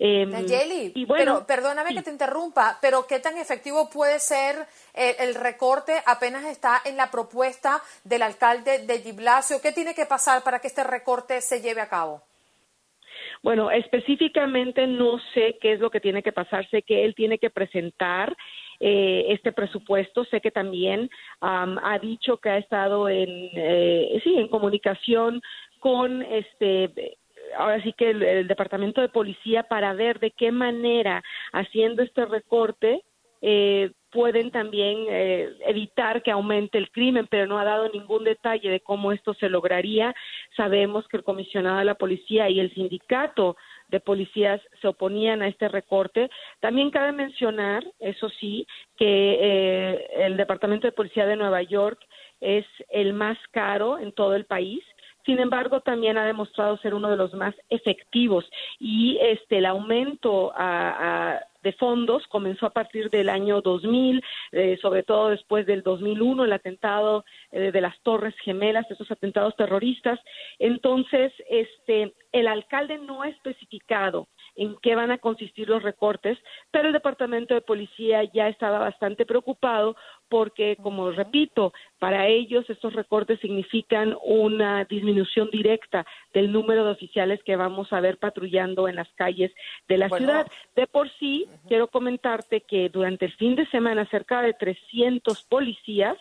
Eh, 0.00 0.26
y 0.92 1.04
bueno, 1.04 1.34
pero 1.34 1.46
perdóname 1.46 1.94
que 1.94 2.02
te 2.02 2.10
interrumpa, 2.10 2.78
pero 2.82 3.06
¿qué 3.06 3.20
tan 3.20 3.38
efectivo 3.38 3.88
puede 3.90 4.18
ser 4.18 4.56
eh, 4.92 5.14
el 5.20 5.36
recorte? 5.36 5.92
Apenas 6.04 6.44
está 6.46 6.82
en 6.84 6.96
la 6.96 7.12
propuesta 7.12 7.80
del 8.02 8.22
alcalde 8.22 8.86
de 8.86 8.98
Giblasio. 8.98 9.62
¿Qué 9.62 9.70
tiene 9.70 9.94
que 9.94 10.06
pasar 10.06 10.42
para 10.42 10.58
que 10.58 10.66
este 10.66 10.82
recorte 10.82 11.40
se 11.42 11.62
lleve 11.62 11.80
a 11.80 11.88
cabo? 11.88 12.24
Bueno, 13.42 13.70
específicamente 13.70 14.86
no 14.86 15.18
sé 15.32 15.56
qué 15.60 15.72
es 15.72 15.80
lo 15.80 15.90
que 15.90 16.00
tiene 16.00 16.22
que 16.22 16.32
pasar, 16.32 16.68
sé 16.68 16.82
que 16.82 17.04
él 17.04 17.14
tiene 17.14 17.38
que 17.38 17.48
presentar 17.48 18.36
eh, 18.80 19.26
este 19.28 19.52
presupuesto, 19.52 20.24
sé 20.24 20.40
que 20.40 20.50
también 20.50 21.10
ha 21.40 21.98
dicho 22.00 22.38
que 22.38 22.48
ha 22.48 22.58
estado 22.58 23.08
en, 23.08 23.28
eh, 23.54 24.20
sí, 24.24 24.36
en 24.36 24.48
comunicación 24.48 25.42
con 25.78 26.22
este 26.22 27.18
ahora 27.56 27.82
sí 27.82 27.92
que 27.92 28.10
el, 28.10 28.48
departamento 28.48 29.00
de 29.00 29.08
policía 29.08 29.64
para 29.64 29.92
ver 29.92 30.20
de 30.20 30.30
qué 30.30 30.52
manera 30.52 31.22
haciendo 31.52 32.02
este 32.02 32.24
recorte 32.26 33.02
eh, 33.42 33.92
pueden 34.10 34.50
también 34.50 35.06
eh, 35.08 35.50
evitar 35.66 36.22
que 36.22 36.30
aumente 36.30 36.78
el 36.78 36.90
crimen, 36.90 37.26
pero 37.30 37.46
no 37.46 37.58
ha 37.58 37.64
dado 37.64 37.88
ningún 37.88 38.24
detalle 38.24 38.68
de 38.68 38.80
cómo 38.80 39.12
esto 39.12 39.34
se 39.34 39.48
lograría. 39.48 40.14
Sabemos 40.56 41.06
que 41.08 41.16
el 41.16 41.24
comisionado 41.24 41.78
de 41.78 41.84
la 41.84 41.94
policía 41.94 42.50
y 42.50 42.60
el 42.60 42.74
sindicato 42.74 43.56
de 43.90 44.00
policías 44.00 44.60
se 44.80 44.88
oponían 44.88 45.42
a 45.42 45.48
este 45.48 45.68
recorte. 45.68 46.30
También 46.60 46.90
cabe 46.90 47.12
mencionar, 47.12 47.84
eso 47.98 48.28
sí, 48.28 48.66
que 48.96 49.38
eh, 49.40 50.06
el 50.18 50.36
Departamento 50.36 50.86
de 50.86 50.92
Policía 50.92 51.26
de 51.26 51.36
Nueva 51.36 51.62
York 51.62 51.98
es 52.40 52.64
el 52.88 53.12
más 53.12 53.36
caro 53.50 53.98
en 53.98 54.12
todo 54.12 54.34
el 54.34 54.46
país 54.46 54.82
sin 55.24 55.38
embargo, 55.38 55.80
también 55.80 56.18
ha 56.18 56.24
demostrado 56.24 56.76
ser 56.78 56.94
uno 56.94 57.10
de 57.10 57.16
los 57.16 57.32
más 57.34 57.54
efectivos 57.68 58.44
y 58.78 59.18
este 59.20 59.58
el 59.58 59.66
aumento 59.66 60.52
de 61.62 61.72
fondos 61.74 62.26
comenzó 62.28 62.66
a 62.66 62.70
partir 62.70 63.10
del 63.10 63.28
año 63.28 63.60
2000, 63.60 64.22
eh, 64.52 64.78
sobre 64.80 65.02
todo 65.02 65.28
después 65.28 65.66
del 65.66 65.82
2001, 65.82 66.44
el 66.44 66.52
atentado 66.52 67.24
eh, 67.52 67.70
de 67.72 67.80
las 67.80 67.98
Torres 68.00 68.34
Gemelas, 68.42 68.90
esos 68.90 69.10
atentados 69.10 69.56
terroristas. 69.56 70.18
Entonces, 70.58 71.32
este, 71.48 72.14
el 72.32 72.48
alcalde 72.48 72.98
no 72.98 73.22
ha 73.22 73.28
especificado 73.28 74.28
en 74.56 74.76
qué 74.82 74.94
van 74.94 75.10
a 75.10 75.18
consistir 75.18 75.68
los 75.68 75.82
recortes, 75.82 76.38
pero 76.70 76.88
el 76.88 76.92
Departamento 76.92 77.54
de 77.54 77.60
Policía 77.60 78.24
ya 78.24 78.48
estaba 78.48 78.78
bastante 78.78 79.26
preocupado 79.26 79.96
porque, 80.30 80.76
como 80.76 81.10
repito, 81.10 81.74
para 81.98 82.28
ellos 82.28 82.64
estos 82.70 82.94
recortes 82.94 83.40
significan 83.40 84.16
una 84.24 84.84
disminución 84.84 85.50
directa 85.50 86.06
del 86.32 86.52
número 86.52 86.84
de 86.84 86.92
oficiales 86.92 87.42
que 87.42 87.56
vamos 87.56 87.92
a 87.92 88.00
ver 88.00 88.16
patrullando 88.16 88.88
en 88.88 88.96
las 88.96 89.08
calles 89.14 89.52
de 89.88 89.98
la 89.98 90.08
ciudad. 90.08 90.46
De 90.76 90.86
por 90.86 91.10
sí, 91.18 91.46
quiero 91.68 91.88
comentarte 91.88 92.62
que 92.62 92.88
durante 92.88 93.26
el 93.26 93.32
fin 93.32 93.56
de 93.56 93.66
semana 93.66 94.06
cerca 94.06 94.40
de 94.40 94.54
300 94.54 95.42
policías 95.42 96.16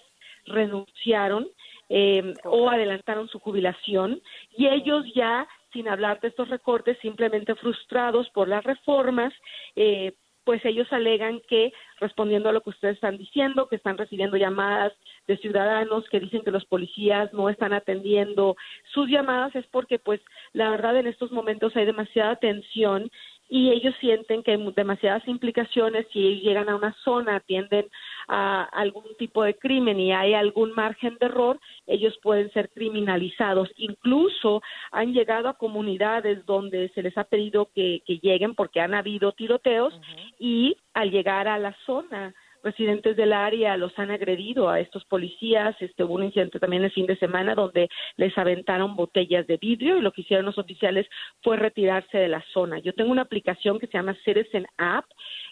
renunciaron 0.46 1.48
eh, 1.90 2.34
o 2.44 2.70
adelantaron 2.70 3.28
su 3.30 3.40
jubilación 3.40 4.22
y 4.58 4.68
ellos 4.68 5.06
ya 5.14 5.48
sin 5.72 5.88
hablar 5.88 6.20
de 6.20 6.30
estos 6.30 6.50
recortes, 6.50 6.98
simplemente 7.00 7.54
frustrados 7.54 8.28
por 8.32 8.48
las 8.48 8.64
reformas, 8.64 9.32
eh, 9.76 10.14
pues 10.44 10.64
ellos 10.66 10.88
alegan 10.92 11.42
que, 11.48 11.72
respondiendo 12.00 12.50
a 12.50 12.52
lo 12.52 12.62
que 12.62 12.72
ustedes 12.72 12.96
están 12.96 13.18
diciendo, 13.18 13.68
que 13.68 13.76
están 13.76 13.98
recibiendo 13.98 14.38
llamadas 14.38 14.94
de 15.28 15.38
ciudadanos 15.38 16.08
que 16.10 16.20
dicen 16.20 16.44
que 16.44 16.52
los 16.52 16.66
policías 16.66 17.32
no 17.34 17.50
están 17.50 17.74
atendiendo 17.74 18.56
sus 18.94 19.10
llamadas, 19.10 19.56
es 19.56 19.68
porque, 19.68 20.00
pues, 20.00 20.22
la 20.54 20.70
verdad 20.70 20.98
en 20.98 21.08
estos 21.08 21.32
momentos 21.32 21.76
hay 21.76 21.86
demasiada 21.86 22.38
tensión 22.38 23.12
y 23.50 23.72
ellos 23.72 23.96
sienten 24.00 24.44
que 24.44 24.52
hay 24.52 24.74
demasiadas 24.76 25.28
implicaciones 25.28 26.06
si 26.14 26.40
llegan 26.40 26.70
a 26.70 26.76
una 26.76 26.96
zona, 27.04 27.38
atienden 27.38 27.88
a 28.28 28.64
algún 28.64 29.06
tipo 29.18 29.44
de 29.44 29.56
crimen 29.56 30.00
y 30.00 30.14
hay 30.14 30.36
algún 30.36 30.72
margen 30.74 31.18
de 31.20 31.26
error, 31.26 31.60
ellos 31.88 32.18
pueden 32.22 32.52
ser 32.52 32.70
criminalizados. 32.70 33.70
Incluso 33.78 34.62
han 34.92 35.14
llegado 35.14 35.50
a 35.50 35.58
comunidades 35.58 36.46
donde 36.46 36.90
se 36.90 37.02
les 37.02 37.18
ha 37.18 37.24
pedido 37.24 37.70
que, 37.74 38.04
lleguen 38.22 38.54
porque 38.54 38.82
han 38.82 38.94
habido 38.94 39.32
tiroteos 39.32 40.00
y 40.38 40.76
al 40.94 41.10
llegar 41.10 41.48
a 41.48 41.58
la 41.58 41.76
zona 41.86 42.36
residentes 42.64 43.16
del 43.16 43.34
área 43.34 43.78
los 43.78 43.98
han 43.98 44.12
agredido 44.12 44.70
a 44.70 44.80
estos 44.80 45.06
policías. 45.06 45.76
Este, 45.82 46.04
hubo 46.04 46.16
un 46.16 46.24
incidente 46.24 46.60
también 46.60 46.84
el 46.84 46.92
fin 46.92 47.06
de 47.06 47.18
semana 47.18 47.56
donde 47.56 47.90
les 48.18 48.38
aventaron 48.38 48.96
botellas 48.96 49.48
de 49.48 49.58
vidrio 49.58 49.98
y 49.98 50.02
lo 50.02 50.12
que 50.12 50.22
hicieron 50.22 50.46
los 50.46 50.58
oficiales 50.58 51.08
fue 51.42 51.58
retirarse 51.58 52.18
de 52.18 52.28
la 52.28 52.44
zona. 52.54 52.80
Yo 52.80 52.94
tengo 52.94 53.12
una 53.12 53.24
aplicación 53.24 53.80
que 53.80 53.88
se 53.88 53.98
llama 53.98 54.18
Citizen 54.26 54.68
App 54.78 55.06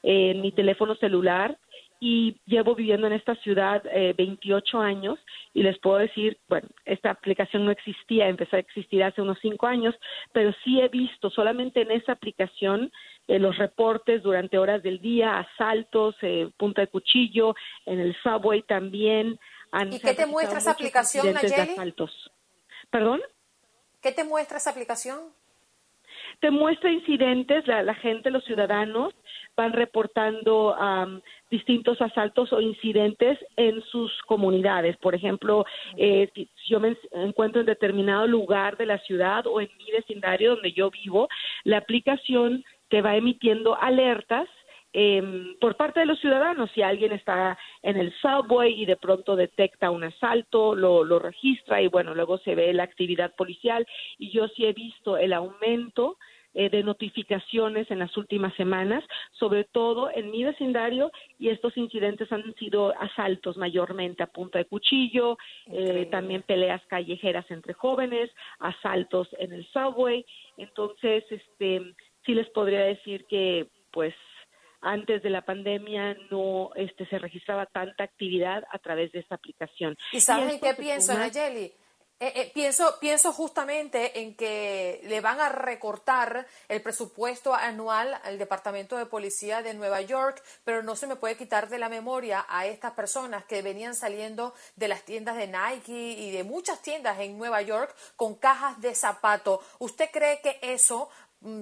en 0.04 0.41
mi 0.41 0.52
teléfono 0.52 0.96
celular 0.96 1.58
y 2.00 2.40
llevo 2.46 2.76
viviendo 2.76 3.08
en 3.08 3.14
esta 3.14 3.36
ciudad 3.36 3.84
eh, 3.92 4.14
28 4.18 4.80
años 4.80 5.20
y 5.54 5.64
les 5.64 5.80
puedo 5.80 5.98
decir, 5.98 6.38
bueno, 6.48 6.68
esta 6.86 7.12
aplicación 7.12 7.66
no 7.66 7.72
existía, 7.72 8.28
empezó 8.28 8.56
a 8.56 8.60
existir 8.60 9.04
hace 9.04 9.22
unos 9.22 9.40
cinco 9.42 9.68
años, 9.68 9.96
pero 10.32 10.54
sí 10.64 10.80
he 10.80 10.88
visto 10.90 11.30
solamente 11.30 11.82
en 11.82 11.92
esa 11.92 12.12
aplicación 12.12 12.92
eh, 13.28 13.40
los 13.40 13.58
reportes 13.58 14.22
durante 14.24 14.58
horas 14.58 14.84
del 14.84 15.02
día, 15.02 15.40
asaltos, 15.40 16.16
eh, 16.22 16.50
punta 16.58 16.82
de 16.82 16.88
cuchillo, 16.88 17.56
en 17.86 18.00
el 18.00 18.16
subway 18.22 18.62
también. 18.62 19.40
Han, 19.72 19.92
¿Y 19.92 20.00
qué 20.00 20.14
te 20.14 20.26
muestra 20.26 20.60
esa 20.60 20.72
aplicación, 20.72 21.34
Nayeli? 21.34 21.76
¿Perdón? 22.90 23.22
¿Qué 24.02 24.12
te 24.12 24.24
muestra 24.24 24.58
esa 24.58 24.70
aplicación? 24.70 25.20
Te 26.40 26.52
muestra 26.52 26.92
incidentes, 26.92 27.66
la, 27.68 27.96
gente, 27.96 28.30
los 28.30 28.44
ciudadanos 28.46 29.14
van 29.58 29.74
reportando 29.74 30.76
distintos 31.50 32.00
asaltos 32.02 32.54
o 32.54 32.62
incidentes 32.62 33.39
en 33.58 33.82
sus 33.82 34.12
comunidades. 34.24 34.96
Por 34.98 35.15
ejemplo, 35.15 35.65
eh, 35.98 36.30
si 36.34 36.48
yo 36.67 36.80
me 36.80 36.96
encuentro 37.12 37.60
en 37.60 37.65
determinado 37.65 38.28
lugar 38.28 38.78
de 38.78 38.86
la 38.86 39.00
ciudad 39.00 39.48
o 39.48 39.60
en 39.60 39.70
mi 39.80 39.91
vecindario 39.91 40.52
donde 40.52 40.72
yo 40.72 40.91
vivo, 40.91 41.28
la 41.63 41.78
aplicación 41.78 42.63
te 42.89 43.02
va 43.02 43.17
emitiendo 43.17 43.76
alertas 43.76 44.48
eh, 44.93 45.56
por 45.60 45.76
parte 45.76 46.02
de 46.02 46.06
los 46.06 46.20
ciudadanos. 46.20 46.70
Si 46.74 46.82
alguien 46.82 47.12
está 47.12 47.58
en 47.82 47.98
el 47.98 48.13
subway 48.22 48.82
y 48.82 48.86
de 48.86 48.96
pronto 48.96 49.36
detecta 49.36 49.89
un 49.89 50.04
asalto, 50.04 50.76
lo, 50.76 51.04
lo 51.04 51.20
registra 51.20 51.82
y 51.82 51.88
bueno, 51.88 52.13
luego 52.13 52.38
se 52.39 52.56
ve 52.56 52.74
la 52.74 52.84
actividad 52.84 53.34
policial. 53.36 53.86
Y 54.20 54.30
yo 54.30 54.48
sí 54.50 54.65
he 54.65 54.74
visto 54.74 55.17
el 55.17 55.34
aumento 55.34 56.17
eh, 56.60 56.72
de 56.72 56.82
notificaciones 56.82 57.86
en 57.91 58.00
las 58.00 58.17
últimas 58.17 58.52
semanas, 58.56 59.04
sobre 59.32 59.63
todo 59.65 60.10
en 60.10 60.32
mi 60.32 60.43
vecindario, 60.43 61.12
y 61.38 61.50
estos 61.50 61.78
incidentes 61.78 62.32
han 62.32 62.52
sido 62.56 63.00
asaltos 63.00 63.58
mayormente 63.58 64.24
a 64.24 64.28
punta 64.28 64.58
de 64.58 64.65
cuchillo, 64.65 65.38
eh, 65.67 66.08
también 66.10 66.41
peleas 66.41 66.82
callejeras 66.88 67.46
entre 67.52 67.74
jóvenes, 67.74 68.32
asaltos 68.58 69.28
en 69.38 69.54
el 69.54 69.67
subway. 69.67 70.26
Entonces, 70.58 71.24
este 71.30 71.93
sí 72.26 72.34
les 72.34 72.50
podría 72.50 72.82
decir 72.82 73.28
que 73.30 73.67
pues 73.91 74.15
antes 74.82 75.22
de 75.22 75.30
la 75.30 75.43
pandemia 75.43 76.17
no 76.32 76.72
este 76.76 77.06
se 77.06 77.20
registraba 77.20 77.67
tanta 77.67 78.04
actividad 78.04 78.63
a 78.72 78.80
través 78.80 79.12
de 79.12 79.20
esta 79.20 79.36
aplicación. 79.36 79.96
¿Y 80.12 80.22
sabes 80.22 80.60
qué 80.60 80.74
pienso, 80.74 81.13
Nayeli? 81.13 81.72
Eh, 82.20 82.34
eh, 82.36 82.52
pienso, 82.52 82.98
pienso 83.00 83.32
justamente 83.32 84.22
en 84.22 84.36
que 84.36 85.02
le 85.04 85.22
van 85.22 85.40
a 85.40 85.50
recortar 85.50 86.48
el 86.68 86.82
presupuesto 86.82 87.54
anual 87.54 88.20
al 88.24 88.40
Departamento 88.40 88.98
de 88.98 89.06
Policía 89.06 89.62
de 89.62 89.76
Nueva 89.76 90.02
York, 90.02 90.42
pero 90.64 90.82
no 90.82 90.96
se 90.96 91.06
me 91.06 91.16
puede 91.16 91.38
quitar 91.38 91.70
de 91.70 91.78
la 91.78 91.90
memoria 91.90 92.44
a 92.50 92.66
estas 92.66 92.94
personas 92.94 93.46
que 93.46 93.62
venían 93.62 93.94
saliendo 93.94 94.56
de 94.76 94.88
las 94.88 95.04
tiendas 95.04 95.38
de 95.38 95.46
Nike 95.46 95.94
y 95.94 96.32
de 96.32 96.44
muchas 96.44 96.82
tiendas 96.82 97.20
en 97.20 97.38
Nueva 97.38 97.62
York 97.62 97.96
con 98.16 98.34
cajas 98.34 98.82
de 98.82 98.96
zapato. 98.96 99.62
¿Usted 99.78 100.10
cree 100.12 100.42
que 100.42 100.58
eso 100.64 101.10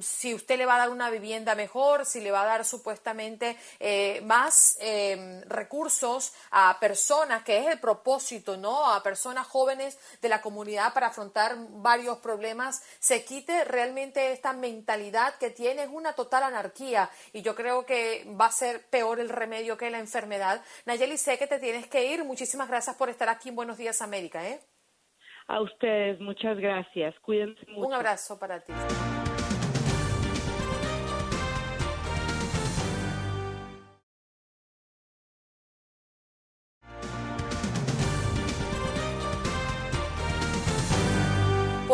si 0.01 0.33
usted 0.33 0.57
le 0.57 0.65
va 0.65 0.75
a 0.75 0.79
dar 0.79 0.89
una 0.89 1.09
vivienda 1.09 1.53
mejor, 1.55 2.05
si 2.05 2.21
le 2.21 2.31
va 2.31 2.43
a 2.43 2.45
dar 2.45 2.65
supuestamente 2.65 3.57
eh, 3.79 4.21
más 4.25 4.77
em, 4.79 5.41
recursos 5.43 6.33
a 6.51 6.77
personas, 6.79 7.43
que 7.43 7.57
es 7.57 7.67
el 7.67 7.79
propósito, 7.79 8.57
¿no? 8.57 8.91
A 8.91 9.03
personas 9.03 9.47
jóvenes 9.47 9.99
de 10.21 10.29
la 10.29 10.41
comunidad 10.41 10.93
para 10.93 11.07
afrontar 11.07 11.55
varios 11.69 12.19
problemas, 12.19 12.83
se 12.99 13.25
quite 13.25 13.65
realmente 13.65 14.31
esta 14.31 14.53
mentalidad 14.53 15.35
que 15.35 15.49
tiene, 15.49 15.83
es 15.83 15.89
una 15.89 16.13
total 16.13 16.43
anarquía 16.43 17.09
y 17.33 17.41
yo 17.41 17.55
creo 17.55 17.85
que 17.85 18.25
va 18.39 18.45
a 18.45 18.51
ser 18.51 18.85
peor 18.89 19.19
el 19.19 19.29
remedio 19.29 19.77
que 19.77 19.89
la 19.89 19.99
enfermedad. 19.99 20.63
Nayeli, 20.85 21.17
sé 21.17 21.38
que 21.38 21.47
te 21.47 21.59
tienes 21.59 21.88
que 21.88 22.11
ir. 22.11 22.23
Muchísimas 22.23 22.67
gracias 22.67 22.95
por 22.95 23.09
estar 23.09 23.29
aquí 23.29 23.49
en 23.49 23.55
Buenos 23.55 23.77
Días 23.77 24.01
América, 24.01 24.47
¿eh? 24.47 24.59
A 25.47 25.61
ustedes, 25.61 26.19
muchas 26.19 26.57
gracias. 26.57 27.13
Cuídense 27.19 27.65
mucho. 27.67 27.88
Un 27.88 27.93
abrazo 27.93 28.39
para 28.39 28.59
ti. 28.59 28.73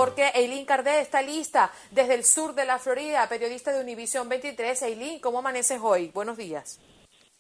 Porque 0.02 0.32
Eileen 0.34 0.66
Cardé 0.66 1.00
está 1.00 1.22
lista 1.22 1.70
desde 1.92 2.16
el 2.16 2.24
sur 2.24 2.56
de 2.56 2.66
la 2.66 2.80
Florida, 2.80 3.30
periodista 3.30 3.72
de 3.72 3.84
Univision 3.84 4.28
23. 4.28 4.82
Eileen, 4.82 5.20
¿cómo 5.20 5.38
amaneces 5.38 5.80
hoy? 5.80 6.10
Buenos 6.12 6.38
días. 6.38 6.82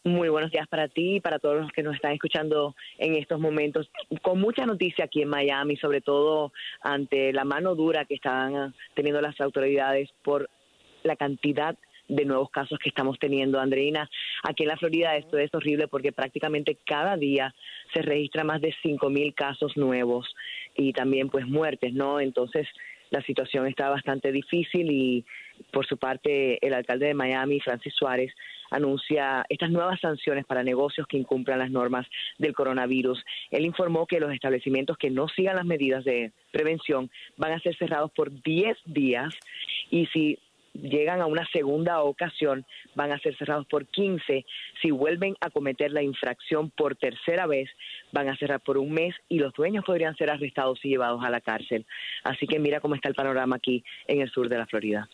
Muy 0.04 0.30
buenos 0.30 0.52
días 0.52 0.68
para 0.68 0.88
ti 0.88 1.16
y 1.16 1.20
para 1.22 1.40
todos 1.40 1.60
los 1.60 1.72
que 1.72 1.82
nos 1.82 1.96
están 1.96 2.12
escuchando 2.12 2.76
en 3.00 3.16
estos 3.16 3.40
momentos. 3.40 3.90
Con 4.22 4.40
mucha 4.40 4.68
noticia 4.68 5.06
aquí 5.06 5.24
en 5.24 5.30
Miami, 5.30 5.76
sobre 5.78 6.02
todo 6.02 6.54
ante 6.82 7.34
la 7.34 7.46
mano 7.46 7.74
dura 7.74 8.06
que 8.06 8.14
están 8.14 8.76
teniendo 8.94 9.22
las 9.22 9.42
autoridades 9.42 10.10
por 10.24 10.48
la 11.02 11.16
cantidad 11.16 11.76
de 12.12 12.26
nuevos 12.26 12.50
casos 12.50 12.78
que 12.78 12.90
estamos 12.90 13.18
teniendo, 13.20 13.60
Andreina. 13.60 14.10
Aquí 14.44 14.64
en 14.64 14.70
la 14.70 14.78
Florida 14.78 15.16
esto 15.16 15.38
es 15.38 15.50
horrible 15.54 15.88
porque 15.88 16.12
prácticamente 16.12 16.78
cada 16.86 17.16
día 17.16 17.56
se 17.94 18.02
registra 18.02 18.44
más 18.44 18.62
de 18.62 18.76
5.000 18.84 19.34
casos 19.34 19.78
nuevos 19.78 20.28
y 20.76 20.92
también 20.92 21.30
pues 21.30 21.48
muertes, 21.48 21.94
¿no? 21.94 22.20
Entonces 22.20 22.68
la 23.12 23.22
situación 23.22 23.66
está 23.68 23.90
bastante 23.90 24.32
difícil 24.32 24.92
y 24.92 25.26
por 25.72 25.86
su 25.86 25.98
parte 25.98 26.66
el 26.66 26.74
alcalde 26.74 27.08
de 27.08 27.14
Miami, 27.14 27.60
Francis 27.62 27.94
Suárez, 27.94 28.34
anuncia 28.72 29.46
estas 29.50 29.70
nuevas 29.70 30.00
sanciones 30.00 30.46
para 30.46 30.64
negocios 30.64 31.08
que 31.08 31.18
incumplan 31.18 31.60
las 31.60 31.72
normas 31.72 32.08
del 32.40 32.54
coronavirus. 32.54 33.24
Él 33.52 33.66
informó 33.66 34.06
que 34.06 34.20
los 34.20 34.34
establecimientos 34.34 34.98
que 34.98 35.10
no 35.10 35.28
sigan 35.30 35.58
las 35.58 35.66
medidas 35.66 36.04
de 36.04 36.32
prevención 36.52 37.10
van 37.38 37.54
a 37.54 37.60
ser 37.60 37.76
cerrados 37.78 38.12
por 38.12 38.32
10 38.44 38.78
días 38.86 39.34
y 39.90 40.08
si 40.08 40.40
llegan 40.74 41.22
a 41.22 41.26
una 41.26 41.48
segunda 41.52 42.02
ocasión, 42.02 42.66
van 42.96 43.12
a 43.12 43.20
ser 43.20 43.38
cerrados 43.38 43.68
por 43.68 43.86
15. 43.88 44.46
Si 44.82 44.92
vuelven 44.92 45.36
a 45.42 45.50
cometer 45.50 45.92
la 45.92 46.04
infracción 46.04 46.70
por 46.72 46.96
tercera 46.96 47.48
vez, 47.48 47.70
van 48.12 48.30
a 48.30 48.38
cerrar 48.38 48.62
por 48.62 48.78
un 48.78 48.92
mes 48.92 49.16
y 49.30 49.40
los 49.40 49.54
dueños 49.54 49.86
podrían 49.86 50.16
ser 50.16 50.30
arrestados 50.30 50.80
y 50.84 50.90
llevados 50.90 51.24
a 51.24 51.30
la 51.30 51.42
cárcel. 51.42 51.86
Así 52.24 52.48
que 52.48 52.60
mira 52.60 52.80
cómo 52.80 52.96
está 52.96 53.10
el 53.10 53.16
panorama 53.16 53.58
aquí 53.58 53.84
en 54.08 54.22
el 54.22 54.32
sur 54.32 54.50
de 54.50 54.58
la 54.58 54.66
Florida. 54.66 55.10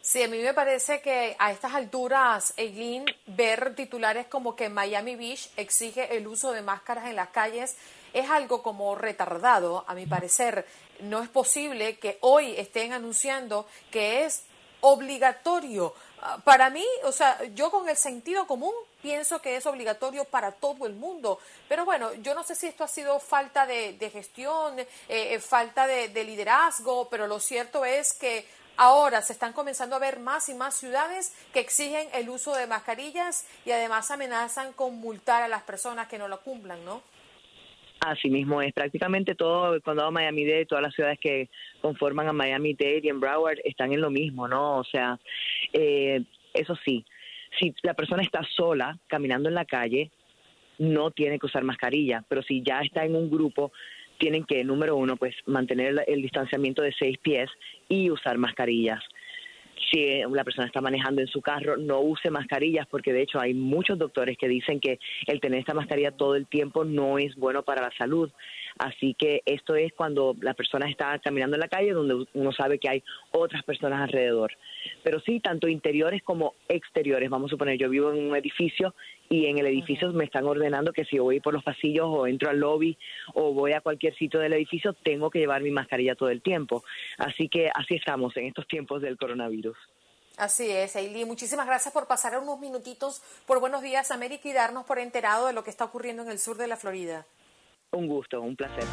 Sí, 0.00 0.20
a 0.20 0.26
mí 0.26 0.38
me 0.38 0.52
parece 0.52 1.00
que 1.00 1.36
a 1.38 1.52
estas 1.52 1.74
alturas, 1.74 2.54
Eileen, 2.56 3.04
ver 3.28 3.76
titulares 3.76 4.26
como 4.26 4.56
que 4.56 4.68
Miami 4.68 5.14
Beach 5.14 5.48
exige 5.56 6.16
el 6.16 6.26
uso 6.26 6.50
de 6.50 6.60
máscaras 6.60 7.06
en 7.06 7.14
las 7.14 7.28
calles 7.28 7.78
es 8.12 8.28
algo 8.28 8.62
como 8.62 8.94
retardado, 8.94 9.84
a 9.86 9.94
mi 9.94 10.06
parecer. 10.06 10.66
No 11.00 11.22
es 11.22 11.28
posible 11.28 11.98
que 11.98 12.18
hoy 12.20 12.54
estén 12.56 12.92
anunciando 12.92 13.66
que 13.90 14.24
es 14.24 14.44
obligatorio. 14.82 15.94
Ah, 16.20 16.38
para 16.44 16.70
mí, 16.70 16.86
o 17.04 17.10
sea, 17.10 17.42
yo 17.54 17.70
con 17.70 17.88
el 17.88 17.96
sentido 17.96 18.46
común 18.46 18.74
pienso 19.00 19.40
que 19.40 19.56
es 19.56 19.66
obligatorio 19.66 20.24
para 20.24 20.52
todo 20.52 20.86
el 20.86 20.94
mundo. 20.94 21.38
Pero 21.68 21.84
bueno, 21.84 22.12
yo 22.14 22.34
no 22.34 22.44
sé 22.44 22.54
si 22.54 22.66
esto 22.66 22.84
ha 22.84 22.88
sido 22.88 23.18
falta 23.18 23.66
de, 23.66 24.10
gestión, 24.12 24.78
eh, 24.78 24.86
eh, 25.08 25.40
falta 25.40 25.86
de, 25.86 26.08
de 26.08 26.24
liderazgo, 26.24 27.08
pero 27.08 27.26
lo 27.26 27.40
cierto 27.40 27.84
es 27.84 28.12
que 28.12 28.46
Ahora 28.76 29.20
se 29.20 29.34
están 29.34 29.52
comenzando 29.52 29.96
a 29.96 29.98
ver 29.98 30.18
más 30.18 30.48
y 30.48 30.54
más 30.54 30.74
ciudades 30.74 31.32
que 31.52 31.60
exigen 31.60 32.08
el 32.14 32.30
uso 32.30 32.54
de 32.54 32.66
mascarillas 32.66 33.44
y 33.66 33.70
además 33.70 34.10
amenazan 34.10 34.72
con 34.72 34.96
multar 34.96 35.42
a 35.42 35.48
las 35.48 35.62
personas 35.62 36.08
que 36.08 36.18
no 36.18 36.26
lo 36.26 36.40
cumplan, 36.40 36.82
¿no? 36.84 37.02
Así 38.04 38.28
mismo 38.30 38.60
es, 38.60 38.72
prácticamente 38.72 39.36
todo 39.36 39.74
el 39.74 39.82
condado 39.82 40.10
Miami-Dade, 40.10 40.66
todas 40.66 40.82
las 40.82 40.92
ciudades 40.92 41.20
que 41.20 41.48
conforman 41.80 42.26
a 42.26 42.32
Miami-Dade 42.32 43.00
y 43.04 43.08
en 43.08 43.20
Broward 43.20 43.58
están 43.64 43.92
en 43.92 44.00
lo 44.00 44.10
mismo, 44.10 44.48
¿no? 44.48 44.78
O 44.78 44.84
sea, 44.84 45.20
eh, 45.72 46.20
eso 46.52 46.76
sí, 46.84 47.04
si 47.60 47.72
la 47.82 47.94
persona 47.94 48.22
está 48.22 48.42
sola 48.56 48.98
caminando 49.06 49.48
en 49.48 49.54
la 49.54 49.64
calle, 49.64 50.10
no 50.78 51.12
tiene 51.12 51.38
que 51.38 51.46
usar 51.46 51.62
mascarilla, 51.62 52.24
pero 52.28 52.42
si 52.42 52.60
ya 52.62 52.80
está 52.80 53.04
en 53.04 53.14
un 53.14 53.30
grupo, 53.30 53.72
tienen 54.18 54.44
que, 54.44 54.64
número 54.64 54.96
uno, 54.96 55.16
pues 55.16 55.36
mantener 55.46 56.04
el 56.08 56.22
distanciamiento 56.22 56.82
de 56.82 56.92
seis 56.98 57.18
pies 57.18 57.50
y 57.88 58.10
usar 58.10 58.36
mascarillas 58.36 59.00
si 59.90 60.22
la 60.30 60.44
persona 60.44 60.66
está 60.66 60.80
manejando 60.80 61.20
en 61.20 61.26
su 61.26 61.40
carro, 61.40 61.76
no 61.76 62.00
use 62.00 62.30
mascarillas, 62.30 62.86
porque 62.86 63.12
de 63.12 63.22
hecho 63.22 63.40
hay 63.40 63.54
muchos 63.54 63.98
doctores 63.98 64.36
que 64.38 64.48
dicen 64.48 64.80
que 64.80 64.98
el 65.26 65.40
tener 65.40 65.60
esta 65.60 65.74
mascarilla 65.74 66.12
todo 66.12 66.36
el 66.36 66.46
tiempo 66.46 66.84
no 66.84 67.18
es 67.18 67.34
bueno 67.36 67.62
para 67.62 67.82
la 67.82 67.90
salud. 67.96 68.30
Así 68.78 69.14
que 69.14 69.42
esto 69.46 69.74
es 69.74 69.92
cuando 69.92 70.34
la 70.40 70.54
persona 70.54 70.88
está 70.88 71.18
caminando 71.18 71.56
en 71.56 71.60
la 71.60 71.68
calle 71.68 71.92
donde 71.92 72.26
uno 72.34 72.52
sabe 72.52 72.78
que 72.78 72.88
hay 72.88 73.04
otras 73.30 73.62
personas 73.62 74.00
alrededor. 74.00 74.52
Pero 75.02 75.20
sí, 75.20 75.40
tanto 75.40 75.68
interiores 75.68 76.22
como 76.22 76.54
exteriores. 76.68 77.30
Vamos 77.30 77.50
a 77.50 77.52
suponer, 77.52 77.78
yo 77.78 77.88
vivo 77.88 78.12
en 78.12 78.28
un 78.28 78.36
edificio 78.36 78.94
y 79.28 79.46
en 79.46 79.58
el 79.58 79.66
edificio 79.66 80.12
me 80.12 80.24
están 80.24 80.44
ordenando 80.44 80.92
que 80.92 81.04
si 81.04 81.18
voy 81.18 81.40
por 81.40 81.54
los 81.54 81.64
pasillos 81.64 82.06
o 82.08 82.26
entro 82.26 82.50
al 82.50 82.58
lobby 82.58 82.98
o 83.34 83.52
voy 83.52 83.72
a 83.72 83.80
cualquier 83.80 84.14
sitio 84.14 84.40
del 84.40 84.52
edificio, 84.52 84.92
tengo 84.92 85.30
que 85.30 85.38
llevar 85.38 85.62
mi 85.62 85.70
mascarilla 85.70 86.14
todo 86.14 86.28
el 86.28 86.42
tiempo. 86.42 86.84
Así 87.18 87.48
que 87.48 87.70
así 87.74 87.94
estamos 87.94 88.36
en 88.36 88.46
estos 88.46 88.66
tiempos 88.66 89.00
del 89.02 89.16
coronavirus. 89.16 89.76
Así 90.36 90.70
es, 90.70 90.96
Eileen. 90.96 91.28
Muchísimas 91.28 91.66
gracias 91.66 91.92
por 91.92 92.06
pasar 92.06 92.38
unos 92.38 92.58
minutitos 92.58 93.22
por 93.46 93.60
Buenos 93.60 93.82
Días 93.82 94.10
América 94.10 94.48
y 94.48 94.52
darnos 94.52 94.86
por 94.86 94.98
enterado 94.98 95.46
de 95.46 95.52
lo 95.52 95.62
que 95.62 95.70
está 95.70 95.84
ocurriendo 95.84 96.22
en 96.22 96.30
el 96.30 96.38
sur 96.38 96.56
de 96.56 96.66
la 96.66 96.76
Florida. 96.76 97.26
Un 97.94 98.08
gusto, 98.08 98.40
un 98.40 98.56
placer. 98.56 98.84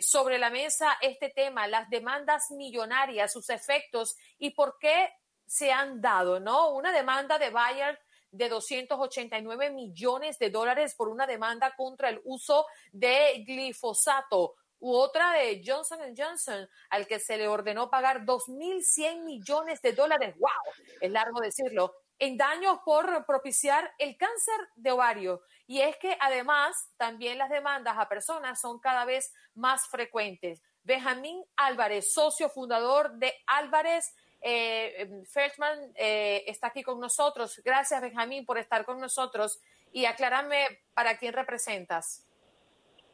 sobre 0.00 0.38
la 0.38 0.50
mesa 0.50 0.96
este 1.00 1.30
tema, 1.30 1.66
las 1.66 1.90
demandas 1.90 2.50
millonarias, 2.50 3.32
sus 3.32 3.50
efectos 3.50 4.16
y 4.38 4.50
por 4.50 4.78
qué 4.78 5.10
se 5.46 5.72
han 5.72 6.00
dado, 6.00 6.38
¿no? 6.38 6.70
Una 6.70 6.92
demanda 6.92 7.38
de 7.38 7.50
Bayer 7.50 7.98
de 8.30 8.48
289 8.48 9.70
millones 9.70 10.38
de 10.38 10.50
dólares 10.50 10.94
por 10.96 11.08
una 11.08 11.26
demanda 11.26 11.74
contra 11.76 12.08
el 12.08 12.20
uso 12.24 12.66
de 12.92 13.44
glifosato 13.46 14.54
u 14.86 14.94
otra 14.94 15.32
de 15.32 15.62
Johnson 15.66 15.98
Johnson, 16.16 16.68
al 16.90 17.08
que 17.08 17.18
se 17.18 17.36
le 17.36 17.48
ordenó 17.48 17.90
pagar 17.90 18.24
2.100 18.24 19.24
millones 19.24 19.82
de 19.82 19.92
dólares. 19.92 20.36
¡Wow! 20.38 20.74
Es 21.00 21.10
largo 21.10 21.40
decirlo. 21.40 21.92
En 22.20 22.36
daños 22.36 22.78
por 22.84 23.26
propiciar 23.26 23.92
el 23.98 24.16
cáncer 24.16 24.54
de 24.76 24.92
ovario. 24.92 25.42
Y 25.66 25.80
es 25.80 25.96
que 25.96 26.16
además 26.20 26.76
también 26.96 27.36
las 27.36 27.50
demandas 27.50 27.96
a 27.98 28.08
personas 28.08 28.60
son 28.60 28.78
cada 28.78 29.04
vez 29.04 29.34
más 29.54 29.88
frecuentes. 29.88 30.62
Benjamín 30.84 31.44
Álvarez, 31.56 32.12
socio 32.14 32.48
fundador 32.48 33.12
de 33.14 33.34
Álvarez 33.48 34.14
eh, 34.40 35.24
Feldman, 35.28 35.92
eh, 35.96 36.44
está 36.46 36.68
aquí 36.68 36.84
con 36.84 37.00
nosotros. 37.00 37.60
Gracias, 37.64 38.00
Benjamín, 38.00 38.46
por 38.46 38.56
estar 38.56 38.84
con 38.84 39.00
nosotros. 39.00 39.58
Y 39.90 40.04
aclárame 40.04 40.84
para 40.94 41.18
quién 41.18 41.32
representas. 41.32 42.25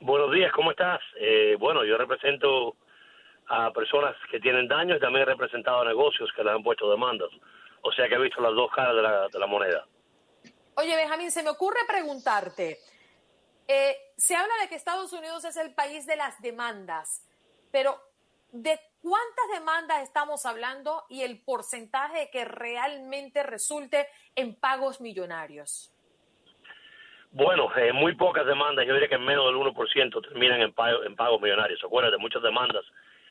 Buenos 0.02 0.32
días, 0.32 0.52
¿cómo 0.52 0.72
estás? 0.72 1.00
Eh, 1.16 1.56
bueno, 1.58 1.84
yo 1.84 1.96
represento 1.96 2.76
a 3.46 3.70
personas 3.72 4.16
que 4.30 4.40
tienen 4.40 4.66
daños 4.66 4.98
y 4.98 5.00
también 5.00 5.22
he 5.22 5.26
representado 5.26 5.80
a 5.80 5.84
negocios 5.84 6.28
que 6.34 6.42
les 6.42 6.52
han 6.52 6.62
puesto 6.62 6.90
demandas. 6.90 7.30
O 7.82 7.92
sea 7.92 8.08
que 8.08 8.16
he 8.16 8.18
visto 8.18 8.40
las 8.40 8.54
dos 8.54 8.70
caras 8.72 8.96
de 8.96 9.02
la, 9.02 9.28
de 9.28 9.38
la 9.38 9.46
moneda. 9.46 9.86
Oye, 10.74 10.96
Benjamín, 10.96 11.30
se 11.30 11.42
me 11.42 11.50
ocurre 11.50 11.80
preguntarte, 11.86 12.78
eh, 13.68 13.96
se 14.16 14.34
habla 14.34 14.52
de 14.62 14.68
que 14.68 14.74
Estados 14.74 15.12
Unidos 15.12 15.44
es 15.44 15.56
el 15.56 15.74
país 15.74 16.06
de 16.06 16.16
las 16.16 16.40
demandas, 16.42 17.24
pero 17.70 17.96
de 18.50 18.80
¿Cuántas 19.02 19.44
demandas 19.52 20.04
estamos 20.04 20.46
hablando 20.46 21.04
y 21.08 21.22
el 21.22 21.42
porcentaje 21.42 22.30
que 22.30 22.44
realmente 22.44 23.42
resulte 23.42 24.06
en 24.36 24.54
pagos 24.54 25.00
millonarios? 25.00 25.92
Bueno, 27.34 27.74
eh, 27.76 27.94
muy 27.94 28.14
pocas 28.14 28.44
demandas, 28.44 28.86
yo 28.86 28.92
diría 28.92 29.08
que 29.08 29.16
menos 29.16 29.46
del 29.46 29.56
1% 29.56 30.28
terminan 30.28 30.60
en, 30.60 30.74
en 31.06 31.16
pagos 31.16 31.40
millonarios. 31.40 31.82
Acuérdate, 31.82 32.18
muchas 32.18 32.42
demandas 32.42 32.84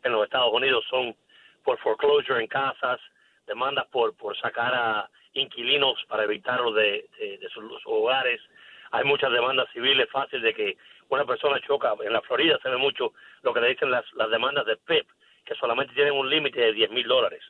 en 0.03 0.11
los 0.11 0.23
Estados 0.23 0.51
Unidos 0.51 0.83
son 0.89 1.15
por 1.63 1.77
foreclosure 1.77 2.41
en 2.41 2.47
casas, 2.47 2.99
demandas 3.45 3.85
por, 3.91 4.17
por 4.17 4.35
sacar 4.39 4.73
a 4.73 5.09
inquilinos 5.33 6.03
para 6.07 6.23
evitarlos 6.23 6.73
de, 6.73 7.07
sus, 7.53 7.63
hogares. 7.85 8.41
Hay 8.89 9.03
muchas 9.03 9.31
demandas 9.31 9.69
civiles 9.71 10.09
fáciles 10.09 10.41
de 10.41 10.53
que 10.55 10.77
una 11.09 11.23
persona 11.23 11.61
choca. 11.61 11.93
En 12.03 12.11
la 12.11 12.21
Florida 12.21 12.57
se 12.63 12.69
ve 12.69 12.77
mucho 12.77 13.13
lo 13.43 13.53
que 13.53 13.61
le 13.61 13.69
dicen 13.69 13.91
las, 13.91 14.11
las 14.13 14.31
demandas 14.31 14.65
de 14.65 14.77
PIP, 14.77 15.07
que 15.45 15.53
solamente 15.53 15.93
tienen 15.93 16.13
un 16.13 16.27
límite 16.27 16.59
de 16.59 16.73
10 16.73 16.89
mil 16.89 17.07
dólares. 17.07 17.43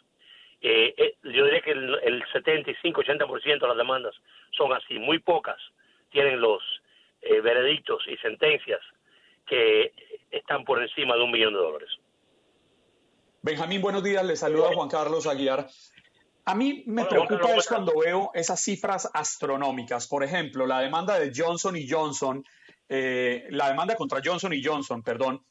Eh, 0.59 0.93
eh, 0.97 1.15
yo 1.23 1.45
diría 1.45 1.61
que 1.61 1.71
el, 1.71 1.97
el 2.03 2.23
75-80% 2.25 3.61
de 3.61 3.67
las 3.69 3.77
demandas 3.77 4.13
son 4.51 4.73
así, 4.73 4.99
muy 4.99 5.19
pocas 5.19 5.57
tienen 6.12 6.39
los 6.39 6.62
eh, 7.22 7.41
veredictos 7.41 8.03
y 8.07 8.18
sentencias 8.18 8.80
que 9.47 9.93
están 10.30 10.64
por 10.64 10.82
encima 10.82 11.16
de 11.16 11.24
un 11.24 11.32
millón 11.32 11.53
de 11.53 11.59
dólares. 11.59 11.89
Benjamín, 13.41 13.82
buenos 13.82 14.03
días. 14.03 14.24
Le 14.24 14.36
saluda 14.36 14.74
Juan 14.74 14.89
Carlos 14.89 15.26
Aguiar. 15.26 15.68
A 16.45 16.55
mí 16.55 16.84
me 16.88 17.05
preocupa 17.05 17.55
es 17.55 17.68
cuando 17.68 17.93
veo 17.99 18.32
esas 18.34 18.62
cifras 18.62 19.09
astronómicas. 19.14 20.07
Por 20.07 20.24
ejemplo, 20.24 20.66
la 20.66 20.80
demanda 20.80 21.20
de 21.20 21.32
Johnson 21.36 21.76
y 21.76 21.88
Johnson, 21.89 22.43
eh, 22.89 23.45
la 23.49 23.70
demanda 23.70 23.95
contra 23.95 24.22
Johnson 24.24 24.53
y 24.53 24.64
Johnson, 24.64 25.03
perdón, 25.03 25.45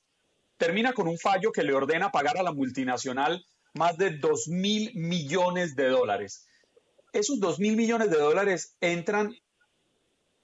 termina 0.57 0.93
con 0.93 1.09
un 1.09 1.19
fallo 1.19 1.53
que 1.53 1.63
le 1.63 1.73
ordena 1.73 2.11
pagar 2.11 2.39
a 2.39 2.43
la 2.43 2.53
multinacional 2.53 3.45
más 3.75 3.97
de 3.97 4.19
2 4.19 4.49
mil 4.49 4.93
millones 4.95 5.77
de 5.77 5.89
dólares. 5.89 6.47
Esos 7.13 7.41
2 7.41 7.61
mil 7.61 7.77
millones 7.77 8.11
de 8.11 8.19
dólares 8.19 8.77
entran 8.81 9.35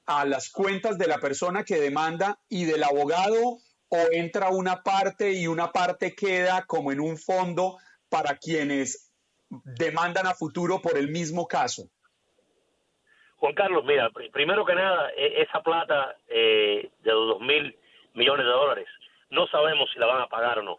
a 0.06 0.24
las 0.24 0.50
cuentas 0.50 0.98
de 0.98 1.08
la 1.08 1.18
persona 1.18 1.64
que 1.64 1.80
demanda 1.80 2.38
y 2.48 2.64
del 2.64 2.84
abogado 2.84 3.58
o 3.88 3.98
entra 4.12 4.50
una 4.50 4.82
parte 4.82 5.32
y 5.32 5.46
una 5.46 5.70
parte 5.72 6.14
queda 6.14 6.64
como 6.66 6.92
en 6.92 7.00
un 7.00 7.16
fondo 7.16 7.78
para 8.08 8.36
quienes 8.36 9.12
demandan 9.48 10.26
a 10.26 10.34
futuro 10.34 10.80
por 10.80 10.96
el 10.96 11.08
mismo 11.08 11.46
caso? 11.46 11.84
Juan 13.36 13.54
Carlos, 13.54 13.84
mira, 13.84 14.10
primero 14.32 14.64
que 14.64 14.74
nada, 14.74 15.10
e, 15.16 15.42
esa 15.42 15.62
plata 15.62 16.16
eh, 16.28 16.90
de 17.02 17.12
los 17.12 17.28
dos 17.28 17.40
mil 17.40 17.76
millones 18.14 18.46
de 18.46 18.52
dólares, 18.52 18.88
no 19.30 19.46
sabemos 19.48 19.90
si 19.92 19.98
la 19.98 20.06
van 20.06 20.22
a 20.22 20.28
pagar 20.28 20.58
o 20.60 20.62
no. 20.62 20.78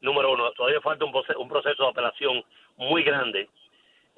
Número 0.00 0.32
uno, 0.32 0.50
todavía 0.52 0.80
falta 0.80 1.04
un, 1.04 1.12
un 1.14 1.48
proceso 1.48 1.82
de 1.82 1.90
apelación 1.90 2.42
muy 2.76 3.02
grande 3.02 3.48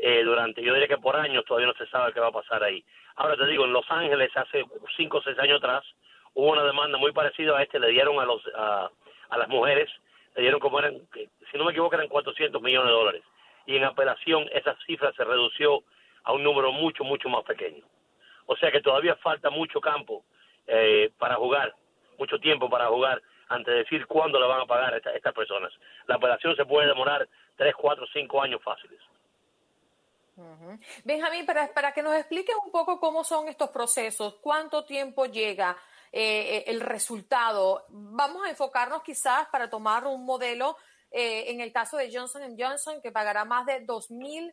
eh, 0.03 0.23
durante, 0.25 0.63
yo 0.63 0.73
diría 0.73 0.89
que 0.89 0.97
por 0.97 1.15
años 1.15 1.45
todavía 1.45 1.67
no 1.67 1.75
se 1.75 1.87
sabe 1.87 2.15
qué 2.15 2.21
va 2.21 2.29
a 2.29 2.33
pasar 2.33 2.63
ahí. 2.65 2.83
Ahora 3.17 3.37
te 3.37 3.47
digo, 3.47 3.67
en 3.67 3.73
Los 3.75 3.85
Ángeles 3.91 4.31
hace 4.35 4.65
cinco 4.97 5.19
o 5.19 5.23
seis 5.23 5.39
años 5.39 5.59
atrás 5.59 5.85
hubo 6.33 6.53
una 6.53 6.65
demanda 6.65 6.97
muy 6.97 7.13
parecida 7.13 7.57
a 7.57 7.63
este, 7.63 7.79
le 7.79 7.89
dieron 7.89 8.19
a 8.19 8.25
los 8.25 8.43
a, 8.57 8.91
las 9.37 9.49
mujeres, 9.49 9.91
le 10.37 10.43
dieron 10.43 10.59
como 10.59 10.79
eran, 10.79 10.97
si 11.51 11.59
no 11.59 11.65
me 11.65 11.73
equivoco 11.73 11.95
eran 11.95 12.09
400 12.09 12.63
millones 12.63 12.89
de 12.89 12.93
dólares. 12.93 13.23
Y 13.67 13.77
en 13.77 13.85
apelación 13.85 14.49
esa 14.53 14.75
cifra 14.87 15.13
se 15.13 15.23
redució 15.23 15.83
a 16.25 16.33
un 16.33 16.43
número 16.43 16.73
mucho, 16.73 17.05
mucho 17.05 17.29
más 17.29 17.45
pequeño. 17.45 17.85
O 18.47 18.57
sea 18.57 18.73
que 18.73 18.81
todavía 18.81 19.17
falta 19.17 19.51
mucho 19.51 19.83
campo 19.83 20.25
eh, 20.67 21.11
para 21.19 21.35
jugar, 21.35 21.75
mucho 22.19 22.39
tiempo 22.39 22.71
para 22.71 22.87
jugar 22.87 23.21
antes 23.49 23.67
de 23.75 23.81
decir 23.81 24.07
cuándo 24.07 24.41
le 24.41 24.47
van 24.47 24.63
a 24.63 24.67
pagar 24.67 24.95
a 24.95 24.97
estas 24.97 25.35
personas. 25.35 25.73
La 26.07 26.15
apelación 26.15 26.57
se 26.57 26.65
puede 26.65 26.89
demorar 26.89 27.29
tres, 27.57 27.75
cuatro, 27.77 28.07
cinco 28.15 28.41
años 28.41 28.63
fáciles. 28.63 28.99
Benjamín, 31.05 31.47
para, 31.47 31.73
para 31.73 31.93
que 31.93 32.03
nos 32.03 32.15
explique 32.17 32.53
un 32.65 32.71
poco 32.71 32.99
cómo 32.99 33.25
son 33.25 33.49
estos 33.49 33.71
procesos, 33.71 34.37
cuánto 34.41 34.85
tiempo 34.85 35.27
llega 35.27 35.77
eh, 36.13 36.57
eh, 36.57 36.65
el 36.67 36.81
resultado. 36.81 37.85
Vamos 37.89 38.45
a 38.45 38.51
enfocarnos 38.51 39.03
quizás 39.03 39.49
para 39.49 39.71
tomar 39.71 40.07
un 40.07 40.25
modelo 40.25 40.77
eh, 41.11 41.45
en 41.49 41.61
el 41.61 41.73
caso 41.73 41.97
de 41.97 42.11
Johnson 42.13 42.57
Johnson, 42.59 43.01
que 43.01 43.13
pagará 43.13 43.45
más 43.45 43.67
de 43.67 43.81
2 43.81 44.11
mil 44.11 44.51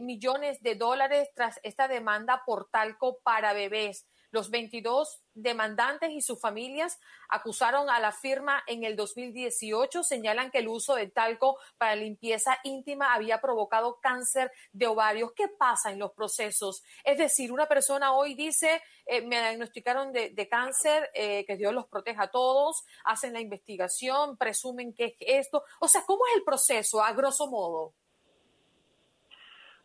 millones 0.00 0.62
de 0.62 0.76
dólares 0.76 1.30
tras 1.34 1.58
esta 1.64 1.88
demanda 1.88 2.44
por 2.46 2.70
talco 2.70 3.18
para 3.24 3.52
bebés. 3.52 4.06
Los 4.32 4.50
22 4.50 5.22
demandantes 5.34 6.10
y 6.10 6.22
sus 6.22 6.40
familias 6.40 6.98
acusaron 7.28 7.90
a 7.90 8.00
la 8.00 8.12
firma 8.12 8.62
en 8.66 8.82
el 8.82 8.96
2018, 8.96 10.02
señalan 10.02 10.50
que 10.50 10.60
el 10.60 10.68
uso 10.68 10.94
de 10.94 11.08
talco 11.08 11.58
para 11.76 11.96
limpieza 11.96 12.58
íntima 12.64 13.12
había 13.12 13.42
provocado 13.42 13.98
cáncer 14.00 14.50
de 14.72 14.86
ovarios. 14.86 15.32
¿Qué 15.36 15.48
pasa 15.48 15.92
en 15.92 15.98
los 15.98 16.12
procesos? 16.12 16.82
Es 17.04 17.18
decir, 17.18 17.52
una 17.52 17.66
persona 17.66 18.14
hoy 18.14 18.34
dice, 18.34 18.82
eh, 19.04 19.20
me 19.20 19.38
diagnosticaron 19.38 20.12
de, 20.12 20.48
cáncer, 20.50 21.10
eh, 21.12 21.44
que 21.44 21.58
Dios 21.58 21.74
los 21.74 21.86
proteja 21.86 22.24
a 22.24 22.30
todos, 22.30 22.86
hacen 23.04 23.34
la 23.34 23.40
investigación, 23.40 24.38
presumen 24.38 24.94
que 24.94 25.04
es 25.04 25.46
esto. 25.46 25.62
O 25.78 25.88
sea, 25.88 26.04
¿cómo 26.06 26.22
es 26.30 26.38
el 26.38 26.44
proceso 26.44 27.02
a 27.02 27.12
grosso 27.12 27.48
modo? 27.48 27.92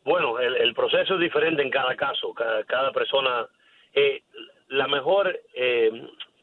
Bueno, 0.06 0.40
el, 0.40 0.74
proceso 0.74 1.16
es 1.16 1.20
diferente 1.20 1.62
en 1.62 1.70
cada 1.70 1.94
caso. 1.98 2.34
cada 2.34 2.94
persona 2.94 3.46
eh, 3.94 4.24
la 4.70 4.88
mejor, 4.88 5.40
eh, 5.54 5.92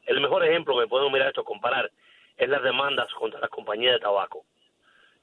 el 0.07 0.21
mejor 0.21 0.45
ejemplo 0.45 0.79
que 0.79 0.87
podemos 0.87 1.13
mirar 1.13 1.29
esto, 1.29 1.45
comparar, 1.45 1.91
es 2.37 2.49
las 2.49 2.63
demandas 2.63 3.13
contra 3.15 3.41
las 3.41 3.51
compañías 3.51 3.95
de 3.95 4.01
tabaco. 4.01 4.45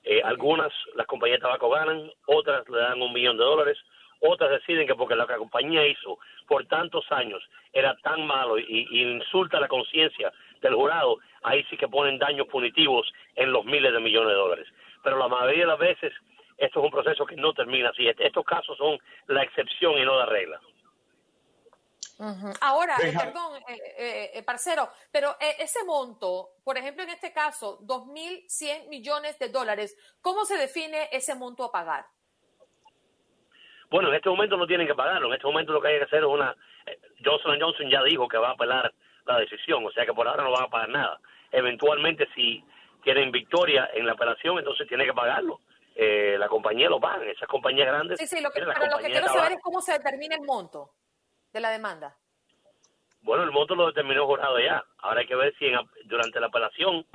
Eh, 0.04 0.22
algunas, 0.24 0.72
las 0.96 1.06
compañías 1.06 1.40
de 1.40 1.44
tabaco 1.44 1.70
ganan, 1.70 2.12
otras 2.26 2.68
le 2.70 2.80
dan 2.80 3.02
un 3.02 3.14
millón 3.14 3.38
de 3.38 3.44
dólares, 3.44 3.78
otras 4.22 4.52
deciden 4.52 4.88
que 4.88 4.96
porque 4.96 5.16
la 5.16 5.26
compañía 5.26 5.86
hizo 5.86 6.20
por 6.48 6.66
tantos 6.68 7.06
años 7.12 7.44
era 7.74 7.96
tan 8.04 8.26
malo 8.26 8.58
y, 8.60 8.88
insulta 8.92 9.60
la 9.60 9.68
conciencia 9.68 10.32
del 10.62 10.76
jurado, 10.76 11.18
ahí 11.42 11.64
sí 11.70 11.78
que 11.78 11.88
ponen 11.88 12.20
daños 12.20 12.48
punitivos 12.48 13.12
en 13.36 13.52
los 13.52 13.66
miles 13.66 13.92
de 13.92 14.00
millones 14.00 14.30
de 14.30 14.36
dólares. 14.36 14.68
Pero 15.04 15.18
la 15.18 15.28
mayoría 15.28 15.62
de 15.62 15.72
las 15.72 15.80
veces 15.80 16.14
esto 16.58 16.80
es 16.80 16.86
un 16.86 16.92
proceso 16.92 17.26
que 17.26 17.36
no 17.36 17.54
termina 17.54 17.90
así. 17.90 18.08
Estos 18.08 18.46
casos 18.46 18.78
son 18.78 19.00
la 19.28 19.42
excepción 19.42 19.98
y 19.98 20.06
no 20.06 20.16
la 20.16 20.28
regla. 20.28 20.62
Ahora, 22.62 22.98
eh, 23.04 23.14
perdón, 23.18 23.58
eh, 23.68 24.32
eh, 24.36 24.44
parcero, 24.44 24.90
pero 25.12 25.36
ese 25.40 25.84
monto, 25.86 26.50
por 26.64 26.78
ejemplo, 26.78 27.04
en 27.04 27.10
este 27.10 27.34
caso, 27.34 27.80
2.100 27.82 28.90
millones 28.90 29.40
de 29.40 29.50
dólares, 29.50 29.98
¿cómo 30.22 30.46
se 30.46 30.58
define 30.58 31.10
ese 31.12 31.34
monto 31.34 31.64
a 31.64 31.72
pagar? 31.72 32.06
Bueno, 33.90 34.10
en 34.10 34.16
este 34.16 34.30
momento 34.30 34.56
no 34.56 34.68
tienen 34.68 34.88
que 34.88 34.94
pagarlo. 34.94 35.28
En 35.28 35.34
este 35.34 35.48
momento 35.48 35.74
lo 35.74 35.82
que 35.82 35.88
hay 35.90 35.98
que 35.98 36.06
hacer 36.06 36.20
es 36.20 36.30
una... 36.30 36.56
Johnson 37.26 37.60
Johnson 37.60 37.90
ya 37.90 38.04
dijo 38.04 38.28
que 38.28 38.38
va 38.38 38.50
a 38.50 38.54
apelar 38.54 38.94
la 39.26 39.40
decisión, 39.40 39.86
o 39.86 39.92
sea 39.92 40.06
que 40.06 40.14
por 40.14 40.28
ahora 40.28 40.44
no 40.44 40.52
van 40.52 40.64
a 40.64 40.70
pagar 40.70 40.90
nada. 40.90 41.20
Eventualmente, 41.52 42.28
si 42.36 42.64
tienen 43.04 43.32
victoria 43.32 43.90
en 43.94 44.06
la 44.06 44.14
apelación, 44.14 44.60
entonces 44.60 44.88
tiene 44.88 45.06
que 45.06 45.14
pagarlo. 45.14 45.60
la 45.96 46.48
compañía 46.48 46.88
lo 46.88 47.00
paga, 47.00 47.26
esas 47.26 47.48
compañías 47.50 47.88
grandes. 47.88 48.20
Sí, 48.20 48.28
sí, 48.28 48.42
lo 48.42 48.52
que, 48.52 48.62
pero 48.62 48.88
lo 48.92 48.98
que 49.00 49.12
quiero 49.12 49.28
saber 49.28 49.54
es 49.54 49.62
cómo 49.62 49.82
se 49.82 49.94
determina 49.94 50.36
el 50.36 50.44
monto 50.44 50.92
de 51.54 51.60
la 51.60 51.70
demanda? 51.72 52.16
Bueno, 53.22 53.44
el 53.44 53.52
monto 53.52 53.76
lo 53.76 53.88
determinó 53.88 54.22
el 54.22 54.28
jurado 54.28 54.60
ya. 54.60 54.84
Ahora 55.00 55.22
hay 55.22 55.28
que 55.28 55.36
ver 55.36 55.54
si 55.60 55.66
durante 56.06 56.40
la 56.40 56.48
apelación 56.48 57.06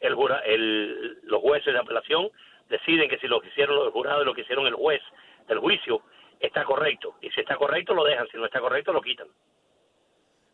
el, 0.00 0.14
jura, 0.14 0.40
el 0.40 1.20
los 1.24 1.40
jueces 1.40 1.72
de 1.72 1.78
apelación 1.78 2.30
deciden 2.68 3.08
que 3.08 3.18
si 3.18 3.26
lo 3.26 3.40
que 3.40 3.48
hicieron 3.48 3.76
los 3.76 3.92
jurados 3.92 4.22
y 4.22 4.26
lo 4.26 4.34
que 4.34 4.42
hicieron 4.42 4.66
el 4.66 4.74
juez 4.74 5.02
del 5.48 5.58
juicio 5.58 6.02
está 6.40 6.64
correcto. 6.64 7.16
Y 7.20 7.30
si 7.30 7.40
está 7.40 7.56
correcto, 7.56 7.94
lo 7.94 8.04
dejan. 8.04 8.26
Si 8.30 8.36
no 8.36 8.46
está 8.46 8.60
correcto, 8.60 8.92
lo 8.92 9.02
quitan. 9.02 9.28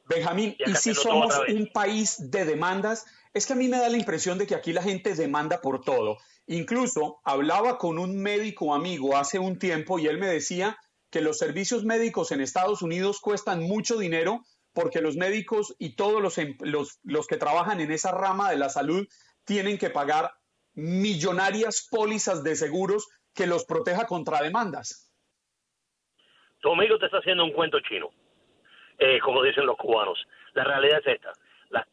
Benjamín, 0.07 0.57
y, 0.59 0.75
si 0.75 0.95
somos 0.95 1.39
un 1.49 1.67
país 1.67 2.31
de 2.31 2.47
demandas, 2.47 3.07
es 3.35 3.47
que 3.47 3.53
a 3.53 3.57
mí 3.57 3.69
me 3.69 3.79
da 3.79 3.91
la 3.91 3.99
impresión 3.99 4.39
de 4.39 4.47
que 4.47 4.55
aquí 4.55 4.73
la 4.73 4.83
gente 4.83 5.15
demanda 5.15 5.61
por 5.61 5.83
todo. 5.83 6.17
Incluso 6.47 7.21
hablaba 7.25 7.77
con 7.77 7.99
un 7.99 8.21
médico 8.23 8.75
amigo 8.75 9.17
hace 9.17 9.39
un 9.39 9.59
tiempo 9.59 9.99
y 9.99 10.07
él 10.07 10.19
me 10.19 10.27
decía 10.27 10.79
que 11.11 11.21
los 11.21 11.39
servicios 11.39 11.85
médicos 11.85 12.33
en 12.33 12.41
Estados 12.41 12.83
Unidos 12.83 13.21
cuestan 13.21 13.63
mucho 13.63 13.99
dinero 13.99 14.43
porque 14.75 15.01
los 15.01 15.17
médicos 15.17 15.75
y 15.79 15.97
todos 15.97 16.23
los, 16.23 16.39
em, 16.39 16.57
los, 16.61 17.01
los 17.03 17.27
que 17.27 17.37
trabajan 17.37 17.81
en 17.81 17.91
esa 17.91 18.13
rama 18.13 18.51
de 18.51 18.59
la 18.59 18.69
salud 18.69 19.07
tienen 19.45 19.79
que 19.79 19.91
pagar 19.91 20.31
millonarias 20.75 21.89
pólizas 21.91 22.45
de 22.45 22.55
seguros 22.55 23.09
que 23.35 23.47
los 23.47 23.65
proteja 23.65 24.07
contra 24.07 24.43
demandas. 24.43 25.13
Tu 26.61 26.73
amigo 26.73 26.99
te 26.99 27.07
está 27.07 27.19
haciendo 27.19 27.45
un 27.45 27.53
cuento 27.53 27.81
chino, 27.81 28.11
eh, 28.99 29.19
como 29.21 29.43
dicen 29.43 29.67
los 29.67 29.77
cubanos. 29.77 30.19
La 30.55 30.65
realidad 30.65 31.01
es 31.05 31.15
esta. 31.15 31.33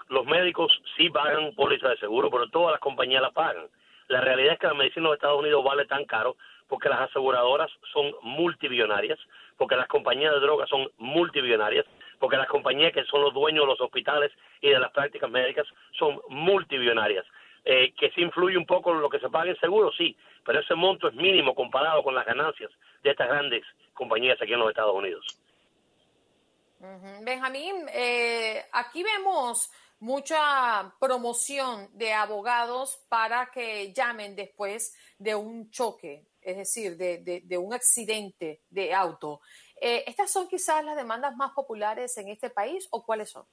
los 0.10 0.26
médicos 0.26 0.72
sí 0.96 1.10
pagan 1.10 1.54
pólizas 1.56 1.92
de 1.92 1.98
seguro, 1.98 2.30
pero 2.32 2.50
todas 2.50 2.72
las 2.72 2.80
compañías 2.80 3.22
la 3.22 3.32
pagan. 3.32 3.68
La 4.08 4.22
realidad 4.22 4.54
es 4.54 4.60
que 4.60 4.68
la 4.68 4.74
medicina 4.74 5.02
en 5.02 5.04
los 5.06 5.14
Estados 5.16 5.40
Unidos 5.40 5.64
vale 5.64 5.86
tan 5.86 6.06
caro 6.06 6.38
porque 6.68 6.90
las 6.90 7.02
aseguradoras 7.10 7.72
son 7.94 8.14
multibillonarias, 8.22 9.20
porque 9.58 9.76
las 9.76 9.88
compañías 9.88 10.34
de 10.34 10.40
drogas 10.40 10.70
son 10.70 10.90
multibillonarias, 10.98 11.86
porque 12.20 12.38
las 12.38 12.48
compañías 12.48 12.94
que 12.94 13.04
son 13.06 13.22
los 13.22 13.34
dueños 13.34 13.64
de 13.64 13.68
los 13.68 13.82
hospitales 13.82 14.32
y 14.62 14.70
de 14.70 14.80
las 14.80 14.92
prácticas 14.92 15.30
médicas 15.30 15.68
son 15.98 16.20
multibillonarias. 16.30 17.26
Eh, 17.68 17.94
que 18.00 18.12
sí 18.12 18.22
influye 18.22 18.58
un 18.58 18.66
poco 18.66 18.92
en 18.92 19.02
lo 19.02 19.10
que 19.10 19.20
se 19.20 19.30
paga 19.30 19.50
en 19.50 19.60
seguro, 19.60 19.92
sí, 19.98 20.16
pero 20.46 20.60
ese 20.60 20.76
monto 20.76 21.08
es 21.08 21.16
mínimo 21.16 21.56
comparado 21.56 22.04
con 22.04 22.14
las 22.14 22.26
ganancias 22.26 22.72
de 23.02 23.10
estas 23.10 23.28
grandes 23.28 23.64
compañías 23.94 24.40
aquí 24.40 24.54
en 24.54 24.60
los 24.60 24.70
Estados 24.70 24.94
Unidos. 24.94 25.26
Benjamín, 27.24 27.88
eh, 27.92 28.66
aquí 28.72 29.02
vemos 29.02 29.72
mucha 30.00 30.94
promoción 31.00 31.90
de 31.94 32.14
abogados 32.14 33.04
para 33.10 33.50
que 33.52 33.92
llamen 33.94 34.36
después 34.36 34.96
de 35.18 35.34
un 35.34 35.72
choque, 35.72 36.28
es 36.46 36.58
decir, 36.58 36.96
de, 36.96 37.58
un 37.58 37.74
accidente 37.74 38.62
de 38.70 38.94
auto. 38.94 39.42
Eh, 39.82 40.04
¿Estas 40.06 40.32
son 40.32 40.48
quizás 40.48 40.86
las 40.86 40.96
demandas 40.96 41.36
más 41.36 41.52
populares 41.52 42.16
en 42.18 42.30
este 42.30 42.52
país 42.52 42.88
o 42.92 43.04
cuáles 43.04 43.32
son? 43.32 43.46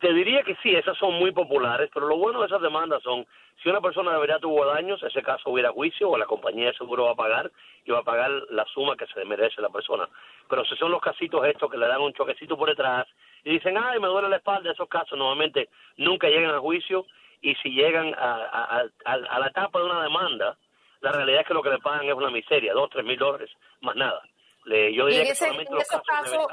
Te 0.00 0.12
diría 0.12 0.42
que 0.42 0.56
sí, 0.56 0.74
esas 0.74 0.96
son 0.98 1.14
muy 1.14 1.32
populares, 1.32 1.90
pero 1.92 2.06
lo 2.06 2.16
bueno 2.16 2.40
de 2.40 2.46
esas 2.46 2.60
demandas 2.60 3.02
son, 3.02 3.26
si 3.62 3.68
una 3.68 3.80
persona 3.80 4.12
de 4.12 4.18
verdad 4.18 4.38
tuvo 4.40 4.64
daños, 4.66 5.02
ese 5.02 5.22
caso 5.22 5.50
hubiera 5.50 5.72
juicio 5.72 6.10
o 6.10 6.18
la 6.18 6.26
compañía 6.26 6.66
de 6.66 6.74
seguro 6.74 7.04
va 7.04 7.12
a 7.12 7.16
pagar 7.16 7.50
y 7.84 7.90
va 7.90 8.00
a 8.00 8.04
pagar 8.04 8.30
la 8.50 8.64
suma 8.66 8.96
que 8.96 9.06
se 9.06 9.24
merece 9.24 9.60
la 9.60 9.70
persona. 9.70 10.08
Pero 10.48 10.64
si 10.66 10.76
son 10.76 10.90
los 10.92 11.00
casitos 11.00 11.44
estos 11.46 11.70
que 11.70 11.78
le 11.78 11.88
dan 11.88 12.00
un 12.00 12.12
choquecito 12.12 12.56
por 12.56 12.68
detrás 12.68 13.06
y 13.44 13.50
dicen, 13.50 13.76
ay, 13.76 13.98
me 13.98 14.08
duele 14.08 14.28
la 14.28 14.36
espalda, 14.36 14.72
esos 14.72 14.88
casos 14.88 15.18
normalmente 15.18 15.68
nunca 15.96 16.28
llegan 16.28 16.54
a 16.54 16.60
juicio 16.60 17.06
y 17.40 17.54
si 17.56 17.70
llegan 17.70 18.14
a, 18.16 18.84
a 19.04 19.38
la 19.38 19.46
etapa 19.46 19.80
de 19.80 19.84
una 19.84 20.02
demanda, 20.02 20.56
la 21.00 21.12
realidad 21.12 21.40
es 21.40 21.46
que 21.46 21.54
lo 21.54 21.62
que 21.62 21.70
le 21.70 21.78
pagan 21.78 22.06
es 22.06 22.14
una 22.14 22.30
miseria, 22.30 22.72
dos, 22.72 22.90
tres 22.90 23.04
mil 23.04 23.18
dólares, 23.18 23.50
más 23.80 23.96
nada. 23.96 24.22
Le, 24.64 24.92
yo 24.92 25.06
diría 25.06 25.24
que 25.24 25.34
solamente 25.34 25.72
los 25.72 25.86
casos 25.86 26.46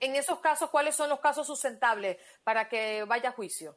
en 0.00 0.16
esos 0.16 0.40
casos, 0.40 0.70
¿cuáles 0.70 0.96
son 0.96 1.08
los 1.10 1.20
casos 1.20 1.46
sustentables 1.46 2.16
para 2.42 2.68
que 2.68 3.04
vaya 3.04 3.28
a 3.28 3.32
juicio? 3.32 3.76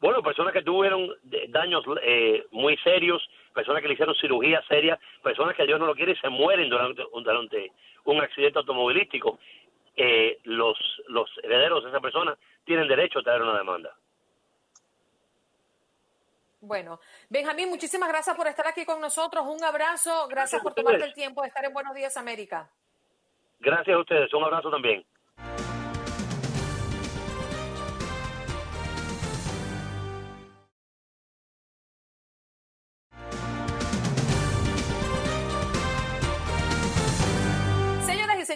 Bueno, 0.00 0.22
personas 0.22 0.52
que 0.52 0.62
tuvieron 0.62 1.12
daños 1.48 1.84
eh, 2.02 2.44
muy 2.52 2.76
serios, 2.78 3.22
personas 3.52 3.82
que 3.82 3.88
le 3.88 3.94
hicieron 3.94 4.14
cirugía 4.16 4.62
seria, 4.68 4.98
personas 5.22 5.56
que 5.56 5.66
Dios 5.66 5.80
no 5.80 5.86
lo 5.86 5.94
quiere 5.94 6.12
y 6.12 6.16
se 6.16 6.28
mueren 6.28 6.68
durante, 6.68 7.02
durante 7.12 7.72
un 8.04 8.20
accidente 8.20 8.58
automovilístico. 8.58 9.38
Eh, 9.96 10.38
los, 10.44 10.78
los 11.08 11.28
herederos 11.42 11.82
de 11.82 11.90
esa 11.90 12.00
persona 12.00 12.36
tienen 12.64 12.86
derecho 12.86 13.18
a 13.18 13.22
traer 13.22 13.42
una 13.42 13.58
demanda. 13.58 13.96
Bueno, 16.60 16.98
Benjamín, 17.28 17.68
muchísimas 17.68 18.08
gracias 18.08 18.36
por 18.36 18.46
estar 18.48 18.66
aquí 18.66 18.84
con 18.84 19.00
nosotros. 19.00 19.46
Un 19.46 19.62
abrazo. 19.62 20.26
Gracias 20.28 20.60
por 20.60 20.74
tomarte 20.74 21.04
el 21.04 21.14
tiempo 21.14 21.42
de 21.42 21.48
estar 21.48 21.64
en 21.64 21.72
Buenos 21.72 21.94
Días 21.94 22.16
América. 22.16 22.68
Gracias 23.60 23.96
a 23.96 24.00
ustedes. 24.00 24.32
Un 24.34 24.44
abrazo 24.44 24.70
también. 24.70 25.04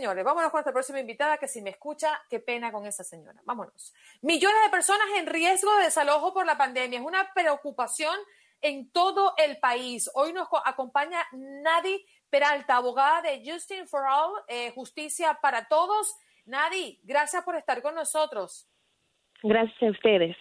Señores, 0.03 0.24
vámonos 0.24 0.50
con 0.50 0.59
nuestra 0.59 0.72
próxima 0.72 0.98
invitada, 0.98 1.38
que 1.38 1.46
si 1.46 1.62
me 1.62 1.70
escucha, 1.70 2.20
qué 2.28 2.40
pena 2.40 2.72
con 2.72 2.84
esa 2.86 3.05
señora. 3.05 3.40
Vámonos. 3.44 3.94
Millones 4.20 4.64
de 4.64 4.70
personas 4.70 5.07
en 5.16 5.28
riesgo 5.28 5.72
de 5.76 5.84
desalojo 5.84 6.34
por 6.34 6.44
la 6.44 6.59
pandemia. 6.59 6.98
Es 6.98 7.05
una 7.05 7.32
preocupación 7.32 8.18
en 8.61 8.90
todo 8.90 9.34
el 9.36 9.59
país. 9.59 10.11
Hoy 10.14 10.32
nos 10.32 10.48
acompaña 10.64 11.24
Nadie 11.30 12.05
Peralta, 12.28 12.78
abogada 12.78 13.22
de 13.22 13.48
Justin 13.48 13.86
for 13.86 14.03
All, 14.03 14.42
eh, 14.48 14.72
Justicia 14.72 15.38
para 15.40 15.68
Todos. 15.68 16.16
Nadi, 16.46 16.98
gracias 17.05 17.44
por 17.44 17.55
estar 17.55 17.80
con 17.80 17.94
nosotros. 17.94 18.68
Gracias 19.40 19.82
a 19.82 19.90
ustedes. 19.92 20.36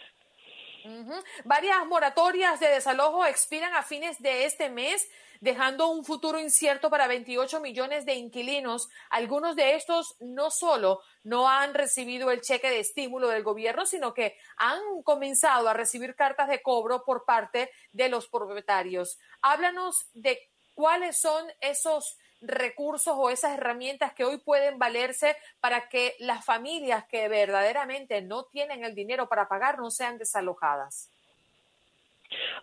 Varias 1.44 1.86
moratorias 1.88 2.60
de 2.60 2.68
desalojo 2.68 3.26
expiran 3.26 3.74
a 3.76 3.84
fines 3.84 4.22
de 4.22 4.46
este 4.46 4.70
mes, 4.70 5.10
dejando 5.40 5.88
un 5.88 6.06
futuro 6.06 6.40
incierto 6.40 6.90
para 6.90 7.08
28 7.08 7.60
millones 7.62 8.06
de 8.06 8.16
inquilinos. 8.16 8.90
Algunos 9.10 9.56
de 9.56 9.76
estos 9.76 10.16
no 10.20 10.52
solo 10.52 11.02
no 11.24 11.50
han 11.50 11.74
recibido 11.74 12.32
el 12.32 12.42
cheque 12.42 12.70
de 12.70 12.80
estímulo 12.80 13.28
del 13.28 13.44
gobierno, 13.44 13.86
sino 13.86 14.14
que 14.14 14.38
han 14.58 14.80
comenzado 15.04 15.68
a 15.68 15.74
recibir 15.74 16.16
cartas 16.16 16.48
de 16.48 16.62
cobro 16.62 17.04
por 17.04 17.26
parte 17.26 17.72
de 17.92 18.10
los 18.10 18.28
propietarios. 18.28 19.20
Háblanos 19.42 20.08
de 20.14 20.52
cuáles 20.74 21.20
son 21.20 21.46
esos 21.60 22.18
recursos 22.42 23.14
o 23.16 23.30
esas 23.30 23.58
herramientas 23.58 24.14
que 24.14 24.26
hoy 24.26 24.38
pueden 24.38 24.80
valerse 24.80 25.36
para 25.60 25.88
que 25.90 26.16
las 26.20 26.44
familias 26.44 27.06
que 27.06 27.28
verdaderamente 27.28 28.22
no 28.22 28.46
tienen 28.46 28.84
el 28.84 28.96
dinero 28.96 29.30
para 29.30 29.48
pagar 29.48 29.78
no 29.80 29.92
sean 29.92 30.18
desalojadas? 30.18 31.10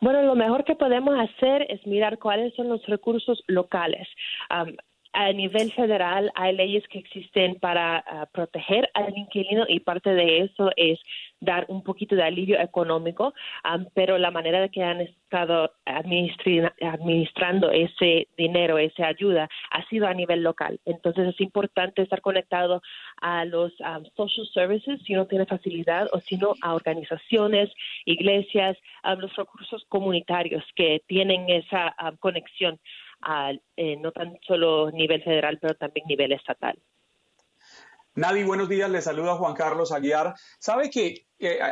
Bueno, 0.01 0.23
lo 0.23 0.35
mejor 0.35 0.65
que 0.65 0.75
podemos 0.75 1.15
hacer 1.19 1.67
es 1.71 1.87
mirar 1.87 2.19
cuáles 2.19 2.55
son 2.55 2.69
los 2.69 2.85
recursos 2.87 3.43
locales. 3.47 4.09
a 4.49 5.33
nivel 5.33 5.73
federal 5.73 6.31
hay 6.35 6.55
leyes 6.55 6.87
que 6.89 6.99
existen 6.99 7.59
para 7.59 7.99
ah, 7.99 8.27
proteger 8.33 8.89
al 8.95 9.17
inquilino 9.17 9.65
y 9.67 9.81
parte 9.81 10.11
de 10.11 10.41
eso 10.41 10.71
es 10.77 11.01
dar 11.41 11.67
un 11.69 11.83
poquito 11.83 12.17
de 12.17 12.23
alivio 12.23 12.61
económico, 12.61 13.35
pero 13.95 14.19
la 14.19 14.31
manera 14.31 14.61
de 14.61 14.71
que 14.71 14.83
han 14.83 15.01
estado 15.01 15.73
administrando 15.85 17.71
ese 17.71 18.29
dinero, 18.37 18.79
esa 18.79 19.09
ayuda, 19.09 19.49
ha 19.71 19.87
sido 19.89 20.07
a 20.07 20.15
nivel 20.15 20.43
local. 20.43 20.81
Entonces 20.85 21.29
es 21.29 21.41
importante 21.41 22.03
estar 22.03 22.21
conectado 22.21 22.83
a 23.21 23.45
los 23.45 23.73
social 24.17 24.47
services 24.53 25.01
si 25.05 25.15
uno 25.15 25.27
tiene 25.27 25.47
facilidad 25.47 26.09
o 26.13 26.21
si 26.21 26.37
no 26.37 26.55
a 26.63 26.75
organizaciones, 26.75 27.71
iglesias, 28.05 28.77
a 29.03 29.15
los 29.15 29.35
recursos 29.37 29.85
comunitarios 29.89 30.65
que 30.75 31.03
tienen 31.07 31.49
esa 31.49 31.95
conexión 32.21 32.79
a 33.21 33.53
eh, 33.77 33.97
no 33.97 34.13
tan 34.13 34.39
solo 34.47 34.91
nivel 34.93 35.23
federal, 35.23 35.59
pero 35.61 35.75
también 35.75 36.07
nivel 36.07 36.33
estatal. 36.33 36.79
Nadie, 38.19 38.43
buenos 38.43 38.69
días. 38.69 38.91
Le 38.91 39.01
saluda 39.01 39.37
Juan 39.37 39.55
Carlos 39.55 39.93
Aguiar. 39.93 40.35
Sabe 40.59 40.91
que, 40.91 41.29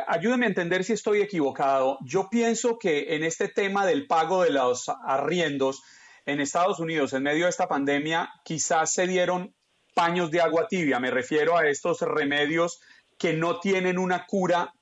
ayúdeme 0.07 0.45
a 0.45 0.47
entender 0.47 0.85
si 0.85 0.93
estoy 0.93 1.19
equivocado. 1.19 1.97
Yo 2.05 2.29
pienso 2.29 2.79
que 2.79 3.15
en 3.15 3.25
este 3.25 3.49
tema 3.49 3.85
del 3.85 4.07
pago 4.07 4.43
de 4.43 4.51
los 4.51 4.87
arriendos 4.87 5.83
en 6.25 6.39
Estados 6.39 6.79
Unidos 6.79 7.11
en 7.11 7.23
medio 7.23 7.43
de 7.43 7.49
esta 7.49 7.67
pandemia, 7.67 8.29
quizás 8.45 8.93
se 8.93 9.07
dieron 9.07 9.53
paños 9.93 10.31
de 10.31 10.39
agua 10.39 10.69
tibia. 10.69 11.01
Me 11.01 11.11
refiero 11.11 11.57
a 11.57 11.67
estos 11.67 11.99
remedios 11.99 12.79
que 13.19 13.33
no 13.33 13.59
tienen 13.59 13.97
una 13.97 14.25
cura 14.25 14.73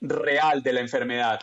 real 0.00 0.62
de 0.62 0.72
la 0.72 0.80
enfermedad. 0.80 1.38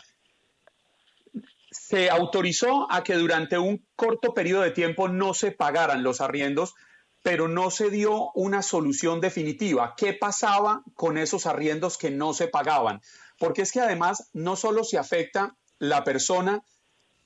Se 1.70 2.10
autorizó 2.10 2.90
a 2.90 3.04
que 3.04 3.14
durante 3.14 3.56
un 3.58 3.86
corto 3.94 4.34
periodo 4.34 4.62
de 4.62 4.72
tiempo 4.72 5.06
no 5.06 5.34
se 5.34 5.52
pagaran 5.52 6.02
los 6.02 6.20
arriendos 6.20 6.74
pero 7.22 7.48
no 7.48 7.70
se 7.70 7.90
dio 7.90 8.30
una 8.32 8.62
solución 8.62 9.20
definitiva. 9.20 9.94
¿Qué 9.96 10.12
pasaba 10.12 10.82
con 10.94 11.18
esos 11.18 11.46
arriendos 11.46 11.98
que 11.98 12.10
no 12.10 12.34
se 12.34 12.48
pagaban? 12.48 13.02
Porque 13.38 13.62
es 13.62 13.72
que 13.72 13.80
además 13.80 14.30
no 14.32 14.56
solo 14.56 14.84
se 14.84 14.98
afecta 14.98 15.56
la 15.78 16.04
persona 16.04 16.62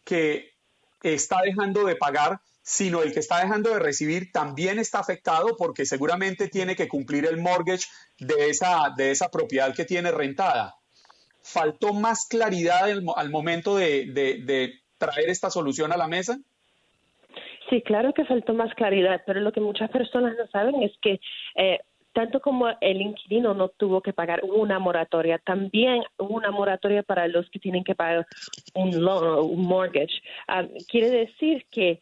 que 0.04 0.52
está 1.02 1.40
dejando 1.42 1.84
de 1.84 1.96
pagar, 1.96 2.40
sino 2.62 3.02
el 3.02 3.12
que 3.12 3.20
está 3.20 3.40
dejando 3.40 3.70
de 3.70 3.80
recibir 3.80 4.30
también 4.32 4.78
está 4.78 5.00
afectado 5.00 5.56
porque 5.56 5.84
seguramente 5.84 6.48
tiene 6.48 6.76
que 6.76 6.88
cumplir 6.88 7.26
el 7.26 7.38
mortgage 7.38 7.86
de 8.18 8.50
esa, 8.50 8.92
de 8.96 9.10
esa 9.10 9.30
propiedad 9.30 9.74
que 9.74 9.84
tiene 9.84 10.12
rentada. 10.12 10.76
¿Faltó 11.42 11.92
más 11.92 12.26
claridad 12.26 12.84
al, 12.84 13.30
momento 13.30 13.76
de 13.76 14.80
traer 14.98 15.28
esta 15.28 15.50
solución 15.50 15.92
a 15.92 15.96
la 15.96 16.06
mesa? 16.06 16.38
Sí, 17.72 17.80
claro 17.80 18.12
que 18.12 18.26
faltó 18.26 18.52
más 18.52 18.74
claridad, 18.74 19.22
pero 19.24 19.40
lo 19.40 19.50
que 19.50 19.60
muchas 19.60 19.88
personas 19.88 20.36
no 20.36 20.46
saben 20.48 20.82
es 20.82 20.92
que 21.00 21.18
eh, 21.54 21.78
tanto 22.12 22.38
como 22.38 22.68
el 22.82 23.00
inquilino 23.00 23.54
no 23.54 23.70
tuvo 23.70 24.02
que 24.02 24.12
pagar 24.12 24.42
una 24.44 24.78
moratoria, 24.78 25.38
también 25.38 26.02
una 26.18 26.50
moratoria 26.50 27.02
para 27.02 27.26
los 27.28 27.48
que 27.48 27.58
tienen 27.58 27.82
que 27.82 27.94
pagar 27.94 28.26
un 28.74 29.02
loan, 29.02 29.38
un 29.38 29.64
mortgage. 29.64 30.20
Um, 30.48 30.68
quiere 30.86 31.08
decir 31.08 31.64
que 31.70 31.98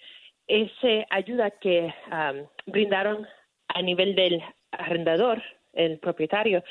esa 0.48 1.06
ayuda 1.08 1.52
que 1.52 1.94
um, 2.10 2.48
brindaron 2.66 3.24
a 3.68 3.80
nivel 3.80 4.16
del 4.16 4.42
arrendador, 4.72 5.40
el 5.72 6.00
propietario, 6.00 6.64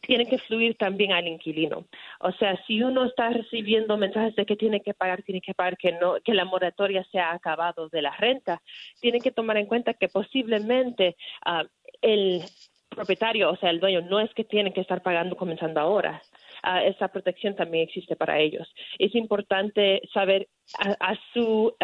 tiene 0.00 0.26
que 0.26 0.38
fluir 0.38 0.76
también 0.76 1.12
al 1.12 1.26
inquilino. 1.26 1.86
O 2.20 2.32
sea, 2.32 2.60
si 2.66 2.82
uno 2.82 3.04
está 3.04 3.30
recibiendo 3.30 3.96
mensajes 3.96 4.36
de 4.36 4.46
que 4.46 4.56
tiene 4.56 4.80
que 4.80 4.94
pagar, 4.94 5.22
tiene 5.22 5.40
que 5.40 5.54
pagar 5.54 5.76
que 5.76 5.92
no, 5.92 6.16
que 6.24 6.34
la 6.34 6.44
moratoria 6.44 7.04
se 7.10 7.18
ha 7.18 7.32
acabado 7.32 7.88
de 7.88 8.02
la 8.02 8.14
renta, 8.16 8.60
tiene 9.00 9.20
que 9.20 9.30
tomar 9.30 9.56
en 9.56 9.66
cuenta 9.66 9.94
que 9.94 10.08
posiblemente 10.08 11.16
ah, 11.44 11.64
el 12.02 12.42
propietario, 12.88 13.50
o 13.50 13.56
sea, 13.56 13.70
el 13.70 13.80
dueño, 13.80 14.02
no 14.02 14.20
es 14.20 14.32
que 14.34 14.44
tiene 14.44 14.72
que 14.72 14.80
estar 14.80 15.02
pagando 15.02 15.36
comenzando 15.36 15.80
ahora. 15.80 16.22
Uh, 16.62 16.88
esa 16.88 17.08
protección 17.08 17.56
también 17.56 17.84
existe 17.84 18.16
para 18.16 18.38
ellos. 18.38 18.68
Es 18.98 19.14
importante 19.14 20.02
saber 20.12 20.48
a, 20.78 21.14
su, 21.32 21.74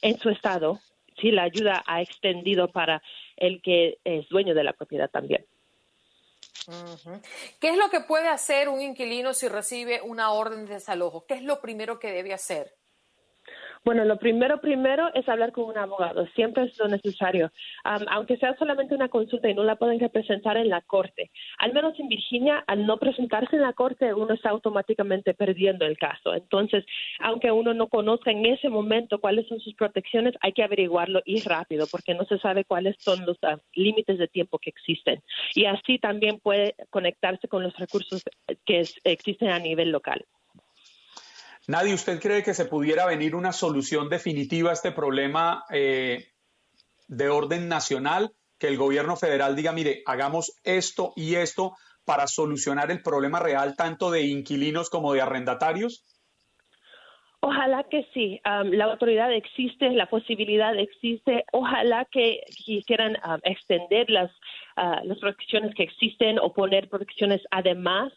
en 0.00 0.18
su 0.18 0.30
estado 0.30 0.78
si 1.20 1.30
la 1.30 1.42
ayuda 1.42 1.82
ha 1.86 2.00
extendido 2.00 2.68
para 2.68 3.02
el 3.36 3.60
que 3.60 3.98
es 4.04 4.28
dueño 4.28 4.54
de 4.54 4.64
la 4.64 4.72
propiedad 4.72 5.10
también. 5.10 5.44
¿Qué 7.60 7.70
es 7.70 7.76
lo 7.76 7.90
que 7.90 8.00
puede 8.00 8.28
hacer 8.28 8.68
un 8.68 8.80
inquilino 8.80 9.34
si 9.34 9.48
recibe 9.48 10.00
una 10.02 10.32
orden 10.32 10.66
de 10.66 10.74
desalojo? 10.74 11.26
¿Qué 11.26 11.34
es 11.34 11.42
lo 11.42 11.60
primero 11.60 11.98
que 11.98 12.12
debe 12.12 12.34
hacer? 12.34 12.76
Bueno, 13.84 14.04
lo 14.04 14.16
primero, 14.16 14.60
primero 14.60 15.12
es 15.12 15.28
hablar 15.28 15.50
con 15.50 15.64
un 15.64 15.76
abogado. 15.76 16.26
Siempre 16.36 16.64
es 16.64 16.78
lo 16.78 16.86
necesario. 16.86 17.50
aunque 17.82 18.36
sea 18.36 18.56
solamente 18.56 18.94
una 18.94 19.08
consulta 19.08 19.50
y 19.50 19.54
no 19.54 19.64
la 19.64 19.74
pueden 19.74 19.98
representar 19.98 20.56
en 20.56 20.68
la 20.68 20.82
corte. 20.82 21.32
Al 21.58 21.72
menos 21.72 21.98
en 21.98 22.06
Virginia, 22.06 22.62
al 22.68 22.86
no 22.86 22.98
presentarse 22.98 23.56
en 23.56 23.62
la 23.62 23.72
corte, 23.72 24.14
uno 24.14 24.34
está 24.34 24.50
automáticamente 24.50 25.34
perdiendo 25.34 25.84
el 25.84 25.98
caso. 25.98 26.32
Entonces, 26.32 26.84
aunque 27.18 27.50
uno 27.50 27.74
no 27.74 27.88
conozca 27.88 28.30
en 28.30 28.46
ese 28.46 28.68
momento 28.68 29.20
cuáles 29.20 29.48
son 29.48 29.58
sus 29.58 29.74
protecciones, 29.74 30.34
hay 30.40 30.52
que 30.52 30.62
averiguarlo 30.62 31.20
y 31.24 31.40
rápido, 31.42 31.86
porque 31.90 32.14
no 32.14 32.24
se 32.26 32.38
sabe 32.38 32.64
cuáles 32.64 32.94
son 33.00 33.26
los 33.26 33.36
ah, 33.42 33.58
límites 33.74 34.18
de 34.18 34.28
tiempo 34.28 34.60
que 34.60 34.70
existen. 34.70 35.20
Y 35.56 35.64
así 35.64 35.98
también 35.98 36.38
puede 36.38 36.76
conectarse 36.90 37.48
con 37.48 37.64
los 37.64 37.76
recursos 37.76 38.22
que 38.64 38.84
existen 39.04 39.48
a 39.48 39.58
nivel 39.58 39.90
local. 39.90 40.24
Nadie, 41.68 41.94
¿usted 41.94 42.20
cree 42.20 42.42
que 42.42 42.54
se 42.54 42.64
pudiera 42.64 43.06
venir 43.06 43.36
una 43.36 43.52
solución 43.52 44.08
definitiva 44.08 44.70
a 44.70 44.72
este 44.72 44.90
problema 44.90 45.64
eh, 45.70 46.32
de 47.06 47.28
orden 47.28 47.68
nacional? 47.68 48.34
Que 48.58 48.68
el 48.68 48.76
gobierno 48.76 49.16
federal 49.16 49.54
diga, 49.54 49.72
mire, 49.72 50.02
hagamos 50.06 50.56
esto 50.64 51.12
y 51.14 51.36
esto 51.36 51.76
para 52.04 52.26
solucionar 52.26 52.90
el 52.90 53.02
problema 53.02 53.38
real 53.38 53.76
tanto 53.76 54.10
de 54.10 54.22
inquilinos 54.22 54.90
como 54.90 55.12
de 55.12 55.20
arrendatarios? 55.20 56.04
Ojalá 57.44 57.82
que 57.82 58.08
sí. 58.14 58.40
la 58.44 58.84
autoridad 58.84 59.32
existe, 59.32 59.90
la 59.90 60.06
posibilidad 60.06 60.78
existe. 60.78 61.44
Ojalá 61.50 62.04
que 62.04 62.44
quisieran 62.64 63.18
extender 63.42 64.08
las, 64.10 64.30
uh, 64.76 65.04
las 65.04 65.18
protecciones 65.18 65.74
que 65.74 65.82
existen 65.82 66.38
o 66.38 66.52
poner 66.52 66.88
protecciones 66.88 67.42
además, 67.50 68.12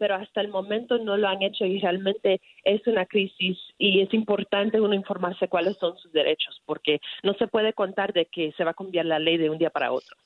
pero 0.00 0.16
hasta 0.16 0.40
el 0.40 0.48
momento 0.48 0.98
no 0.98 1.16
lo 1.16 1.28
han 1.28 1.42
hecho 1.42 1.64
y 1.64 1.78
realmente 1.78 2.40
es 2.64 2.84
una 2.88 3.06
crisis 3.06 3.56
y 3.78 4.00
es 4.00 4.12
importante 4.12 4.80
uno 4.80 4.94
informarse 4.94 5.46
cuáles 5.46 5.76
son 5.76 5.96
sus 5.98 6.10
derechos, 6.10 6.60
porque 6.66 6.98
no 7.22 7.34
se 7.34 7.46
puede 7.46 7.72
contar 7.72 8.12
de 8.12 8.26
que 8.26 8.50
se 8.56 8.64
va 8.64 8.72
a 8.72 8.74
cambiar 8.74 9.06
la 9.06 9.20
ley 9.20 9.36
de 9.36 9.48
un 9.48 9.58
día 9.58 9.70
para 9.70 9.92
otro. 9.92 10.16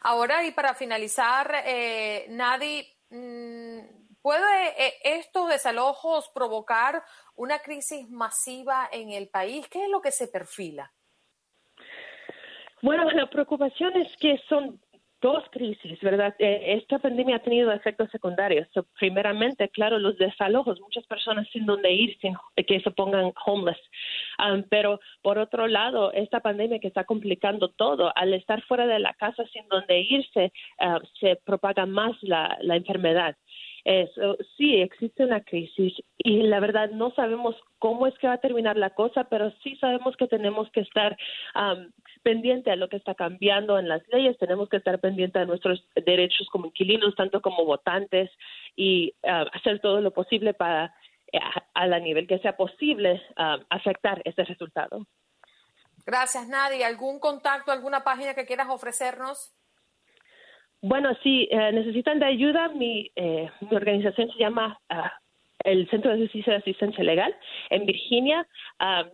Ahora, 0.00 0.44
y 0.44 0.50
para 0.50 0.74
finalizar, 0.74 1.62
eh, 1.64 2.26
Nadie. 2.30 2.88
Mm, 3.10 4.03
¿Puede 4.24 4.68
eh, 4.78 4.94
estos 5.18 5.50
desalojos 5.50 6.30
provocar 6.34 7.02
una 7.36 7.58
crisis 7.58 8.08
masiva 8.08 8.88
en 8.90 9.10
el 9.10 9.28
país? 9.28 9.68
¿Qué 9.68 9.84
es 9.84 9.90
lo 9.90 10.00
que 10.00 10.12
se 10.12 10.28
perfila? 10.28 10.90
Bueno, 12.80 13.10
la 13.10 13.28
preocupación 13.28 13.94
es 13.98 14.16
que 14.16 14.40
son 14.48 14.80
dos 15.20 15.44
crisis, 15.50 16.00
¿verdad? 16.00 16.34
Eh, 16.38 16.76
esta 16.80 16.98
pandemia 16.98 17.36
ha 17.36 17.42
tenido 17.42 17.70
efectos 17.70 18.08
secundarios. 18.10 18.66
primeramente, 18.98 19.68
claro, 19.68 19.98
los 19.98 20.16
desalojos, 20.16 20.80
muchas 20.80 21.04
personas 21.06 21.46
sin 21.52 21.66
donde 21.66 21.92
ir, 21.92 22.16
que 22.66 22.80
se 22.80 22.90
pongan 22.92 23.30
homeless. 23.44 23.80
Um, 24.38 24.62
pero 24.70 25.00
por 25.20 25.36
otro 25.36 25.66
lado, 25.66 26.12
esta 26.12 26.40
pandemia 26.40 26.78
que 26.78 26.88
está 26.88 27.04
complicando 27.04 27.68
todo, 27.68 28.10
al 28.16 28.32
estar 28.32 28.62
fuera 28.62 28.86
de 28.86 29.00
la 29.00 29.12
casa 29.12 29.44
sin 29.52 29.68
donde 29.68 30.00
irse, 30.00 30.50
uh, 30.80 30.98
se 31.20 31.36
propaga 31.44 31.84
más 31.84 32.16
la 32.22 32.76
enfermedad. 32.76 33.36
Eso, 33.84 34.38
sí, 34.56 34.80
existe 34.80 35.24
una 35.24 35.42
crisis 35.42 35.92
y 36.16 36.44
la 36.44 36.58
verdad 36.58 36.88
no 36.90 37.10
sabemos 37.10 37.54
cómo 37.78 38.06
es 38.06 38.18
que 38.18 38.26
va 38.26 38.34
a 38.34 38.40
terminar 38.40 38.78
la 38.78 38.94
cosa, 38.94 39.24
pero 39.24 39.52
sí 39.62 39.76
sabemos 39.76 40.16
que 40.16 40.26
tenemos 40.26 40.70
que 40.70 40.80
estar 40.80 41.14
um, 41.54 41.90
pendiente 42.22 42.70
a 42.70 42.76
lo 42.76 42.88
que 42.88 42.96
está 42.96 43.14
cambiando 43.14 43.78
en 43.78 43.88
las 43.88 44.00
leyes, 44.08 44.38
tenemos 44.38 44.70
que 44.70 44.78
estar 44.78 44.98
pendiente 45.00 45.38
a 45.38 45.44
nuestros 45.44 45.86
derechos 45.94 46.48
como 46.50 46.66
inquilinos, 46.66 47.14
tanto 47.14 47.42
como 47.42 47.66
votantes, 47.66 48.30
y 48.74 49.12
hacer 49.22 49.80
todo 49.80 50.00
lo 50.00 50.12
posible 50.12 50.54
para, 50.54 50.94
eh, 51.30 51.38
a, 51.74 51.86
la 51.86 51.98
nivel 51.98 52.26
que 52.26 52.38
sea 52.38 52.56
posible, 52.56 53.20
afectar 53.68 54.22
este 54.24 54.44
resultado. 54.44 55.06
Gracias, 56.06 56.48
Nadia. 56.48 56.86
¿Algún 56.86 57.18
contacto, 57.20 57.70
alguna 57.70 58.02
página 58.02 58.34
que 58.34 58.46
quieras 58.46 58.68
ofrecernos? 58.70 59.54
Bueno, 60.86 61.16
si 61.22 61.48
eh, 61.50 61.72
necesitan 61.72 62.18
de 62.18 62.26
ayuda, 62.26 62.68
mi, 62.68 63.10
eh, 63.16 63.48
mi 63.62 63.74
organización 63.74 64.30
se 64.30 64.38
llama 64.38 64.78
ah, 64.90 65.14
el 65.60 65.88
Centro 65.88 66.12
de 66.12 66.20
Justicia 66.20 66.52
y 66.52 66.56
Asistencia 66.56 67.02
Legal 67.02 67.34
en 67.70 67.86
Virginia. 67.86 68.46
Ah, 68.78 69.06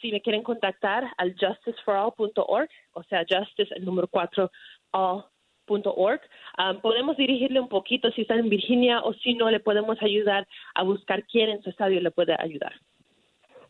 si 0.00 0.12
me 0.12 0.22
quieren 0.22 0.42
contactar 0.42 1.12
al 1.18 1.36
justiceforall.org, 1.38 2.70
o 2.94 3.02
sea, 3.02 3.26
justice 3.28 3.74
el 3.74 3.84
número 3.84 4.08
4 4.08 4.50
all.org, 4.92 6.22
ah, 6.56 6.78
podemos 6.80 7.18
dirigirle 7.18 7.60
un 7.60 7.68
poquito 7.68 8.10
si 8.12 8.22
está 8.22 8.36
en 8.36 8.48
Virginia 8.48 9.02
o 9.02 9.12
si 9.12 9.34
no, 9.34 9.50
le 9.50 9.60
podemos 9.60 10.00
ayudar 10.00 10.48
a 10.74 10.84
buscar 10.84 11.26
quién 11.26 11.50
en 11.50 11.62
su 11.62 11.68
estadio 11.68 12.00
le 12.00 12.12
puede 12.12 12.34
ayudar. 12.38 12.72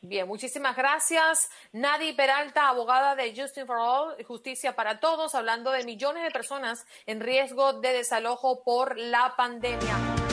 Bien, 0.03 0.26
muchísimas 0.26 0.76
gracias. 0.76 1.51
Nadi 1.72 2.14
Peralta, 2.14 2.68
abogada 2.68 3.14
de 3.16 3.34
Justice 3.36 3.66
for 3.66 3.76
All, 3.78 4.24
Justicia 4.24 4.74
para 4.74 4.98
Todos, 4.98 5.34
hablando 5.34 5.70
de 5.72 5.84
millones 5.84 6.22
de 6.22 6.30
personas 6.30 6.86
en 7.05 7.20
riesgo 7.20 7.74
de 7.74 7.92
desalojo 7.92 8.64
por 8.64 8.96
la 8.96 9.34
pandemia. 9.36 10.29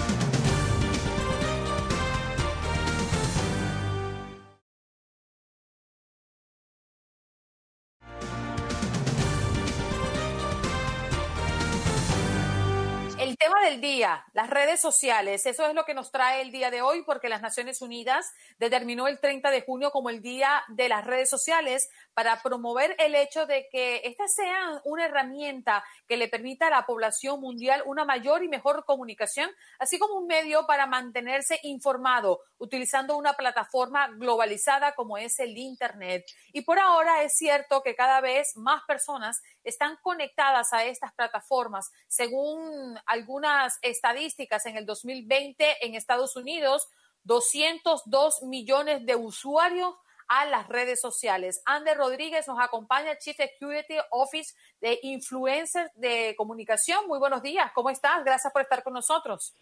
Del 13.70 13.82
día, 13.82 14.26
las 14.32 14.49
redes 14.49 14.80
sociales. 14.80 15.45
Eso 15.45 15.68
es 15.68 15.74
lo 15.74 15.84
que 15.84 15.93
nos 15.93 16.09
trae 16.09 16.41
el 16.41 16.51
día 16.51 16.72
de 16.72 16.82
hoy 16.82 17.03
porque 17.03 17.28
las 17.28 17.41
Naciones 17.41 17.82
Unidas 17.82 18.32
determinó 18.59 19.09
el 19.09 19.20
30 19.20 19.51
de 19.51 19.61
junio 19.61 19.91
como 19.91 20.09
el 20.09 20.22
Día 20.22 20.63
de 20.70 20.88
las 20.88 21.05
Redes 21.05 21.30
Sociales 21.30 21.89
para 22.13 22.41
promover 22.41 22.95
el 22.97 23.13
hecho 23.13 23.45
de 23.45 23.68
que 23.70 24.03
estas 24.05 24.34
sean 24.34 24.80
una 24.86 25.05
herramienta 25.05 25.84
que 26.07 26.15
le 26.15 26.30
permita 26.30 26.68
a 26.68 26.70
la 26.70 26.86
población 26.86 27.41
mundial 27.41 27.84
una 27.86 28.05
mayor 28.05 28.41
y 28.41 28.47
mejor 28.47 28.86
comunicación, 28.86 29.49
así 29.80 29.99
como 29.99 30.15
un 30.15 30.28
medio 30.28 30.65
para 30.65 30.88
mantenerse 30.88 31.59
informado 31.63 32.39
utilizando 32.59 33.18
una 33.18 33.34
plataforma 33.34 34.07
globalizada 34.13 34.95
como 34.95 35.18
es 35.18 35.39
el 35.39 35.57
Internet. 35.57 36.26
Y 36.53 36.61
por 36.61 36.80
ahora 36.80 37.24
es 37.24 37.36
cierto 37.36 37.82
que 37.84 37.95
cada 37.95 38.22
vez 38.22 38.55
más 38.55 38.84
personas 38.88 39.41
están 39.68 39.97
conectadas 40.01 40.74
a 40.74 40.86
estas 40.86 41.13
plataformas. 41.13 41.91
Según 42.07 42.97
algunas 43.05 43.78
estadísticas, 43.82 44.65
en 44.65 44.78
el 44.78 44.86
2020 44.86 45.86
en 45.86 45.95
Estados 45.95 46.36
Unidos, 46.36 46.88
202 47.24 48.43
millones 48.43 49.05
de 49.05 49.15
usuarios 49.15 49.93
a 50.30 50.45
las 50.45 50.68
redes 50.68 50.99
sociales. 50.99 51.61
Ander 51.65 51.97
Rodríguez 51.97 52.47
nos 52.47 52.59
acompaña, 52.59 53.18
Chief 53.18 53.36
Security 53.36 53.95
Office 54.11 54.55
de 54.82 54.99
Influencers 55.03 55.91
de 55.95 56.36
Comunicación. 56.38 57.07
Muy 57.07 57.20
buenos 57.20 57.41
días, 57.41 57.72
¿cómo 57.74 57.89
estás? 57.89 58.24
Gracias 58.24 58.51
por 58.51 58.61
estar 58.61 58.84
con 58.84 58.93
nosotros. 58.93 59.53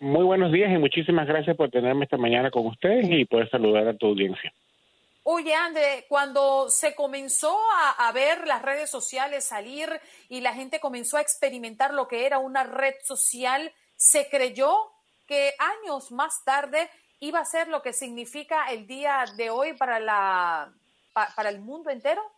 Muy 0.00 0.24
buenos 0.24 0.52
días 0.52 0.70
y 0.70 0.78
muchísimas 0.78 1.26
gracias 1.26 1.56
por 1.56 1.70
tenerme 1.70 2.04
esta 2.04 2.16
mañana 2.16 2.50
con 2.50 2.66
ustedes 2.66 3.06
y 3.10 3.24
poder 3.26 3.50
saludar 3.50 3.86
a 3.88 3.96
tu 3.96 4.06
audiencia. 4.06 4.52
Oye, 5.32 5.54
André, 5.54 6.06
cuando 6.08 6.68
se 6.70 6.96
comenzó 6.96 7.56
a, 7.98 8.10
ver 8.10 8.48
las 8.48 8.62
redes 8.62 8.90
sociales 8.90 9.44
salir 9.44 9.88
y 10.28 10.40
la 10.40 10.54
gente 10.54 10.80
comenzó 10.80 11.18
a 11.18 11.20
experimentar 11.20 11.94
lo 11.94 12.08
que 12.08 12.26
era 12.26 12.40
una 12.40 12.64
red 12.64 12.94
social, 13.04 13.72
se 13.94 14.28
creyó 14.28 14.90
que 15.28 15.54
años 15.60 16.10
más 16.10 16.42
tarde 16.42 16.90
iba 17.20 17.38
a 17.38 17.44
ser 17.44 17.68
lo 17.68 17.80
que 17.80 17.92
significa 17.92 18.72
el 18.72 18.88
día 18.88 19.24
de 19.36 19.50
hoy 19.50 19.74
para, 19.74 20.00
la, 20.00 20.72
para 21.12 21.48
el 21.48 21.60
mundo 21.60 21.90
entero. 21.90 22.28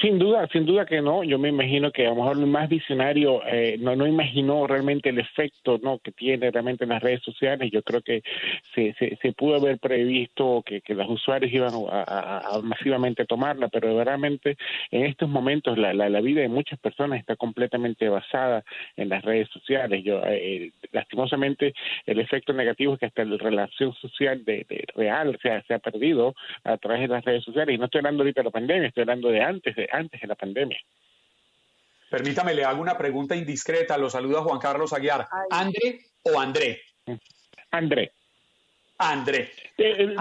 Sin 0.00 0.18
duda, 0.18 0.48
sin 0.48 0.66
duda 0.66 0.86
que 0.86 1.00
no. 1.00 1.22
Yo 1.22 1.38
me 1.38 1.50
imagino 1.50 1.92
que 1.92 2.04
a 2.06 2.10
lo 2.10 2.16
mejor 2.16 2.36
el 2.36 2.46
más 2.46 2.68
visionario 2.68 3.40
eh, 3.46 3.76
no, 3.78 3.94
no 3.94 4.08
imaginó 4.08 4.66
realmente 4.66 5.10
el 5.10 5.20
efecto 5.20 5.78
¿no? 5.82 5.98
que 5.98 6.10
tiene 6.10 6.50
realmente 6.50 6.82
en 6.82 6.90
las 6.90 7.02
redes 7.02 7.22
sociales. 7.22 7.70
Yo 7.70 7.80
creo 7.82 8.02
que 8.02 8.22
se, 8.74 8.92
se, 8.94 9.32
pudo 9.32 9.56
haber 9.56 9.78
previsto 9.78 10.64
que, 10.66 10.80
que 10.80 10.94
los 10.94 11.08
usuarios 11.08 11.52
iban 11.52 11.72
a, 11.90 12.60
masivamente 12.62 13.24
tomarla, 13.24 13.68
pero 13.68 14.02
realmente 14.02 14.56
en 14.90 15.04
estos 15.04 15.28
momentos 15.28 15.78
la, 15.78 15.92
la, 15.92 16.20
vida 16.20 16.40
de 16.40 16.48
muchas 16.48 16.78
personas 16.80 17.20
está 17.20 17.36
completamente 17.36 18.08
basada 18.08 18.64
en 18.96 19.08
las 19.08 19.22
redes 19.22 19.48
sociales. 19.50 20.02
Yo, 20.02 20.22
eh, 20.26 20.72
lastimosamente, 20.90 21.72
el 22.06 22.18
efecto 22.18 22.52
negativo 22.52 22.94
es 22.94 23.00
que 23.00 23.06
hasta 23.06 23.24
la 23.24 23.36
relación 23.36 23.92
social 23.94 24.44
de, 24.44 24.66
real 24.96 25.38
se 25.40 25.74
ha 25.74 25.78
perdido 25.78 26.34
a 26.64 26.76
través 26.78 27.02
de 27.02 27.08
las 27.08 27.24
redes 27.24 27.44
sociales. 27.44 27.74
Y 27.74 27.78
no 27.78 27.84
estoy 27.84 28.00
hablando 28.00 28.22
ahorita 28.24 28.40
de 28.40 28.44
la 28.44 28.50
pandemia, 28.50 28.88
estoy 28.88 29.02
hablando 29.02 29.28
de 29.28 29.40
antes 29.40 29.76
de 29.76 29.83
antes 29.90 30.20
de 30.20 30.26
la 30.26 30.34
pandemia. 30.34 30.78
Permítame, 32.10 32.54
le 32.54 32.64
hago 32.64 32.80
una 32.80 32.96
pregunta 32.96 33.34
indiscreta. 33.34 33.98
Lo 33.98 34.08
saluda 34.08 34.42
Juan 34.42 34.60
Carlos 34.60 34.92
Aguiar. 34.92 35.26
¿André 35.50 36.00
o 36.22 36.38
André? 36.38 36.82
André. 37.70 38.12
André. 38.98 39.50
Eh, 39.76 40.14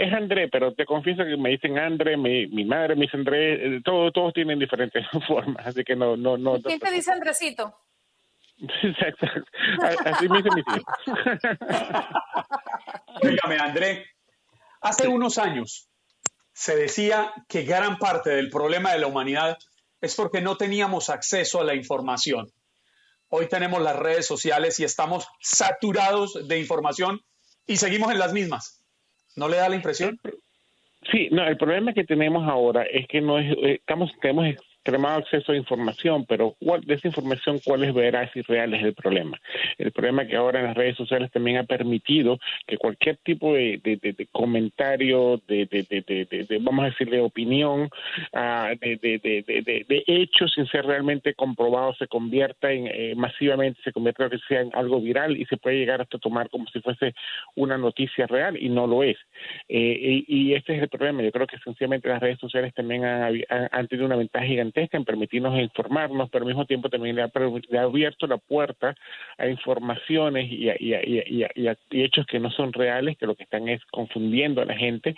es 0.00 0.12
André, 0.14 0.48
pero 0.48 0.72
te 0.72 0.86
confieso 0.86 1.24
que 1.24 1.36
me 1.36 1.50
dicen 1.50 1.78
André, 1.78 2.16
mi, 2.16 2.46
mi 2.46 2.64
madre 2.64 2.94
me 2.94 3.02
dice 3.02 3.18
André, 3.18 3.82
todos, 3.82 4.12
todos 4.12 4.32
tienen 4.32 4.58
diferentes 4.58 5.04
formas, 5.28 5.66
así 5.66 5.84
que 5.84 5.94
no, 5.94 6.16
no, 6.16 6.38
no. 6.38 6.60
¿Quién 6.62 6.80
te 6.80 6.90
dice 6.90 7.12
Andresito? 7.12 7.76
Exacto. 8.82 9.26
Así 10.06 10.28
me 10.28 10.38
dice 10.38 10.48
mi 10.54 10.62
tío. 10.62 10.82
Dígame, 13.22 13.56
André, 13.58 14.06
hace 14.80 15.08
unos 15.08 15.36
años 15.38 15.88
se 16.54 16.76
decía 16.76 17.32
que 17.48 17.64
gran 17.64 17.98
parte 17.98 18.30
del 18.30 18.48
problema 18.48 18.92
de 18.92 19.00
la 19.00 19.08
humanidad 19.08 19.58
es 20.00 20.14
porque 20.14 20.40
no 20.40 20.56
teníamos 20.56 21.10
acceso 21.10 21.60
a 21.60 21.64
la 21.64 21.74
información. 21.74 22.46
Hoy 23.28 23.48
tenemos 23.48 23.82
las 23.82 23.96
redes 23.96 24.26
sociales 24.26 24.78
y 24.78 24.84
estamos 24.84 25.26
saturados 25.40 26.46
de 26.46 26.60
información 26.60 27.20
y 27.66 27.76
seguimos 27.76 28.12
en 28.12 28.20
las 28.20 28.32
mismas. 28.32 28.84
¿No 29.34 29.48
le 29.48 29.56
da 29.56 29.68
la 29.68 29.74
impresión? 29.74 30.20
Sí, 31.10 31.28
no, 31.32 31.46
el 31.46 31.56
problema 31.56 31.92
que 31.92 32.04
tenemos 32.04 32.48
ahora 32.48 32.84
es 32.84 33.08
que 33.08 33.20
no 33.20 33.38
es, 33.38 33.52
eh, 33.58 33.74
estamos, 33.80 34.12
tenemos 34.22 34.46
extremado 34.84 35.18
acceso 35.18 35.52
a 35.52 35.56
información, 35.56 36.26
pero 36.26 36.56
de 36.60 36.94
esa 36.94 37.08
información 37.08 37.58
cuál 37.64 37.84
es 37.84 37.94
veraz 37.94 38.30
y 38.36 38.42
real 38.42 38.74
es 38.74 38.84
el 38.84 38.92
problema. 38.92 39.40
El 39.78 39.92
problema 39.92 40.22
es 40.22 40.28
que 40.28 40.36
ahora 40.36 40.60
en 40.60 40.66
las 40.66 40.76
redes 40.76 40.96
sociales 40.96 41.30
también 41.32 41.56
ha 41.56 41.64
permitido 41.64 42.38
que 42.66 42.76
cualquier 42.76 43.16
tipo 43.16 43.54
de, 43.54 43.80
comentario, 44.30 45.40
de, 45.48 46.58
vamos 46.60 46.84
a 46.84 46.88
decirle 46.88 47.20
opinión, 47.20 47.88
uh, 48.34 48.76
de, 48.78 50.04
hechos 50.06 50.52
sin 50.54 50.66
ser 50.66 50.84
realmente 50.84 51.32
comprobado 51.32 51.94
se 51.94 52.06
convierta 52.06 52.70
en 52.70 52.86
eh, 52.86 53.14
masivamente, 53.16 53.80
se 53.82 53.92
convierta 53.92 54.28
en 54.50 54.70
algo 54.74 55.00
viral 55.00 55.36
y 55.36 55.46
se 55.46 55.56
puede 55.56 55.78
llegar 55.78 56.02
hasta 56.02 56.18
tomar 56.18 56.50
como 56.50 56.66
si 56.66 56.80
fuese 56.80 57.14
una 57.54 57.78
noticia 57.78 58.26
real 58.26 58.58
y 58.60 58.68
no 58.68 58.86
lo 58.86 59.02
es. 59.02 59.16
Eh, 59.68 60.24
y, 60.26 60.52
este 60.52 60.76
es 60.76 60.82
el 60.82 60.88
problema. 60.88 61.22
Yo 61.22 61.32
creo 61.32 61.46
que 61.46 61.58
sencillamente 61.58 62.08
las 62.08 62.20
redes 62.20 62.38
sociales 62.38 62.74
también 62.74 63.04
han, 63.04 63.88
tenido 63.88 64.06
una 64.06 64.16
ventaja 64.16 64.44
gigante 64.44 64.73
en 64.74 65.04
permitirnos 65.04 65.58
informarnos, 65.58 66.28
pero 66.30 66.44
al 66.44 66.48
mismo 66.48 66.66
tiempo 66.66 66.88
también 66.88 67.16
le 67.16 67.22
ha, 67.22 67.82
abierto 67.82 68.26
la 68.26 68.38
puerta 68.38 68.94
a 69.38 69.46
informaciones 69.46 70.50
y 70.50 70.68
a, 70.68 71.76
hechos 71.90 72.26
que 72.26 72.40
no 72.40 72.50
son 72.50 72.72
reales, 72.72 73.16
que 73.16 73.26
lo 73.26 73.34
que 73.34 73.44
están 73.44 73.68
es 73.68 73.80
confundiendo 73.90 74.62
a 74.62 74.64
la 74.64 74.76
gente 74.76 75.14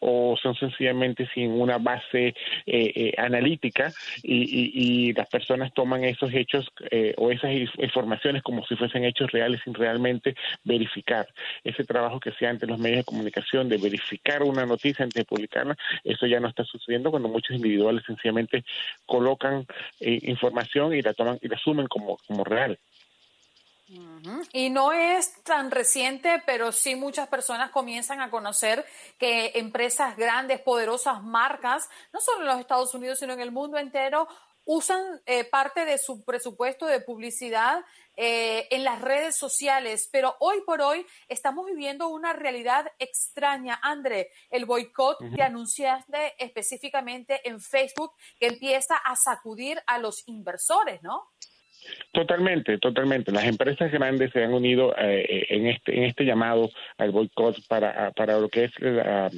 o 0.00 0.36
son 0.40 0.54
sencillamente 0.54 1.28
sin 1.34 1.50
una 1.50 1.78
base 1.78 2.28
eh, 2.28 2.34
eh, 2.66 3.14
analítica 3.18 3.92
y, 4.22 5.10
las 5.10 5.28
personas 5.28 5.72
toman 5.74 6.04
esos 6.04 6.32
hechos 6.32 6.68
eh, 6.90 7.14
o 7.16 7.30
esas 7.30 7.50
informaciones 7.78 8.42
como 8.42 8.64
si 8.66 8.76
fuesen 8.76 9.04
hechos 9.04 9.30
reales 9.32 9.60
sin 9.64 9.74
realmente 9.74 10.34
verificar. 10.62 11.26
Ese 11.64 11.84
trabajo 11.84 12.20
que 12.20 12.30
hace 12.30 12.46
ante 12.46 12.66
los 12.66 12.78
medios 12.78 12.98
de 12.98 13.04
comunicación 13.04 13.68
de 13.68 13.78
verificar 13.78 14.42
una 14.42 14.66
noticia 14.66 15.02
antes 15.02 15.20
de 15.20 15.24
publicarla, 15.24 15.76
eso 16.04 16.26
ya 16.26 16.38
no 16.38 16.48
está 16.48 16.64
sucediendo 16.64 17.10
cuando 17.10 17.28
muchos 17.28 17.56
individuales 17.56 18.04
sencillamente 18.06 18.64
colocan 19.06 19.66
eh, 20.00 20.18
información 20.22 20.94
y 20.94 21.02
la 21.02 21.14
toman 21.14 21.38
y 21.40 21.48
la 21.48 21.56
asumen 21.56 21.86
como, 21.86 22.18
como 22.26 22.44
real. 22.44 22.78
Y 24.52 24.70
no 24.70 24.92
es 24.92 25.42
tan 25.42 25.72
reciente, 25.72 26.40
pero 26.46 26.70
sí 26.70 26.94
muchas 26.94 27.26
personas 27.26 27.70
comienzan 27.70 28.20
a 28.20 28.30
conocer 28.30 28.84
que 29.18 29.52
empresas 29.56 30.16
grandes, 30.16 30.60
poderosas 30.60 31.22
marcas, 31.24 31.88
no 32.12 32.20
solo 32.20 32.42
en 32.42 32.46
los 32.46 32.60
Estados 32.60 32.94
Unidos, 32.94 33.18
sino 33.18 33.32
en 33.32 33.40
el 33.40 33.50
mundo 33.50 33.78
entero, 33.78 34.28
usan 34.72 35.02
eh, 35.26 35.42
parte 35.42 35.84
de 35.84 35.98
su 35.98 36.24
presupuesto 36.24 36.86
de 36.86 37.00
publicidad 37.00 37.80
eh, 38.16 38.68
en 38.70 38.84
las 38.84 39.00
redes 39.00 39.36
sociales, 39.36 40.08
pero 40.12 40.36
hoy 40.38 40.58
por 40.64 40.80
hoy 40.80 41.04
estamos 41.28 41.66
viviendo 41.66 42.06
una 42.08 42.34
realidad 42.34 42.86
extraña. 43.00 43.80
André, 43.82 44.28
el 44.48 44.66
boicot 44.66 45.18
que 45.34 45.42
anunciaste 45.42 46.34
específicamente 46.38 47.40
en 47.48 47.60
Facebook 47.60 48.12
que 48.38 48.46
empieza 48.46 48.94
a 48.96 49.16
sacudir 49.16 49.82
a 49.88 49.98
los 49.98 50.22
inversores, 50.28 51.02
¿no? 51.02 51.30
Totalmente, 52.12 52.78
totalmente. 52.78 53.32
Las 53.32 53.46
empresas 53.46 53.90
grandes 53.90 54.30
se 54.30 54.44
han 54.44 54.54
unido 54.54 54.94
eh, 54.96 55.46
en 55.48 55.66
este 55.66 55.96
en 55.96 56.04
este 56.04 56.24
llamado 56.24 56.70
al 56.96 57.10
boicot 57.10 57.56
para 57.66 58.12
para 58.12 58.38
lo 58.38 58.48
que 58.48 58.64
es 58.64 58.72
la 58.78 59.30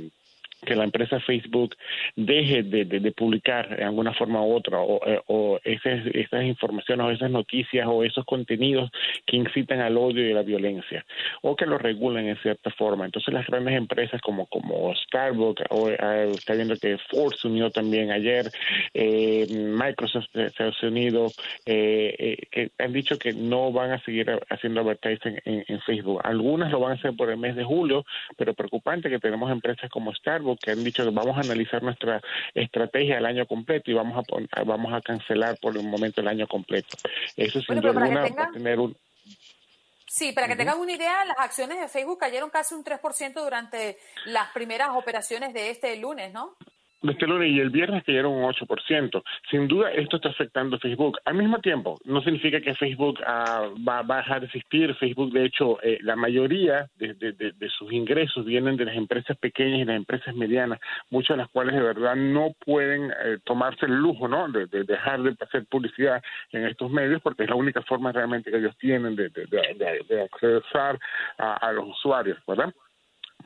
que 0.65 0.77
la 0.77 0.85
empresa 0.85 1.21
Facebook 1.21 1.77
deje 2.17 2.63
de, 2.63 3.13
publicar 3.13 3.77
de 3.77 3.85
alguna 3.85 4.15
forma 4.15 4.43
u 4.43 4.55
otra 4.55 4.79
o, 4.81 5.01
eh, 5.07 5.61
esas, 5.65 6.07
esas, 6.15 6.45
informaciones 6.45 7.07
o 7.07 7.11
esas 7.11 7.31
noticias 7.31 7.87
o 7.89 8.05
esos 8.05 8.25
contenidos 8.25 8.91
que 9.27 9.37
incitan 9.37 9.81
al 9.81 9.97
odio 9.97 10.29
y 10.29 10.33
la 10.33 10.43
violencia 10.43 11.05
o 11.43 11.57
que 11.57 11.67
lo 11.67 11.79
regulen 11.79 12.29
en 12.29 12.37
cierta 12.39 12.71
forma. 12.71 13.05
Entonces 13.05 13.35
las 13.35 13.47
grandes 13.47 13.75
empresas 13.75 14.21
como, 14.21 14.47
como 14.47 14.95
Starbucks, 14.95 15.65
o, 15.71 15.89
eh, 15.89 16.31
está 16.31 16.55
viendo 16.55 16.77
que 16.77 16.97
Ford 17.11 17.35
se 17.35 17.49
unió 17.49 17.71
también 17.71 18.13
ayer, 18.13 18.47
eh, 18.95 19.47
Microsoft 19.51 20.29
se 20.33 20.63
ha 20.63 20.87
unido, 20.87 21.29
que 21.65 22.71
han 22.79 22.93
dicho 22.93 23.19
que 23.19 23.33
no 23.33 23.73
van 23.73 23.93
a 23.93 24.01
seguir 24.05 24.31
haciendo 24.49 24.81
advertising 24.81 25.39
en 25.45 25.81
Facebook. 25.81 26.21
Algunas 26.25 26.71
lo 26.71 26.81
van 26.81 26.93
a 26.93 26.95
hacer 26.95 27.15
por 27.17 27.31
el 27.31 27.39
mes 27.39 27.57
de 27.57 27.65
julio, 27.65 28.05
pero 28.37 28.55
preocupante 28.55 29.11
que 29.11 29.19
tenemos 29.19 29.51
empresas 29.51 29.91
como 29.91 30.15
Starbucks 30.15 30.52
que 30.57 30.73
han 30.73 30.85
dicho 30.85 31.05
que 31.05 31.11
vamos 31.11 31.37
a 31.37 31.41
analizar 31.41 31.83
nuestra 31.83 32.21
estrategia 32.55 33.19
el 33.19 33.27
año 33.27 33.47
completo 33.47 33.91
y 33.91 33.95
vamos 33.95 34.25
a 34.25 34.65
vamos 34.65 34.93
a 34.93 35.01
cancelar 35.01 35.59
por 35.59 35.77
un 35.77 35.91
momento 35.91 36.21
el 36.21 36.29
año 36.29 36.47
completo. 36.47 36.97
Eso 37.37 37.61
sin 37.61 37.81
duda 37.81 37.91
alguna 37.91 38.29
va 38.31 38.45
a 38.45 38.51
tener 38.51 38.79
un 38.79 38.97
Sí, 40.13 40.33
para 40.33 40.47
que 40.47 40.57
tengan 40.57 40.79
una 40.79 40.93
idea, 40.93 41.25
las 41.25 41.39
acciones 41.39 41.81
de 41.81 41.89
Facebook 41.89 42.19
cayeron 42.19 42.51
casi 42.51 42.75
un 42.75 42.85
3% 42.85 43.33
durante 43.33 43.97
las 44.27 44.51
primeras 44.51 44.91
operaciones 44.91 45.55
de 45.55 45.71
este 45.71 45.97
lunes, 45.97 46.31
¿no? 46.35 46.55
Este 47.11 47.27
lunes 47.27 47.51
y 47.51 47.61
el 47.61 47.71
viernes 47.71 48.05
cayeron 48.05 48.33
un 48.33 48.45
8%. 48.45 49.23
Sin 49.51 49.69
duda 49.69 49.91
esto 49.93 50.17
está 50.17 50.29
afectando 50.29 50.77
a 50.77 50.79
Facebook. 50.79 51.19
Al 51.25 51.35
mismo 51.35 51.59
tiempo, 51.59 51.99
no 52.05 52.23
significa 52.23 52.61
que 52.61 52.75
Facebook 52.75 53.19
ah, 53.27 53.69
va, 53.87 53.99
a 53.99 54.17
dejar 54.19 54.41
de 54.41 54.47
existir. 54.47 54.95
Facebook, 54.95 55.33
de 55.33 55.45
hecho, 55.45 55.83
eh, 55.83 55.99
la 56.03 56.17
mayoría 56.17 56.89
de, 56.97 57.71
sus 57.77 57.93
ingresos 57.93 58.45
vienen 58.45 58.77
de 58.77 58.85
las 58.85 58.97
empresas 58.97 59.37
pequeñas 59.39 59.81
y 59.81 59.85
las 59.85 59.97
empresas 59.97 60.35
medianas, 60.35 60.79
muchas 61.11 61.37
de 61.37 61.43
las 61.43 61.51
cuales 61.51 61.75
de 61.75 61.83
verdad 61.83 62.15
no 62.17 62.53
pueden 62.65 63.11
eh, 63.11 63.39
tomarse 63.45 63.87
el 63.87 63.95
lujo 63.95 64.29
¿no? 64.29 64.49
de, 64.49 64.67
dejar 64.67 65.23
de 65.23 65.35
hacer 65.41 65.65
publicidad 65.67 66.23
en 66.53 66.67
estos 66.67 66.91
medios 66.91 67.21
porque 67.23 67.45
es 67.45 67.49
la 67.49 67.57
única 67.57 67.83
forma 67.83 68.13
realmente 68.13 68.51
que 68.51 68.59
ellos 68.59 68.77
tienen 68.79 69.17
de, 69.17 69.31
accesar 70.23 70.99
a, 71.39 71.55
a 71.55 71.73
los 71.73 71.89
usuarios, 71.89 72.39
¿verdad? 72.47 72.73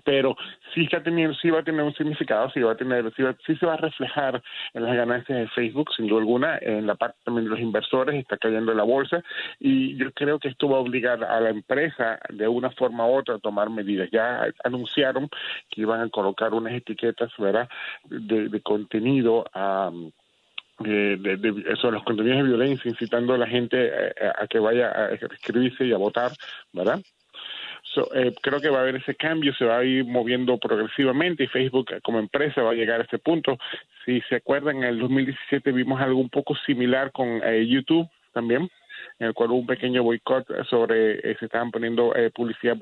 Pero 0.06 0.36
sí 0.72 0.84
está 0.84 1.02
teniendo, 1.02 1.34
sí 1.34 1.50
va 1.50 1.58
a 1.58 1.64
tener 1.64 1.82
un 1.82 1.92
significado, 1.92 2.48
sí 2.50 2.60
va 2.60 2.72
a 2.72 2.76
tener, 2.76 3.12
sí, 3.16 3.56
se 3.56 3.66
va 3.66 3.74
a 3.74 3.76
reflejar 3.76 4.40
en 4.72 4.84
las 4.84 4.94
ganancias 4.94 5.36
de 5.36 5.48
Facebook, 5.48 5.90
sin 5.96 6.06
duda 6.06 6.20
alguna, 6.20 6.58
en 6.62 6.86
la 6.86 6.94
parte 6.94 7.18
también 7.24 7.46
de 7.46 7.50
los 7.50 7.58
inversores, 7.58 8.14
está 8.14 8.36
cayendo 8.36 8.70
en 8.70 8.78
la 8.78 8.84
bolsa, 8.84 9.24
y 9.58 9.96
yo 9.96 10.12
creo 10.12 10.38
que 10.38 10.46
esto 10.46 10.68
va 10.68 10.76
a 10.76 10.80
obligar 10.80 11.24
a 11.24 11.40
la 11.40 11.50
empresa 11.50 12.20
de 12.28 12.46
una 12.46 12.70
forma 12.70 13.04
u 13.04 13.16
otra 13.16 13.34
a 13.34 13.38
tomar 13.40 13.68
medidas. 13.68 14.08
Ya 14.12 14.46
anunciaron 14.62 15.28
que 15.70 15.80
iban 15.80 16.00
a 16.00 16.08
colocar 16.08 16.54
unas 16.54 16.74
etiquetas, 16.74 17.32
¿verdad?, 17.36 17.68
de, 18.04 18.60
contenido 18.60 19.44
a 19.54 19.90
de, 20.78 21.16
de, 21.16 21.64
eso, 21.72 21.90
los 21.90 22.04
contenidos 22.04 22.38
de 22.38 22.44
violencia, 22.44 22.88
incitando 22.88 23.34
a 23.34 23.38
la 23.38 23.48
gente 23.48 23.90
a, 24.20 24.44
a 24.44 24.46
que 24.46 24.60
vaya 24.60 24.92
a 24.92 25.14
escribirse 25.14 25.84
y 25.84 25.92
a 25.92 25.96
votar, 25.96 26.30
¿verdad? 26.72 27.00
Eh, 28.14 28.34
creo 28.40 28.60
que 28.60 28.68
va 28.68 28.78
a 28.78 28.82
haber 28.82 28.96
ese 28.96 29.14
cambio, 29.14 29.54
se 29.54 29.64
va 29.64 29.78
a 29.78 29.84
ir 29.84 30.04
moviendo 30.04 30.58
progresivamente 30.58 31.44
y 31.44 31.48
Facebook 31.48 31.92
eh, 31.92 32.00
como 32.02 32.18
empresa 32.18 32.62
va 32.62 32.72
a 32.72 32.74
llegar 32.74 33.00
a 33.00 33.04
este 33.04 33.18
punto. 33.18 33.58
Si 34.04 34.20
se 34.22 34.36
acuerdan, 34.36 34.78
en 34.78 34.84
el 34.84 34.98
2017 34.98 35.72
vimos 35.72 36.00
algo 36.00 36.20
un 36.20 36.30
poco 36.30 36.54
similar 36.66 37.12
con 37.12 37.40
eh, 37.42 37.66
YouTube 37.66 38.08
también 38.32 38.68
en 39.18 39.28
el 39.28 39.34
cual 39.34 39.50
hubo 39.50 39.60
un 39.60 39.66
pequeño 39.66 40.02
boicot 40.02 40.46
sobre, 40.68 41.22
se 41.38 41.46
estaban 41.46 41.70
poniendo 41.70 42.12
publicidad 42.34 42.76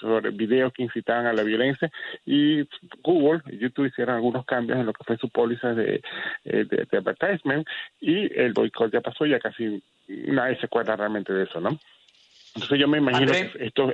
sobre 0.00 0.30
videos 0.30 0.72
que 0.72 0.82
incitaban 0.82 1.26
a 1.26 1.32
la 1.32 1.44
violencia 1.44 1.88
y 2.26 2.66
Google 3.02 3.42
y 3.46 3.58
YouTube 3.58 3.86
hicieron 3.86 4.16
algunos 4.16 4.44
cambios 4.46 4.80
en 4.80 4.86
lo 4.86 4.92
que 4.92 5.04
fue 5.04 5.16
su 5.18 5.28
póliza 5.28 5.74
de, 5.74 6.02
de, 6.44 6.88
advertisement 6.90 7.68
y 8.00 8.36
el 8.36 8.52
boicot 8.52 8.92
ya 8.92 9.00
pasó, 9.00 9.26
ya 9.26 9.38
casi 9.38 9.80
nadie 10.08 10.56
se 10.58 10.66
acuerda 10.66 10.96
realmente 10.96 11.32
de 11.32 11.44
eso, 11.44 11.60
¿no? 11.60 11.78
Entonces 12.54 12.78
yo 12.78 12.88
me 12.88 12.98
imagino 12.98 13.32
que 13.32 13.52
esto, 13.60 13.92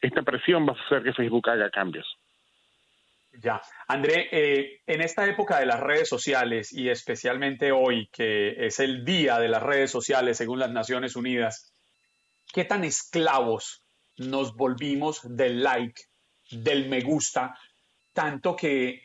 esta 0.00 0.22
presión 0.22 0.66
va 0.66 0.72
a 0.72 0.86
hacer 0.86 1.02
que 1.02 1.12
Facebook 1.12 1.48
haga 1.50 1.70
cambios. 1.70 2.06
Ya. 3.42 3.60
André, 3.88 4.28
eh, 4.32 4.80
en 4.86 5.02
esta 5.02 5.26
época 5.26 5.58
de 5.60 5.66
las 5.66 5.80
redes 5.80 6.08
sociales 6.08 6.72
y 6.72 6.88
especialmente 6.88 7.72
hoy, 7.72 8.08
que 8.12 8.66
es 8.66 8.80
el 8.80 9.04
día 9.04 9.38
de 9.38 9.48
las 9.48 9.62
redes 9.62 9.90
sociales 9.90 10.38
según 10.38 10.58
las 10.58 10.70
Naciones 10.70 11.16
Unidas, 11.16 11.72
¿qué 12.52 12.64
tan 12.64 12.84
esclavos 12.84 13.82
nos 14.16 14.54
volvimos 14.54 15.20
del 15.24 15.62
like, 15.62 16.00
del 16.50 16.88
me 16.88 17.02
gusta, 17.02 17.58
tanto 18.14 18.56
que 18.56 19.02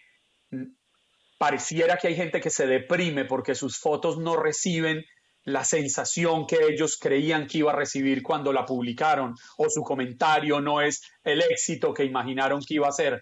pareciera 1.38 1.98
que 1.98 2.08
hay 2.08 2.16
gente 2.16 2.40
que 2.40 2.50
se 2.50 2.68
deprime 2.68 3.26
porque 3.26 3.56
sus 3.56 3.78
fotos 3.80 4.18
no 4.18 4.38
reciben 4.38 5.04
la 5.44 5.64
sensación 5.64 6.46
que 6.46 6.58
ellos 6.70 6.98
creían 7.00 7.48
que 7.48 7.60
iba 7.60 7.72
a 7.72 7.76
recibir 7.76 8.22
cuando 8.22 8.54
la 8.54 8.66
publicaron 8.66 9.34
o 9.58 9.70
su 9.70 9.82
comentario 9.84 10.62
no 10.62 10.82
es 10.82 11.02
el 11.24 11.42
éxito 11.42 11.94
que 11.94 12.06
imaginaron 12.06 12.62
que 12.62 12.76
iba 12.76 12.88
a 12.88 12.92
ser. 12.92 13.22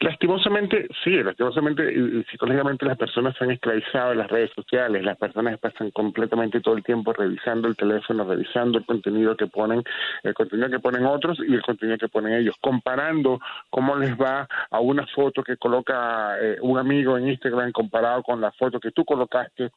Lastimosamente, 0.00 0.88
sí, 1.04 1.10
lastimosamente 1.22 1.92
y, 1.92 2.24
psicológicamente 2.30 2.86
las 2.86 2.96
personas 2.96 3.36
se 3.36 3.44
han 3.44 3.50
esclavizado 3.50 4.12
en 4.12 4.18
las 4.18 4.30
redes 4.30 4.50
sociales, 4.54 5.04
las 5.04 5.18
personas 5.18 5.58
pasan 5.58 5.90
completamente 5.90 6.60
todo 6.60 6.74
el 6.74 6.82
tiempo 6.82 7.12
revisando 7.12 7.68
el 7.68 7.76
teléfono, 7.76 8.24
revisando 8.24 8.78
el 8.78 8.86
contenido 8.86 9.36
que 9.36 9.46
ponen, 9.46 9.82
el 10.22 10.34
contenido 10.34 10.70
que 10.70 10.78
ponen 10.78 11.04
otros 11.04 11.38
y 11.46 11.54
el 11.54 11.62
contenido 11.62 11.98
que 11.98 12.08
ponen 12.08 12.32
ellos, 12.32 12.56
comparando 12.60 13.40
cómo 13.68 13.94
les 13.96 14.18
va 14.18 14.48
a 14.70 14.80
una 14.80 15.06
foto 15.06 15.42
que 15.42 15.56
coloca 15.58 16.36
eh, 16.40 16.56
un 16.62 16.78
amigo 16.78 17.18
en 17.18 17.28
Instagram 17.28 17.70
comparado 17.72 18.22
con 18.22 18.40
la 18.40 18.52
foto 18.52 18.80
que 18.80 18.92
tú 18.92 19.04
colocaste 19.04 19.70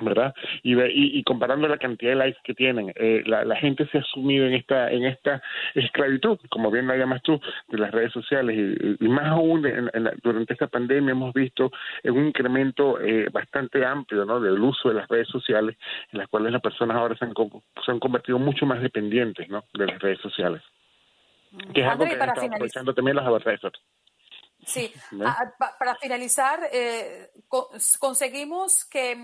¿verdad? 0.00 0.34
Y, 0.62 0.80
y, 0.80 1.22
comparando 1.24 1.66
la 1.68 1.78
cantidad 1.78 2.12
de 2.12 2.16
likes 2.16 2.40
que 2.44 2.54
tienen, 2.54 2.92
eh, 2.96 3.22
la, 3.26 3.56
gente 3.56 3.86
se 3.88 3.98
ha 3.98 4.02
sumido 4.02 4.46
en 4.46 4.54
esta 4.54 4.90
en 4.90 5.04
esta 5.04 5.42
esclavitud, 5.74 6.38
como 6.50 6.70
bien 6.70 6.86
la 6.86 6.96
llamas 6.96 7.22
tú, 7.22 7.40
de 7.68 7.78
las 7.78 7.90
redes 7.90 8.12
sociales 8.12 8.56
y, 9.00 9.08
más 9.08 9.26
aún 9.26 9.66
durante 10.22 10.52
esta 10.52 10.68
pandemia 10.68 11.12
hemos 11.12 11.34
visto 11.34 11.70
un 12.04 12.26
incremento 12.26 13.00
eh, 13.00 13.28
bastante 13.32 13.84
amplio, 13.84 14.24
¿no? 14.24 14.40
Del 14.40 14.60
uso 14.60 14.88
de 14.88 14.94
las 14.94 15.08
redes 15.08 15.28
sociales, 15.28 15.76
en 16.12 16.18
las 16.18 16.28
cuales 16.28 16.52
las 16.52 16.62
personas 16.62 16.96
ahora 16.96 17.16
se 17.16 17.24
han, 17.24 17.34
se 17.84 17.90
han 17.90 17.98
convertido 17.98 18.38
mucho 18.38 18.66
más 18.66 18.80
dependientes, 18.80 19.48
¿no? 19.48 19.64
De 19.74 19.86
las 19.86 19.98
redes 19.98 20.20
sociales. 20.20 20.62
Que 21.74 21.80
es 21.80 21.86
algo 21.86 22.04
que 22.04 22.12
están 22.12 22.30
aprovechando 22.30 22.94
también 22.94 23.16
las 23.16 23.26
advertisers. 23.26 23.80
Sí, 24.66 24.92
para 25.78 25.94
finalizar, 25.96 26.60
eh, 26.72 27.30
conseguimos 27.98 28.84
que 28.84 29.14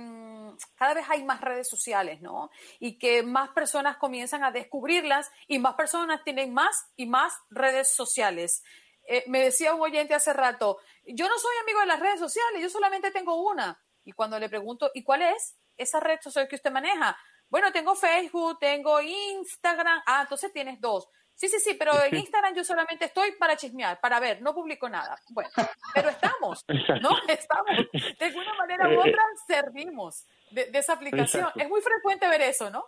cada 0.76 0.94
vez 0.94 1.04
hay 1.08 1.24
más 1.24 1.40
redes 1.40 1.68
sociales, 1.68 2.20
¿no? 2.20 2.50
Y 2.80 2.98
que 2.98 3.22
más 3.22 3.50
personas 3.50 3.96
comienzan 3.96 4.44
a 4.44 4.50
descubrirlas 4.50 5.30
y 5.46 5.58
más 5.58 5.74
personas 5.74 6.22
tienen 6.24 6.52
más 6.52 6.90
y 6.96 7.06
más 7.06 7.32
redes 7.50 7.94
sociales. 7.94 8.62
Eh, 9.06 9.24
me 9.26 9.40
decía 9.40 9.74
un 9.74 9.82
oyente 9.82 10.14
hace 10.14 10.32
rato, 10.32 10.78
yo 11.06 11.28
no 11.28 11.38
soy 11.38 11.54
amigo 11.62 11.80
de 11.80 11.86
las 11.86 12.00
redes 12.00 12.20
sociales, 12.20 12.62
yo 12.62 12.70
solamente 12.70 13.10
tengo 13.10 13.36
una. 13.36 13.80
Y 14.04 14.12
cuando 14.12 14.38
le 14.38 14.48
pregunto, 14.48 14.90
¿y 14.94 15.02
cuál 15.02 15.22
es 15.22 15.56
esa 15.76 16.00
red 16.00 16.20
social 16.20 16.48
que 16.48 16.56
usted 16.56 16.70
maneja? 16.70 17.16
Bueno, 17.48 17.72
tengo 17.72 17.94
Facebook, 17.94 18.58
tengo 18.58 19.00
Instagram. 19.00 20.02
Ah, 20.06 20.22
entonces 20.22 20.52
tienes 20.52 20.80
dos. 20.80 21.08
Sí, 21.34 21.48
sí, 21.48 21.58
sí, 21.60 21.74
pero 21.74 21.92
en 22.04 22.16
Instagram 22.16 22.54
yo 22.54 22.64
solamente 22.64 23.06
estoy 23.06 23.32
para 23.32 23.56
chismear, 23.56 24.00
para 24.00 24.20
ver, 24.20 24.40
no 24.42 24.54
publico 24.54 24.88
nada. 24.88 25.16
Bueno, 25.30 25.50
pero 25.94 26.08
estamos, 26.08 26.64
¿no? 27.02 27.10
Estamos. 27.28 27.76
De 28.18 28.24
alguna 28.24 28.54
manera 28.54 28.88
u 28.88 28.92
eh, 28.92 28.98
otra 28.98 29.22
servimos 29.46 30.26
de, 30.50 30.70
esa 30.72 30.94
aplicación. 30.94 31.48
Es 31.56 31.68
muy 31.68 31.80
frecuente 31.80 32.28
ver 32.28 32.42
eso, 32.42 32.70
¿no? 32.70 32.84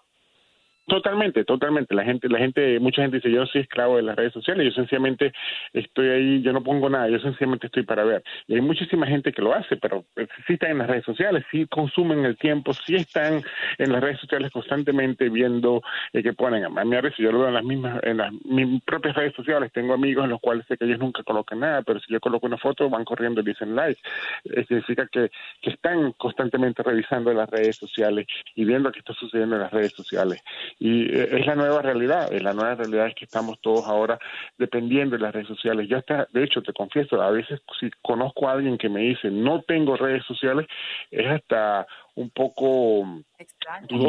Totalmente, 0.88 1.44
totalmente. 1.44 1.96
La 1.96 2.04
gente, 2.04 2.28
la 2.28 2.38
gente, 2.38 2.78
mucha 2.78 3.02
gente 3.02 3.16
dice, 3.16 3.28
yo 3.32 3.44
soy 3.46 3.62
esclavo 3.62 3.96
de 3.96 4.02
las 4.02 4.14
redes 4.14 4.32
sociales, 4.32 4.66
yo 4.66 4.72
sencillamente 4.72 5.32
estoy 5.72 6.08
ahí, 6.08 6.42
yo 6.42 6.52
no 6.52 6.62
pongo 6.62 6.88
nada, 6.88 7.08
yo 7.08 7.18
sencillamente 7.18 7.66
estoy 7.66 7.82
para 7.82 8.04
ver. 8.04 8.22
Y 8.46 8.54
hay 8.54 8.60
muchísima 8.60 9.04
gente 9.04 9.32
que 9.32 9.42
lo 9.42 9.52
hace, 9.52 9.76
pero 9.76 10.04
sí 10.46 10.52
están 10.52 10.70
en 10.70 10.78
las 10.78 10.86
redes 10.86 11.04
sociales, 11.04 11.44
sí 11.50 11.66
consumen 11.66 12.24
el 12.24 12.36
tiempo, 12.36 12.72
sí 12.72 12.94
están 12.94 13.42
en 13.78 13.92
las 13.92 14.00
redes 14.00 14.20
sociales 14.20 14.52
constantemente 14.52 15.28
viendo 15.28 15.82
eh, 16.12 16.22
que 16.22 16.32
ponen. 16.34 16.64
A 16.64 16.84
mí 16.84 16.94
a 16.94 17.00
veces 17.00 17.18
yo 17.18 17.32
lo 17.32 17.40
veo 17.40 17.48
en 17.48 17.54
las 17.54 17.64
mismas, 17.64 18.00
en 18.04 18.18
las 18.18 18.32
mis 18.44 18.80
propias 18.84 19.16
redes 19.16 19.34
sociales, 19.34 19.72
tengo 19.72 19.92
amigos 19.92 20.22
en 20.22 20.30
los 20.30 20.40
cuales 20.40 20.64
sé 20.66 20.76
que 20.76 20.84
ellos 20.84 21.00
nunca 21.00 21.24
colocan 21.24 21.58
nada, 21.58 21.82
pero 21.82 21.98
si 21.98 22.12
yo 22.12 22.20
coloco 22.20 22.46
una 22.46 22.58
foto 22.58 22.88
van 22.88 23.04
corriendo 23.04 23.40
y 23.40 23.44
dicen 23.44 23.74
like. 23.74 24.00
Eh, 24.44 24.64
significa 24.68 25.08
que, 25.10 25.30
que 25.60 25.70
están 25.70 26.12
constantemente 26.12 26.84
revisando 26.84 27.32
las 27.34 27.50
redes 27.50 27.74
sociales 27.74 28.28
y 28.54 28.64
viendo 28.64 28.92
qué 28.92 29.00
está 29.00 29.14
sucediendo 29.14 29.56
en 29.56 29.62
las 29.62 29.72
redes 29.72 29.92
sociales 29.92 30.44
y 30.78 31.04
eh, 31.04 31.28
es 31.38 31.46
la 31.46 31.54
nueva 31.54 31.80
realidad, 31.80 32.30
la 32.32 32.52
nueva 32.52 32.74
realidad 32.74 33.06
es 33.06 33.14
que 33.14 33.24
estamos 33.24 33.58
todos 33.60 33.86
ahora 33.86 34.18
dependiendo 34.58 35.16
de 35.16 35.22
las 35.22 35.34
redes 35.34 35.48
sociales. 35.48 35.88
Ya 35.88 35.98
está, 35.98 36.28
de 36.32 36.44
hecho, 36.44 36.62
te 36.62 36.72
confieso, 36.72 37.20
a 37.20 37.30
veces 37.30 37.60
si 37.80 37.90
conozco 38.02 38.48
a 38.48 38.52
alguien 38.52 38.76
que 38.76 38.88
me 38.88 39.00
dice 39.00 39.30
no 39.30 39.62
tengo 39.62 39.96
redes 39.96 40.24
sociales, 40.24 40.66
es 41.10 41.26
hasta 41.26 41.86
un 42.14 42.30
poco 42.30 43.00
un 43.00 43.24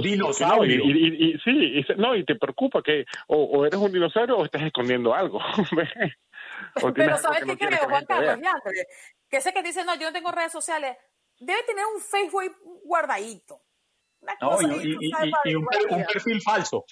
dinosaurio. 0.01 0.83
Y, 0.85 1.39
sí, 1.43 1.85
no, 1.97 2.15
y 2.15 2.25
te 2.25 2.35
preocupa 2.35 2.81
que 2.81 3.05
o, 3.27 3.65
eres 3.65 3.79
un 3.79 3.91
dinosaurio 3.91 4.37
o 4.37 4.45
estás 4.45 4.63
escondiendo 4.63 5.13
algo. 5.13 5.39
Pero 6.95 7.17
¿sabes 7.17 7.43
qué 7.45 7.57
creo, 7.57 7.87
Juan 7.87 8.05
Carlos? 8.05 8.39
Que 9.29 9.41
sé 9.41 9.53
que 9.53 9.63
dice, 9.63 9.83
no, 9.85 9.95
yo 9.95 10.07
no 10.07 10.13
tengo 10.13 10.31
redes 10.31 10.51
sociales. 10.51 10.97
Debe 11.39 11.61
tener 11.63 11.85
un 11.93 12.01
Facebook 12.01 12.57
guardadito 12.83 13.61
y, 15.45 15.55
un, 15.55 15.65
perfil 16.11 16.41
falso. 16.41 16.85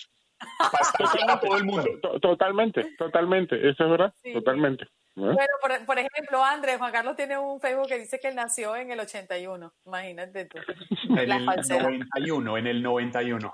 Para 1.18 1.40
todo 1.42 1.58
el 1.58 1.64
mundo. 1.64 1.86
Totalmente, 2.22 2.96
totalmente, 2.98 3.56
eso 3.70 3.86
es 3.86 3.90
verdad, 3.90 4.14
totalmente. 4.34 4.84
¿eh? 4.84 4.88
Bueno, 5.16 5.86
por, 5.86 5.98
ejemplo, 5.98 6.44
Andrés, 6.44 6.78
Juan 6.78 6.92
Carlos 6.92 7.16
tiene 7.16 7.38
un 7.38 7.60
Facebook 7.60 7.88
que 7.88 8.00
dice 8.00 8.20
que 8.20 8.28
él 8.28 8.36
nació 8.36 8.76
en 8.76 8.92
el 8.92 9.00
81, 9.00 9.74
imagínate 9.86 10.46
tú. 10.46 10.58
En 11.10 11.32
el 11.32 11.46
91, 11.46 12.58
en 12.58 12.68
el 12.68 12.84
91. 12.84 13.54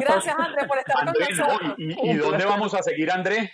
Gracias, 0.00 0.34
Andrés, 0.38 0.66
por 0.66 0.78
estar 0.78 1.04
con 1.04 1.14
nosotros. 1.18 1.74
¿Y, 1.78 2.14
dónde 2.14 2.44
vamos 2.44 2.72
a 2.74 2.82
seguir, 2.82 3.10
Andrés? 3.10 3.50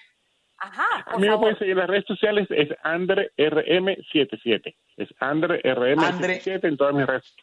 Ajá, 0.59 1.05
a 1.07 1.19
mí 1.19 1.29
me 1.29 1.37
pueden 1.39 1.59
seguir 1.59 1.73
en 1.73 1.79
las 1.79 1.89
redes 1.89 2.05
sociales, 2.07 2.47
es 2.51 2.69
AndreRM77. 2.85 4.77
Es 4.97 5.09
AndreRM77 5.19 6.69
en 6.69 6.77
todas 6.77 6.95
mis 6.95 7.05
redes 7.05 7.35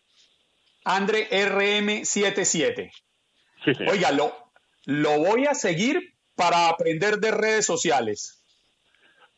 Andre 0.86 1.30
RM77. 1.30 2.92
Oiga, 3.90 4.12
lo, 4.12 4.34
lo 4.86 5.20
voy 5.20 5.46
a 5.46 5.54
seguir 5.54 6.16
para 6.36 6.70
aprender 6.70 7.18
de 7.18 7.32
redes 7.32 7.66
sociales. 7.66 8.40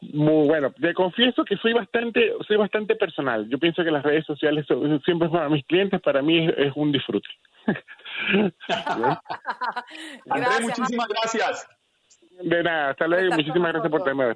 Muy 0.01 0.47
bueno, 0.47 0.71
te 0.73 0.95
confieso 0.95 1.45
que 1.45 1.57
soy 1.57 1.73
bastante, 1.73 2.33
soy 2.47 2.57
bastante 2.57 2.95
personal. 2.95 3.47
Yo 3.49 3.59
pienso 3.59 3.83
que 3.83 3.91
las 3.91 4.03
redes 4.03 4.25
sociales 4.25 4.65
siempre 5.05 5.29
para 5.29 5.47
mis 5.47 5.63
clientes, 5.65 6.01
para 6.01 6.23
mí 6.23 6.47
es, 6.57 6.71
un 6.75 6.91
disfrute. 6.91 7.29
André, 10.29 10.61
muchísimas 10.61 11.07
gracias. 11.07 11.67
De 12.41 12.63
nada, 12.63 12.89
hasta 12.91 13.07
luego 13.07 13.35
muchísimas 13.35 13.73
gracias 13.73 13.91
por 13.91 14.03
tenerme. 14.03 14.35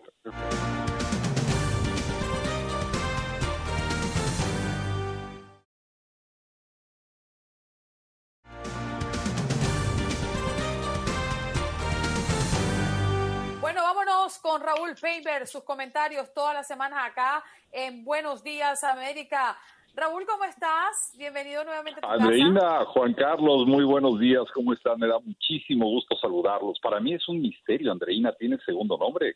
Con 14.42 14.60
Raúl 14.60 14.96
Painter, 15.00 15.46
sus 15.46 15.64
comentarios 15.64 16.34
todas 16.34 16.56
las 16.56 16.68
semanas 16.68 17.00
acá 17.12 17.44
en 17.72 18.04
Buenos 18.04 18.44
Días 18.44 18.84
América. 18.84 19.56
Raúl, 19.94 20.26
¿cómo 20.26 20.44
estás? 20.46 21.14
Bienvenido 21.16 21.64
nuevamente 21.64 22.00
a 22.02 22.14
Andreina, 22.14 22.86
Juan 22.86 23.14
Carlos, 23.14 23.68
muy 23.68 23.84
buenos 23.84 24.20
días, 24.20 24.46
¿cómo 24.52 24.74
están? 24.74 24.98
Me 24.98 25.08
da 25.08 25.20
muchísimo 25.20 25.88
gusto 25.90 26.18
saludarlos. 26.18 26.80
Para 26.80 27.00
mí 27.00 27.14
es 27.14 27.28
un 27.30 27.40
misterio, 27.40 27.92
Andreina, 27.92 28.34
¿tiene 28.34 28.58
segundo 28.66 28.98
nombre? 28.98 29.36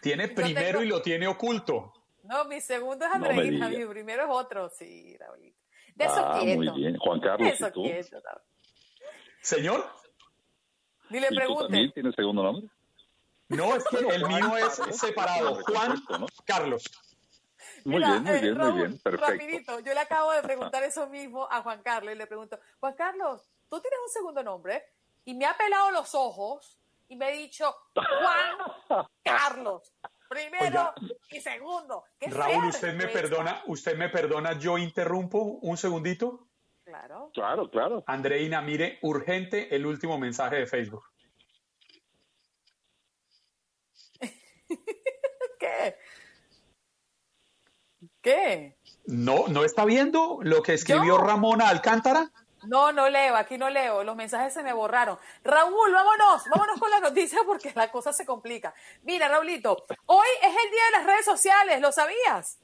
Tiene 0.00 0.28
primero 0.28 0.82
y 0.82 0.88
lo 0.88 1.02
tiene 1.02 1.26
oculto. 1.26 1.92
No, 2.24 2.46
mi 2.46 2.62
segundo 2.62 3.04
es 3.04 3.12
Andreina, 3.12 3.68
mi 3.68 3.84
primero 3.84 4.22
es 4.22 4.28
otro, 4.30 4.70
sí, 4.70 5.18
Raúl. 5.18 5.52
De 5.94 6.04
eso 6.06 6.14
ah, 6.16 6.40
muy 6.42 6.70
bien. 6.70 6.96
Juan 6.96 7.20
Carlos, 7.20 7.60
¿y 7.60 7.72
tú? 7.72 7.84
Señor. 9.42 9.84
Dile, 11.10 11.28
pregunte. 11.28 11.64
¿Tú 11.64 11.68
también 11.68 11.92
tienes 11.92 12.14
segundo 12.14 12.42
nombre? 12.42 12.70
No, 13.56 13.76
es 13.76 13.84
que 13.84 13.98
el 14.14 14.26
mío 14.26 14.56
es 14.56 14.98
separado. 14.98 15.62
Juan 15.64 15.94
Carlos. 16.44 16.84
Muy 17.84 17.98
bien, 17.98 18.22
muy 18.22 18.40
bien, 18.40 18.58
muy 18.58 18.72
bien, 18.72 18.98
perfecto. 18.98 19.26
Rapidito, 19.26 19.80
yo 19.80 19.94
le 19.94 20.00
acabo 20.00 20.32
de 20.32 20.42
preguntar 20.42 20.82
eso 20.84 21.08
mismo 21.08 21.48
a 21.50 21.62
Juan 21.62 21.82
Carlos 21.82 22.14
y 22.14 22.18
le 22.18 22.26
pregunto, 22.26 22.58
Juan 22.80 22.94
Carlos, 22.94 23.42
tú 23.68 23.80
tienes 23.80 23.98
un 24.04 24.12
segundo 24.12 24.42
nombre 24.42 24.84
y 25.24 25.34
me 25.34 25.46
ha 25.46 25.56
pelado 25.56 25.90
los 25.90 26.14
ojos 26.14 26.78
y 27.08 27.16
me 27.16 27.26
ha 27.26 27.30
dicho 27.30 27.74
Juan 27.94 29.06
Carlos. 29.24 29.92
Primero 30.28 30.94
y 31.30 31.40
segundo. 31.40 32.04
Raúl, 32.20 32.66
usted 32.66 32.94
me 32.94 33.06
perdona, 33.08 33.62
usted 33.66 33.96
me 33.96 34.08
perdona, 34.08 34.58
yo 34.58 34.78
interrumpo 34.78 35.38
un 35.38 35.76
segundito. 35.76 36.48
Claro. 36.84 37.30
Claro, 37.34 37.70
claro. 37.70 38.02
Andreina, 38.06 38.62
mire, 38.62 38.98
urgente 39.02 39.74
el 39.74 39.84
último 39.84 40.16
mensaje 40.18 40.56
de 40.56 40.66
Facebook. 40.66 41.04
¿Qué? 45.58 45.96
¿Qué? 48.22 48.76
¿No, 49.06 49.48
¿No 49.48 49.64
está 49.64 49.84
viendo 49.84 50.38
lo 50.42 50.62
que 50.62 50.74
escribió 50.74 51.18
Ramona 51.18 51.68
Alcántara? 51.68 52.30
No, 52.68 52.92
no 52.92 53.08
leo, 53.08 53.34
aquí 53.34 53.58
no 53.58 53.68
leo, 53.68 54.04
los 54.04 54.14
mensajes 54.14 54.54
se 54.54 54.62
me 54.62 54.72
borraron. 54.72 55.18
Raúl, 55.42 55.92
vámonos, 55.92 56.44
vámonos 56.48 56.78
con 56.78 56.90
la 56.90 57.00
noticia 57.00 57.40
porque 57.44 57.72
la 57.74 57.90
cosa 57.90 58.12
se 58.12 58.24
complica. 58.24 58.72
Mira, 59.02 59.26
Raulito, 59.28 59.84
hoy 60.06 60.26
es 60.40 60.48
el 60.48 60.70
día 60.70 60.84
de 60.86 60.98
las 60.98 61.06
redes 61.06 61.24
sociales, 61.24 61.80
¿lo 61.80 61.90
sabías? 61.90 62.60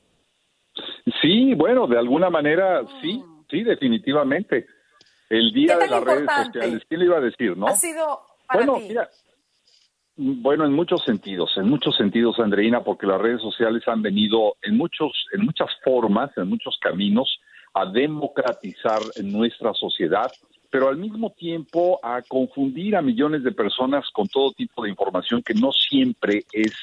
Sí, 1.20 1.54
bueno, 1.54 1.88
de 1.88 1.98
alguna 1.98 2.30
manera 2.30 2.82
sí, 3.02 3.20
sí, 3.50 3.64
definitivamente. 3.64 4.66
El 5.28 5.52
día 5.52 5.76
de 5.76 5.88
las 5.88 6.04
redes 6.04 6.30
sociales, 6.46 6.82
¿quién 6.88 7.00
le 7.00 7.06
iba 7.06 7.16
a 7.18 7.20
decir, 7.20 7.56
no? 7.56 7.66
Ha 7.66 7.74
sido 7.74 8.20
para 8.46 8.64
bueno, 8.64 8.78
ti. 8.78 8.88
mira, 8.88 9.10
bueno, 10.18 10.66
en 10.66 10.72
muchos 10.72 11.04
sentidos, 11.04 11.52
en 11.56 11.68
muchos 11.68 11.96
sentidos, 11.96 12.40
Andreina, 12.40 12.82
porque 12.82 13.06
las 13.06 13.20
redes 13.20 13.40
sociales 13.40 13.86
han 13.86 14.02
venido 14.02 14.56
en 14.62 14.76
muchos, 14.76 15.12
en 15.32 15.44
muchas 15.44 15.68
formas, 15.84 16.30
en 16.36 16.48
muchos 16.48 16.76
caminos, 16.80 17.40
a 17.72 17.86
democratizar 17.86 19.00
nuestra 19.22 19.72
sociedad, 19.74 20.30
pero 20.70 20.88
al 20.88 20.96
mismo 20.96 21.30
tiempo 21.30 22.00
a 22.02 22.20
confundir 22.22 22.96
a 22.96 23.02
millones 23.02 23.44
de 23.44 23.52
personas 23.52 24.10
con 24.12 24.26
todo 24.26 24.50
tipo 24.52 24.82
de 24.82 24.90
información 24.90 25.40
que 25.40 25.54
no 25.54 25.70
siempre 25.70 26.44
es 26.52 26.74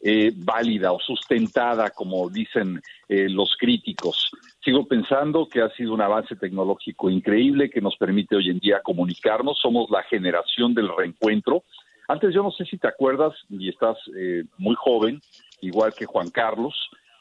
eh, 0.00 0.32
válida 0.36 0.92
o 0.92 1.00
sustentada, 1.00 1.90
como 1.90 2.30
dicen 2.30 2.80
eh, 3.08 3.28
los 3.28 3.56
críticos. 3.58 4.30
Sigo 4.64 4.86
pensando 4.86 5.48
que 5.48 5.60
ha 5.60 5.70
sido 5.70 5.92
un 5.94 6.00
avance 6.00 6.36
tecnológico 6.36 7.10
increíble 7.10 7.68
que 7.68 7.80
nos 7.80 7.96
permite 7.96 8.36
hoy 8.36 8.50
en 8.50 8.60
día 8.60 8.80
comunicarnos. 8.84 9.58
Somos 9.58 9.90
la 9.90 10.04
generación 10.04 10.74
del 10.74 10.88
reencuentro. 10.96 11.64
Antes 12.08 12.34
yo 12.34 12.42
no 12.42 12.50
sé 12.50 12.64
si 12.64 12.78
te 12.78 12.88
acuerdas, 12.88 13.34
y 13.50 13.68
estás 13.68 13.98
eh, 14.16 14.44
muy 14.56 14.74
joven, 14.74 15.20
igual 15.60 15.92
que 15.94 16.06
Juan 16.06 16.30
Carlos, 16.30 16.74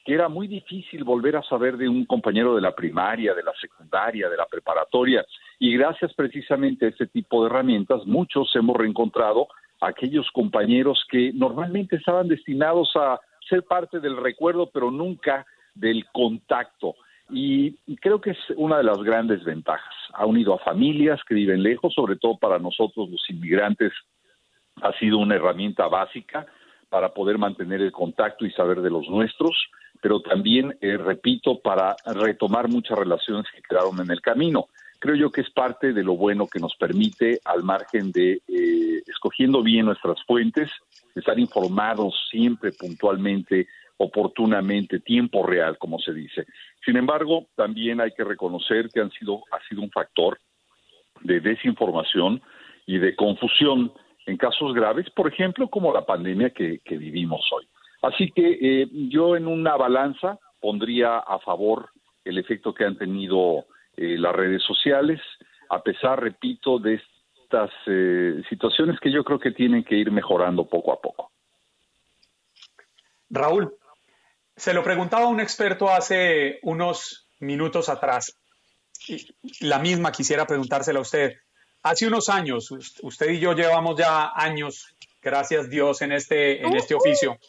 que 0.05 0.13
era 0.13 0.29
muy 0.29 0.47
difícil 0.47 1.03
volver 1.03 1.35
a 1.35 1.43
saber 1.43 1.75
de 1.75 1.89
un 1.89 2.05
compañero 2.05 2.55
de 2.55 2.61
la 2.61 2.73
primaria, 2.73 3.33
de 3.33 3.43
la 3.43 3.51
secundaria, 3.59 4.29
de 4.29 4.38
la 4.38 4.45
preparatoria. 4.45 5.25
Y 5.59 5.77
gracias 5.77 6.13
precisamente 6.13 6.85
a 6.85 6.89
este 6.89 7.07
tipo 7.07 7.41
de 7.43 7.49
herramientas, 7.49 8.05
muchos 8.05 8.49
hemos 8.55 8.77
reencontrado 8.77 9.49
a 9.81 9.89
aquellos 9.89 10.31
compañeros 10.31 11.05
que 11.11 11.33
normalmente 11.33 11.97
estaban 11.97 12.29
destinados 12.29 12.89
a 12.95 13.19
ser 13.49 13.63
parte 13.63 13.99
del 13.99 14.15
recuerdo, 14.15 14.69
pero 14.71 14.89
nunca 14.89 15.45
del 15.75 16.05
contacto. 16.13 16.95
Y 17.29 17.75
creo 17.97 18.21
que 18.21 18.29
es 18.29 18.38
una 18.55 18.77
de 18.77 18.85
las 18.85 18.99
grandes 18.99 19.43
ventajas. 19.43 19.93
Ha 20.13 20.25
unido 20.25 20.53
a 20.53 20.59
familias 20.59 21.19
que 21.27 21.35
viven 21.35 21.61
lejos, 21.61 21.93
sobre 21.93 22.15
todo 22.15 22.38
para 22.38 22.57
nosotros 22.57 23.09
los 23.09 23.29
inmigrantes 23.29 23.91
ha 24.82 24.93
sido 24.99 25.17
una 25.17 25.36
herramienta 25.36 25.88
básica 25.88 26.45
para 26.89 27.13
poder 27.13 27.38
mantener 27.38 27.82
el 27.82 27.91
contacto 27.91 28.45
y 28.45 28.51
saber 28.51 28.82
de 28.82 28.89
los 28.89 29.07
nuestros, 29.09 29.69
pero 30.01 30.21
también, 30.21 30.78
eh, 30.82 30.97
repito, 30.97 31.59
para 31.59 31.95
retomar 32.05 32.69
muchas 32.69 32.97
relaciones 32.97 33.45
que 33.53 33.61
quedaron 33.61 33.99
en 33.99 34.11
el 34.11 34.21
camino. 34.21 34.67
Creo 34.99 35.15
yo 35.15 35.32
que 35.32 35.41
es 35.41 35.49
parte 35.51 35.93
de 35.93 36.03
lo 36.03 36.15
bueno 36.15 36.47
que 36.47 36.59
nos 36.59 36.75
permite, 36.75 37.39
al 37.45 37.63
margen 37.63 38.11
de 38.11 38.41
eh, 38.47 39.01
escogiendo 39.07 39.61
bien 39.61 39.86
nuestras 39.86 40.23
fuentes, 40.25 40.69
estar 41.13 41.38
informados 41.38 42.15
siempre 42.32 42.71
puntualmente, 42.71 43.67
oportunamente, 43.97 44.99
tiempo 44.99 45.45
real, 45.45 45.78
como 45.78 45.99
se 45.99 46.13
dice. 46.13 46.45
Sin 46.86 46.97
embargo, 46.97 47.47
también 47.55 48.01
hay 48.01 48.11
que 48.11 48.23
reconocer 48.23 48.89
que 48.89 49.01
han 49.01 49.11
sido, 49.11 49.43
ha 49.51 49.59
sido 49.67 49.82
un 49.82 49.91
factor 49.91 50.39
de 51.21 51.39
desinformación 51.41 52.41
y 52.86 52.97
de 52.99 53.15
confusión 53.15 53.91
en 54.28 54.38
casos 54.38 54.73
graves, 54.73 55.09
por 55.11 55.32
ejemplo, 55.32 55.69
como 55.69 55.93
la 55.93 56.05
pandemia 56.05 56.51
que, 56.51 56.82
vivimos 56.86 57.41
hoy. 57.53 57.67
Así 58.01 58.30
que 58.32 58.57
eh, 58.61 58.88
yo 59.09 59.36
en 59.38 59.47
una 59.47 59.75
balanza 59.78 60.38
pondría 60.59 61.17
a 61.19 61.39
favor 61.39 61.89
el 62.25 62.38
efecto 62.38 62.73
que 62.73 62.84
han 62.84 62.97
tenido 62.97 63.65
eh, 63.95 64.17
las 64.17 64.36
redes 64.36 64.61
sociales, 64.63 65.21
a 65.69 65.82
pesar, 65.82 66.21
repito, 66.21 66.78
de 66.78 67.01
estas 67.43 67.71
eh, 67.88 68.43
situaciones 68.49 68.99
que 68.99 69.11
yo 69.11 69.23
creo 69.23 69.39
que 69.39 69.51
tienen 69.51 69.86
que 69.86 69.95
ir 69.95 70.11
mejorando 70.11 70.67
poco 70.67 70.91
a 70.91 71.01
poco. 71.01 71.32
Raúl, 73.30 73.73
se 74.57 74.73
lo 74.73 74.84
preguntaba 74.84 75.28
un 75.28 75.39
experto 75.39 75.89
hace 75.89 76.59
unos 76.63 77.30
minutos 77.39 77.88
atrás. 77.88 78.38
La 79.61 79.80
misma 79.80 80.11
quisiera 80.11 80.45
preguntársela 80.45 80.99
a 80.99 81.03
usted. 81.03 81.38
Hace 81.88 82.05
unos 82.05 82.27
años, 82.27 82.69
usted 83.01 83.29
y 83.29 83.39
yo 83.39 83.53
llevamos 83.53 83.97
ya 83.97 84.33
años, 84.35 84.93
gracias 85.21 85.69
Dios, 85.69 86.01
en 86.01 86.11
este, 86.11 86.61
en 86.61 86.75
este 86.75 86.95
oficio. 86.95 87.39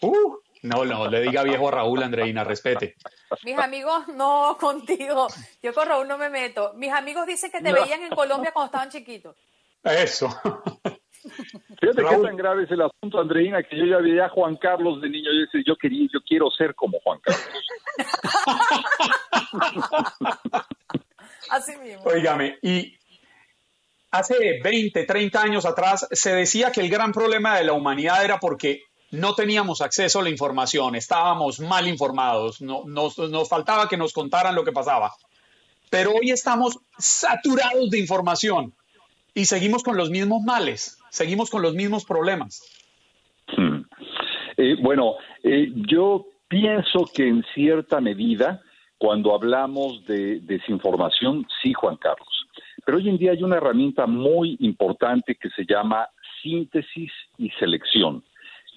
Uh, 0.00 0.34
no, 0.62 0.84
no, 0.84 1.08
le 1.08 1.20
diga 1.20 1.44
viejo 1.44 1.68
a 1.68 1.70
Raúl, 1.70 2.02
Andreina, 2.02 2.42
respete. 2.42 2.96
Mis 3.44 3.56
amigos, 3.56 4.08
no 4.08 4.56
contigo. 4.58 5.28
Yo 5.62 5.72
con 5.72 5.86
Raúl 5.86 6.08
no 6.08 6.18
me 6.18 6.28
meto. 6.28 6.72
Mis 6.74 6.92
amigos 6.92 7.24
dicen 7.24 7.52
que 7.52 7.60
te 7.60 7.72
No. 7.72 7.82
veían 7.82 8.02
en 8.02 8.10
Colombia 8.10 8.50
cuando 8.52 8.66
estaban 8.66 8.90
chiquitos. 8.90 9.36
Eso. 9.84 10.28
Fíjate 11.80 12.02
qué 12.02 12.16
tan 12.16 12.36
grave 12.36 12.64
es 12.64 12.70
el 12.72 12.82
asunto, 12.82 13.20
Andreina, 13.20 13.62
que 13.62 13.76
yo 13.76 13.84
ya 13.84 13.98
veía 13.98 14.26
a 14.26 14.30
Juan 14.30 14.56
Carlos 14.56 15.00
de 15.00 15.08
niño. 15.08 15.30
Yo 15.32 15.40
decía, 15.40 15.62
yo 15.64 15.76
quería, 15.76 16.08
yo 16.12 16.20
quiero 16.26 16.50
ser 16.50 16.74
como 16.74 16.98
Juan 16.98 17.20
Carlos. 17.20 17.46
Así 21.50 21.76
mismo. 21.76 22.02
Óigame, 22.04 22.58
y 22.62 22.96
hace 24.12 24.60
20, 24.62 25.04
30 25.04 25.42
años 25.42 25.66
atrás 25.66 26.06
se 26.12 26.34
decía 26.34 26.70
que 26.70 26.80
el 26.80 26.90
gran 26.90 27.12
problema 27.12 27.56
de 27.56 27.64
la 27.64 27.72
humanidad 27.72 28.24
era 28.24 28.38
porque 28.38 28.82
no 29.10 29.34
teníamos 29.34 29.80
acceso 29.80 30.20
a 30.20 30.22
la 30.22 30.30
información, 30.30 30.94
estábamos 30.94 31.60
mal 31.60 31.88
informados, 31.88 32.62
no, 32.62 32.84
nos, 32.86 33.18
nos 33.18 33.48
faltaba 33.48 33.88
que 33.88 33.96
nos 33.96 34.12
contaran 34.12 34.54
lo 34.54 34.64
que 34.64 34.72
pasaba. 34.72 35.12
Pero 35.90 36.12
hoy 36.12 36.30
estamos 36.30 36.78
saturados 36.96 37.90
de 37.90 37.98
información 37.98 38.72
y 39.34 39.46
seguimos 39.46 39.82
con 39.82 39.96
los 39.96 40.10
mismos 40.10 40.42
males, 40.42 40.98
seguimos 41.10 41.50
con 41.50 41.62
los 41.62 41.74
mismos 41.74 42.04
problemas. 42.04 42.62
Hmm. 43.54 43.82
Eh, 44.56 44.76
bueno, 44.80 45.16
eh, 45.42 45.70
yo 45.88 46.26
pienso 46.48 47.10
que 47.12 47.28
en 47.28 47.44
cierta 47.54 48.00
medida, 48.00 48.62
cuando 48.98 49.34
hablamos 49.34 50.04
de 50.06 50.40
desinformación, 50.40 51.46
sí, 51.62 51.72
Juan 51.72 51.96
Carlos. 51.96 52.41
Pero 52.84 52.98
hoy 52.98 53.08
en 53.08 53.18
día 53.18 53.32
hay 53.32 53.42
una 53.42 53.56
herramienta 53.56 54.06
muy 54.06 54.56
importante 54.60 55.36
que 55.36 55.50
se 55.50 55.64
llama 55.64 56.08
síntesis 56.42 57.12
y 57.38 57.50
selección. 57.50 58.22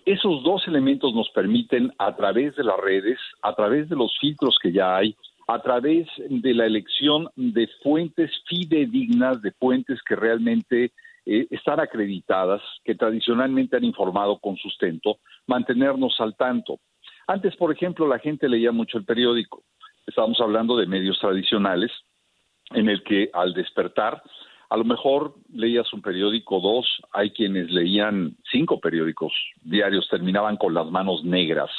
Esos 0.06 0.44
dos 0.44 0.68
elementos 0.68 1.16
nos 1.16 1.30
permiten, 1.32 1.92
a 1.98 2.16
través 2.16 2.56
de 2.56 2.64
las 2.64 2.80
redes, 2.80 3.18
a 3.42 3.56
través 3.56 3.90
de 3.90 3.96
los 3.96 4.16
filtros 4.20 4.58
que 4.62 4.72
ya 4.72 4.96
hay, 4.98 5.16
a 5.48 5.60
través 5.60 6.08
de 6.18 6.54
la 6.54 6.66
elección 6.66 7.28
de 7.36 7.68
fuentes 7.82 8.32
fidedignas, 8.48 9.42
de 9.42 9.52
fuentes 9.54 10.00
que 10.04 10.16
realmente 10.16 10.92
eh, 11.26 11.48
están 11.50 11.80
acreditadas, 11.80 12.62
que 12.84 12.94
tradicionalmente 12.94 13.78
han 13.78 13.84
informado 13.84 14.38
con 14.38 14.58
sustento, 14.58 15.18
mantenernos 15.48 16.16
al 16.20 16.36
tanto. 16.36 16.80
Antes, 17.28 17.56
por 17.56 17.72
ejemplo, 17.72 18.08
la 18.08 18.20
gente 18.20 18.48
leía 18.48 18.72
mucho 18.72 19.00
el 19.00 19.06
periódico. 19.06 19.64
Estábamos 20.06 20.40
hablando 20.40 20.78
de 20.78 20.86
medios 20.86 21.18
tradicionales, 21.20 21.92
en 22.72 22.90
el 22.90 23.04
que 23.04 23.30
al 23.34 23.54
despertar, 23.54 24.22
a 24.70 24.78
lo 24.78 24.84
mejor 24.84 25.36
leías 25.54 25.92
un 25.94 26.02
periódico, 26.02 26.60
dos, 26.60 26.86
hay 27.12 27.32
quienes 27.32 27.70
leían 27.72 28.36
cinco 28.52 28.80
periódicos 28.80 29.32
diarios, 29.62 30.08
terminaban 30.10 30.58
con 30.58 30.74
las 30.74 30.88
manos 30.88 31.24
negras. 31.24 31.70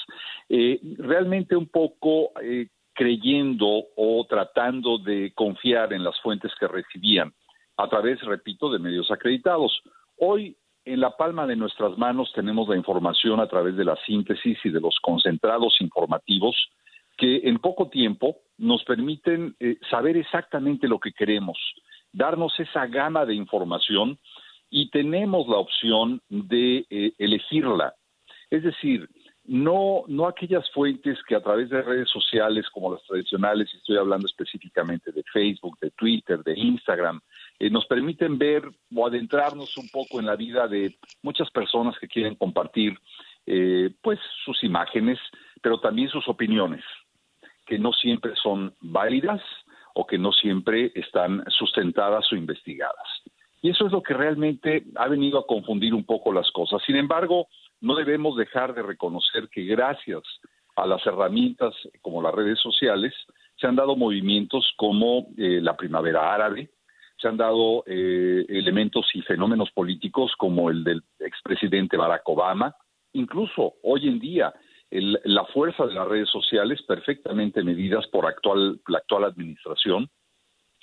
Eh, 0.49 0.81
realmente 0.99 1.57
un 1.57 1.67
poco 1.67 2.31
eh, 2.41 2.69
creyendo 2.95 3.67
o 3.97 4.27
tratando 4.29 4.99
de 4.99 5.33
confiar 5.35 5.93
en 5.93 6.05
las 6.05 6.19
fuentes 6.21 6.53
que 6.59 6.69
recibían 6.69 7.33
a 7.77 7.89
través, 7.89 8.21
repito, 8.23 8.71
de 8.71 8.79
medios 8.79 9.11
acreditados. 9.11 9.83
Hoy, 10.19 10.57
en 10.85 11.01
la 11.01 11.17
palma 11.17 11.47
de 11.47 11.57
nuestras 11.57 11.99
manos, 11.99 12.33
tenemos 12.35 12.69
la 12.69 12.77
información 12.77 13.41
a 13.41 13.49
través 13.49 13.77
de 13.77 13.85
la 13.85 13.97
síntesis 14.07 14.59
y 14.65 14.71
de 14.71 14.81
los 14.81 14.97
concentrados 15.03 15.77
informativos 15.81 16.57
que 17.17 17.43
en 17.45 17.59
poco 17.59 17.89
tiempo 17.89 18.39
nos 18.59 18.85
permiten 18.85 19.57
eh, 19.61 19.79
saber 19.91 20.17
exactamente 20.17 20.89
lo 20.89 20.99
que 20.99 21.13
queremos, 21.13 21.59
darnos 22.13 22.59
esa 22.59 22.87
gama 22.87 23.25
de 23.27 23.35
información 23.35 24.19
y 24.71 24.91
tenemos 24.91 25.47
la 25.49 25.57
opción 25.57 26.21
de 26.29 26.87
eh, 26.91 27.13
elegirla. 27.19 27.95
Es 28.51 28.63
decir, 28.63 29.09
no, 29.45 30.03
no 30.09 30.27
aquellas 30.27 30.69
fuentes 30.73 31.19
que 31.29 31.37
a 31.37 31.41
través 31.41 31.71
de 31.71 31.83
redes 31.83 32.11
sociales 32.11 32.67
como 32.73 32.93
las 32.93 33.03
tradicionales, 33.05 33.69
y 33.73 33.77
estoy 33.77 33.97
hablando 33.97 34.27
específicamente 34.27 35.13
de 35.13 35.23
Facebook, 35.33 35.79
de 35.81 35.91
Twitter, 35.93 36.43
de 36.43 36.59
Instagram, 36.59 37.21
eh, 37.59 37.71
nos 37.71 37.87
permiten 37.87 38.39
ver 38.39 38.65
o 38.95 39.07
adentrarnos 39.07 39.77
un 39.77 39.89
poco 39.89 40.19
en 40.19 40.27
la 40.27 40.37
vida 40.37 40.67
de 40.67 40.97
muchas 41.23 41.51
personas 41.51 41.97
que 41.99 42.09
quieren 42.09 42.35
compartir 42.35 42.99
eh, 43.47 43.91
pues 44.03 44.19
sus 44.45 44.63
imágenes, 44.65 45.19
pero 45.63 45.79
también 45.79 46.09
sus 46.09 46.27
opiniones, 46.29 46.83
que 47.67 47.79
no 47.79 47.93
siempre 47.93 48.35
son 48.37 48.75
válidas 48.81 49.43
o 49.95 50.07
que 50.07 50.19
no 50.19 50.33
siempre 50.33 50.93
están 50.95 51.45
sustentadas 51.49 52.31
o 52.33 52.37
investigadas. 52.37 53.09
Y 53.63 53.71
eso 53.71 53.87
es 53.87 53.93
lo 53.93 54.03
que 54.03 54.15
realmente 54.15 54.85
ha 54.95 55.09
venido 55.09 55.39
a 55.39 55.47
confundir 55.47 55.95
un 55.95 56.05
poco 56.05 56.33
las 56.33 56.51
cosas. 56.53 56.83
Sin 56.87 56.97
embargo, 56.97 57.49
no 57.81 57.95
debemos 57.95 58.37
dejar 58.37 58.75
de 58.75 58.83
reconocer 58.83 59.49
que 59.49 59.65
gracias 59.65 60.23
a 60.77 60.87
las 60.87 61.05
herramientas 61.07 61.75
como 62.03 62.23
las 62.23 62.35
redes 62.35 62.61
sociales 62.61 63.15
se 63.59 63.67
han 63.67 63.77
dado 63.77 63.97
movimientos 63.97 64.73
como 64.77 65.29
eh, 65.39 65.61
la 65.63 65.77
primavera 65.77 66.33
árabe, 66.35 66.71
se 67.19 67.29
han 67.29 67.39
dado 67.39 67.83
eh, 67.87 68.45
elementos 68.49 69.07
y 69.15 69.23
fenómenos 69.23 69.71
políticos 69.71 70.33
como 70.37 70.71
el 70.71 70.85
del 70.85 71.03
expresidente 71.19 71.97
Barack 71.97 72.29
Obama, 72.29 72.77
incluso 73.15 73.75
hoy 73.83 74.09
en 74.09 74.21
día 74.21 74.53
la 74.91 75.45
fuerza 75.47 75.87
de 75.87 75.95
las 75.95 76.07
redes 76.07 76.29
sociales 76.31 76.81
perfectamente 76.83 77.63
medidas 77.63 78.07
por 78.09 78.27
actual, 78.27 78.81
la 78.87 78.99
actual 78.99 79.25
administración 79.25 80.09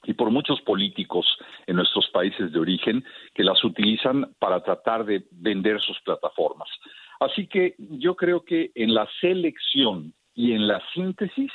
y 0.04 0.14
por 0.14 0.30
muchos 0.30 0.62
políticos 0.62 1.26
en 1.66 1.78
nuestros 1.78 2.10
países 2.10 2.52
de 2.52 2.60
origen 2.60 3.04
que 3.34 3.44
las 3.44 3.64
utilizan 3.64 4.34
para 4.40 4.62
tratar 4.62 5.06
de 5.06 5.26
vender 5.32 5.80
sus 5.82 6.00
plataformas. 6.02 6.68
Así 7.20 7.48
que 7.48 7.76
yo 7.78 8.16
creo 8.16 8.44
que 8.44 8.72
en 8.76 8.94
la 8.94 9.08
selección 9.22 10.14
y 10.36 10.52
en 10.52 10.68
la 10.68 10.82
síntesis 10.94 11.52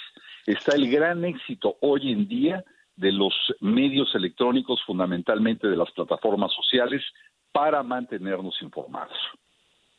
está 0.46 0.74
el 0.74 0.90
gran 0.90 1.24
éxito 1.24 1.76
hoy 1.82 2.12
en 2.12 2.26
día 2.26 2.64
de 2.96 3.12
los 3.12 3.34
medios 3.60 4.12
electrónicos, 4.14 4.82
fundamentalmente 4.84 5.68
de 5.68 5.76
las 5.76 5.90
plataformas 5.92 6.52
sociales, 6.52 7.02
para 7.52 7.82
mantenernos 7.82 8.60
informados. 8.62 9.16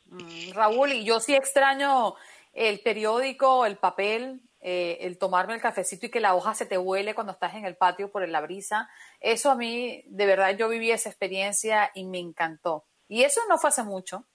Mm, 0.08 0.54
Raúl, 0.54 0.92
y 0.92 1.06
yo 1.06 1.20
sí 1.20 1.36
extraño 1.36 2.16
el 2.54 2.80
periódico, 2.82 3.66
el 3.66 3.78
papel, 3.78 4.42
eh, 4.62 4.98
el 5.02 5.18
tomarme 5.18 5.54
el 5.54 5.62
cafecito 5.62 6.08
y 6.08 6.10
que 6.10 6.20
la 6.20 6.36
hoja 6.36 6.54
se 6.54 6.66
te 6.66 6.78
huele 6.78 7.16
cuando 7.16 7.32
estás 7.32 7.56
en 7.56 7.66
el 7.66 7.78
patio 7.78 8.12
por 8.12 8.28
la 8.28 8.42
brisa. 8.42 8.90
Eso 9.22 9.52
a 9.52 9.56
mí, 9.56 10.04
de 10.08 10.26
verdad, 10.26 10.58
yo 10.58 10.68
viví 10.68 10.92
esa 10.92 11.10
experiencia 11.10 11.92
y 11.96 12.06
me 12.06 12.20
encantó. 12.20 12.84
Y 13.08 13.24
eso 13.24 13.40
no 13.48 13.58
fue 13.58 13.70
hace 13.70 13.84
mucho. 13.84 14.26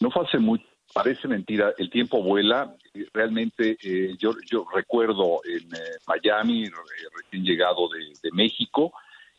No 0.00 0.10
fue 0.10 0.26
hace 0.26 0.38
mucho. 0.38 0.64
Parece 0.92 1.28
mentira, 1.28 1.72
el 1.78 1.88
tiempo 1.88 2.22
vuela. 2.22 2.74
Realmente 3.12 3.76
eh, 3.82 4.16
yo, 4.18 4.32
yo 4.50 4.66
recuerdo 4.72 5.40
en 5.44 5.72
eh, 5.74 5.98
Miami, 6.06 6.68
recién 7.16 7.44
llegado 7.44 7.88
de, 7.88 8.12
de 8.22 8.30
México, 8.32 8.92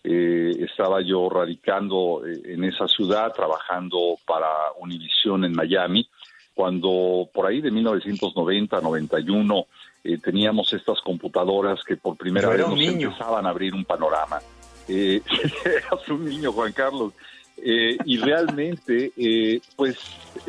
estaba 0.04 1.02
yo 1.02 1.28
radicando 1.30 2.22
en 2.28 2.64
esa 2.64 2.88
ciudad, 2.88 3.34
trabajando 3.34 4.16
para 4.28 4.48
Univision 4.78 5.46
en 5.46 5.54
Miami 5.54 6.08
cuando 6.56 7.30
por 7.34 7.46
ahí 7.46 7.62
de 7.62 7.70
1990, 7.70 8.80
91 8.80 9.68
eh, 10.06 10.18
teníamos 10.18 10.72
estas 10.74 11.02
computadoras 11.02 11.84
que 11.84 11.98
por 11.98 12.16
primera 12.16 12.50
vez 12.50 12.68
nos 12.68 12.80
empezaban 12.80 13.46
a 13.46 13.50
abrir 13.50 13.76
un 13.76 13.84
panorama. 13.84 14.40
Eh, 14.88 15.22
eras 15.66 16.08
un 16.10 16.26
niño, 16.26 16.52
Juan 16.54 16.72
Carlos. 16.72 17.14
Eh, 17.58 17.98
y 18.06 18.18
realmente, 18.18 19.12
eh, 19.18 19.60
pues 19.76 19.98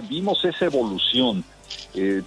vimos 0.08 0.44
esa 0.44 0.66
evolución. 0.66 1.44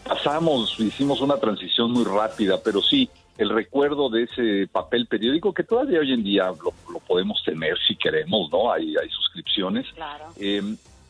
pasamos, 0.04 0.80
hicimos 0.80 1.22
una 1.22 1.38
transición 1.38 1.92
muy 1.92 2.04
rápida, 2.04 2.62
pero 2.62 2.82
sí, 2.82 3.10
el 3.38 3.50
recuerdo 3.50 4.10
de 4.10 4.24
ese 4.24 4.68
papel 4.72 5.06
periódico 5.08 5.54
que 5.54 5.64
todavía 5.64 6.00
hoy 6.00 6.12
en 6.12 6.24
día 6.24 6.48
lo, 6.48 7.00
podemos 7.00 7.42
tener 7.46 7.78
si 7.88 7.96
queremos, 7.96 8.52
¿no? 8.52 8.72
Hay, 8.72 8.96
hay 8.98 9.10
suscripciones. 9.10 9.86
Claro 9.94 10.26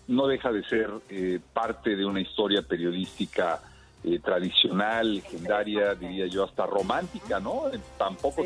no 0.10 0.28
deja 0.28 0.52
de 0.52 0.64
ser 0.64 0.92
eh, 1.10 1.40
parte 1.54 1.96
de 1.96 2.06
una 2.06 2.20
historia 2.20 2.64
periodística 2.64 3.62
eh, 4.04 4.20
tradicional, 4.20 5.16
legendaria, 5.16 5.94
diría 5.94 6.26
yo, 6.26 6.44
hasta 6.44 6.66
romántica, 6.66 7.40
¿no? 7.40 7.66
Tampoco 7.98 8.42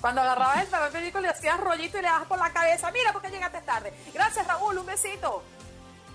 Cuando 0.00 0.20
agarrabas 0.22 0.64
el 0.64 0.68
papel 0.68 0.92
periódico 0.92 1.20
le 1.20 1.28
hacías 1.28 1.60
rollito 1.60 1.98
y 1.98 2.02
le 2.02 2.08
dabas 2.08 2.26
por 2.28 2.38
la 2.38 2.50
cabeza. 2.50 2.90
Mira, 2.92 3.12
porque 3.12 3.28
llegaste 3.28 3.60
tarde. 3.60 3.92
Gracias, 4.14 4.46
Raúl. 4.46 4.78
Un 4.78 4.86
besito. 4.86 5.42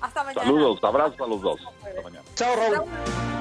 Hasta 0.02 0.24
mañana. 0.24 0.44
Saludos, 0.44 0.84
abrazos 0.84 1.22
a 1.22 1.28
los 1.28 1.42
dos. 1.42 1.62
Hasta 1.84 2.02
mañana. 2.02 2.26
Chao, 2.34 2.56
Raúl. 2.56 3.35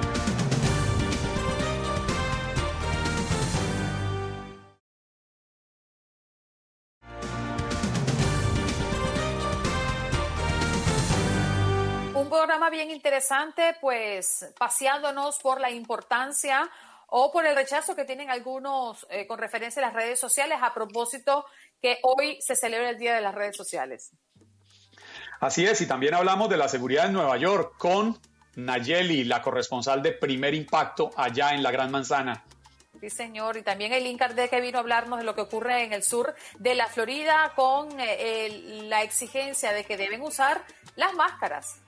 Bien 12.85 12.95
interesante, 12.95 13.75
pues 13.81 14.53
paseándonos 14.57 15.39
por 15.39 15.59
la 15.59 15.71
importancia 15.71 16.69
o 17.07 17.31
por 17.31 17.45
el 17.45 17.55
rechazo 17.55 17.95
que 17.95 18.05
tienen 18.05 18.29
algunos 18.29 19.05
eh, 19.09 19.25
con 19.27 19.39
referencia 19.39 19.81
a 19.81 19.87
las 19.87 19.95
redes 19.95 20.19
sociales 20.19 20.59
a 20.61 20.73
propósito 20.73 21.45
que 21.81 21.99
hoy 22.03 22.37
se 22.41 22.55
celebra 22.55 22.89
el 22.89 22.97
Día 22.97 23.15
de 23.15 23.21
las 23.21 23.33
Redes 23.33 23.57
Sociales. 23.57 24.11
Así 25.39 25.65
es, 25.65 25.81
y 25.81 25.87
también 25.87 26.13
hablamos 26.13 26.49
de 26.49 26.57
la 26.57 26.67
seguridad 26.67 27.05
en 27.05 27.13
Nueva 27.13 27.37
York 27.37 27.75
con 27.77 28.19
Nayeli, 28.55 29.23
la 29.23 29.41
corresponsal 29.41 30.01
de 30.01 30.13
Primer 30.13 30.53
Impacto 30.53 31.09
allá 31.17 31.53
en 31.53 31.63
la 31.63 31.71
Gran 31.71 31.91
Manzana. 31.91 32.43
Sí, 33.01 33.09
señor. 33.09 33.57
Y 33.57 33.61
también 33.61 33.93
el 33.93 34.17
Kardec 34.17 34.49
que 34.49 34.61
vino 34.61 34.77
a 34.77 34.81
hablarnos 34.81 35.19
de 35.19 35.25
lo 35.25 35.35
que 35.35 35.41
ocurre 35.41 35.83
en 35.83 35.93
el 35.93 36.03
sur 36.03 36.33
de 36.59 36.75
la 36.75 36.87
Florida 36.87 37.51
con 37.55 37.89
eh, 37.99 38.83
la 38.87 39.03
exigencia 39.03 39.73
de 39.73 39.83
que 39.83 39.97
deben 39.97 40.21
usar 40.21 40.63
las 40.95 41.13
máscaras. 41.13 41.81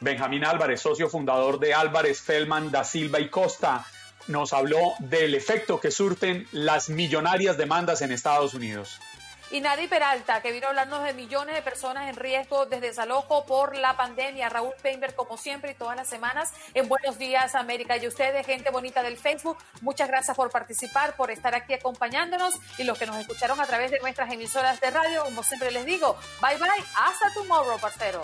Benjamín 0.00 0.44
Álvarez, 0.44 0.80
socio 0.80 1.08
fundador 1.08 1.58
de 1.58 1.74
Álvarez, 1.74 2.20
Feldman, 2.20 2.70
Da 2.70 2.84
Silva 2.84 3.18
y 3.18 3.28
Costa, 3.28 3.84
nos 4.28 4.52
habló 4.52 4.94
del 5.00 5.34
efecto 5.34 5.80
que 5.80 5.90
surten 5.90 6.46
las 6.52 6.88
millonarias 6.88 7.56
demandas 7.56 8.02
en 8.02 8.12
Estados 8.12 8.54
Unidos. 8.54 9.00
Y 9.50 9.62
Nadie 9.62 9.88
Peralta, 9.88 10.42
que 10.42 10.52
vino 10.52 10.66
a 10.66 10.70
hablarnos 10.70 11.02
de 11.04 11.14
millones 11.14 11.54
de 11.54 11.62
personas 11.62 12.08
en 12.10 12.16
riesgo 12.16 12.66
de 12.66 12.80
desalojo 12.80 13.46
por 13.46 13.76
la 13.76 13.96
pandemia. 13.96 14.50
Raúl 14.50 14.74
Peinberg, 14.82 15.14
como 15.14 15.38
siempre, 15.38 15.70
y 15.70 15.74
todas 15.74 15.96
las 15.96 16.06
semanas 16.06 16.52
en 16.74 16.86
Buenos 16.86 17.16
Días 17.18 17.54
América. 17.54 17.96
Y 17.96 18.06
ustedes, 18.06 18.44
gente 18.44 18.70
bonita 18.70 19.02
del 19.02 19.16
Facebook, 19.16 19.56
muchas 19.80 20.08
gracias 20.08 20.36
por 20.36 20.50
participar, 20.50 21.16
por 21.16 21.30
estar 21.30 21.54
aquí 21.54 21.72
acompañándonos. 21.72 22.54
Y 22.76 22.84
los 22.84 22.98
que 22.98 23.06
nos 23.06 23.16
escucharon 23.16 23.58
a 23.58 23.66
través 23.66 23.90
de 23.90 24.00
nuestras 24.00 24.30
emisoras 24.30 24.80
de 24.80 24.90
radio, 24.90 25.24
como 25.24 25.42
siempre 25.42 25.70
les 25.70 25.86
digo, 25.86 26.18
bye 26.42 26.58
bye, 26.58 26.84
hasta 26.94 27.32
tomorrow, 27.32 27.80
parcero. 27.80 28.22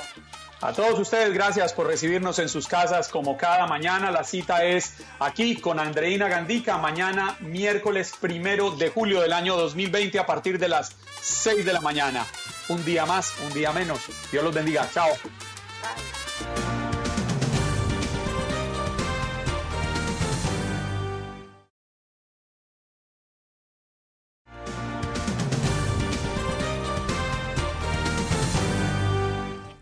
A 0.65 0.73
todos 0.73 0.99
ustedes, 0.99 1.35
gracias 1.35 1.75
por 1.75 1.87
recibirnos 1.87 2.39
en 2.39 2.49
sus 2.49 2.67
casas 2.67 3.09
como 3.09 3.37
cada 3.37 3.67
mañana. 3.67 4.11
La 4.11 4.25
cita 4.25 4.65
es 4.65 4.95
aquí 5.19 5.57
con 5.57 5.79
Andreina 5.79 6.27
Gandica, 6.27 6.79
mañana 6.79 7.37
miércoles 7.41 8.15
primero 8.19 8.71
de 8.71 8.89
julio 8.89 9.21
del 9.21 9.35
año 9.35 9.57
2020 9.57 10.19
a 10.19 10.25
partir 10.25 10.59
de 10.59 10.69
las 10.69 10.97
6 11.21 11.67
de 11.67 11.73
la 11.75 11.83
mañana. 11.83 12.25
Un 12.71 12.83
día 12.83 13.05
más, 13.05 13.35
un 13.47 13.53
día 13.53 13.73
menos. 13.73 14.01
Dios 14.33 14.43
los 14.43 14.55
bendiga. 14.55 14.89
Chao. 14.91 15.11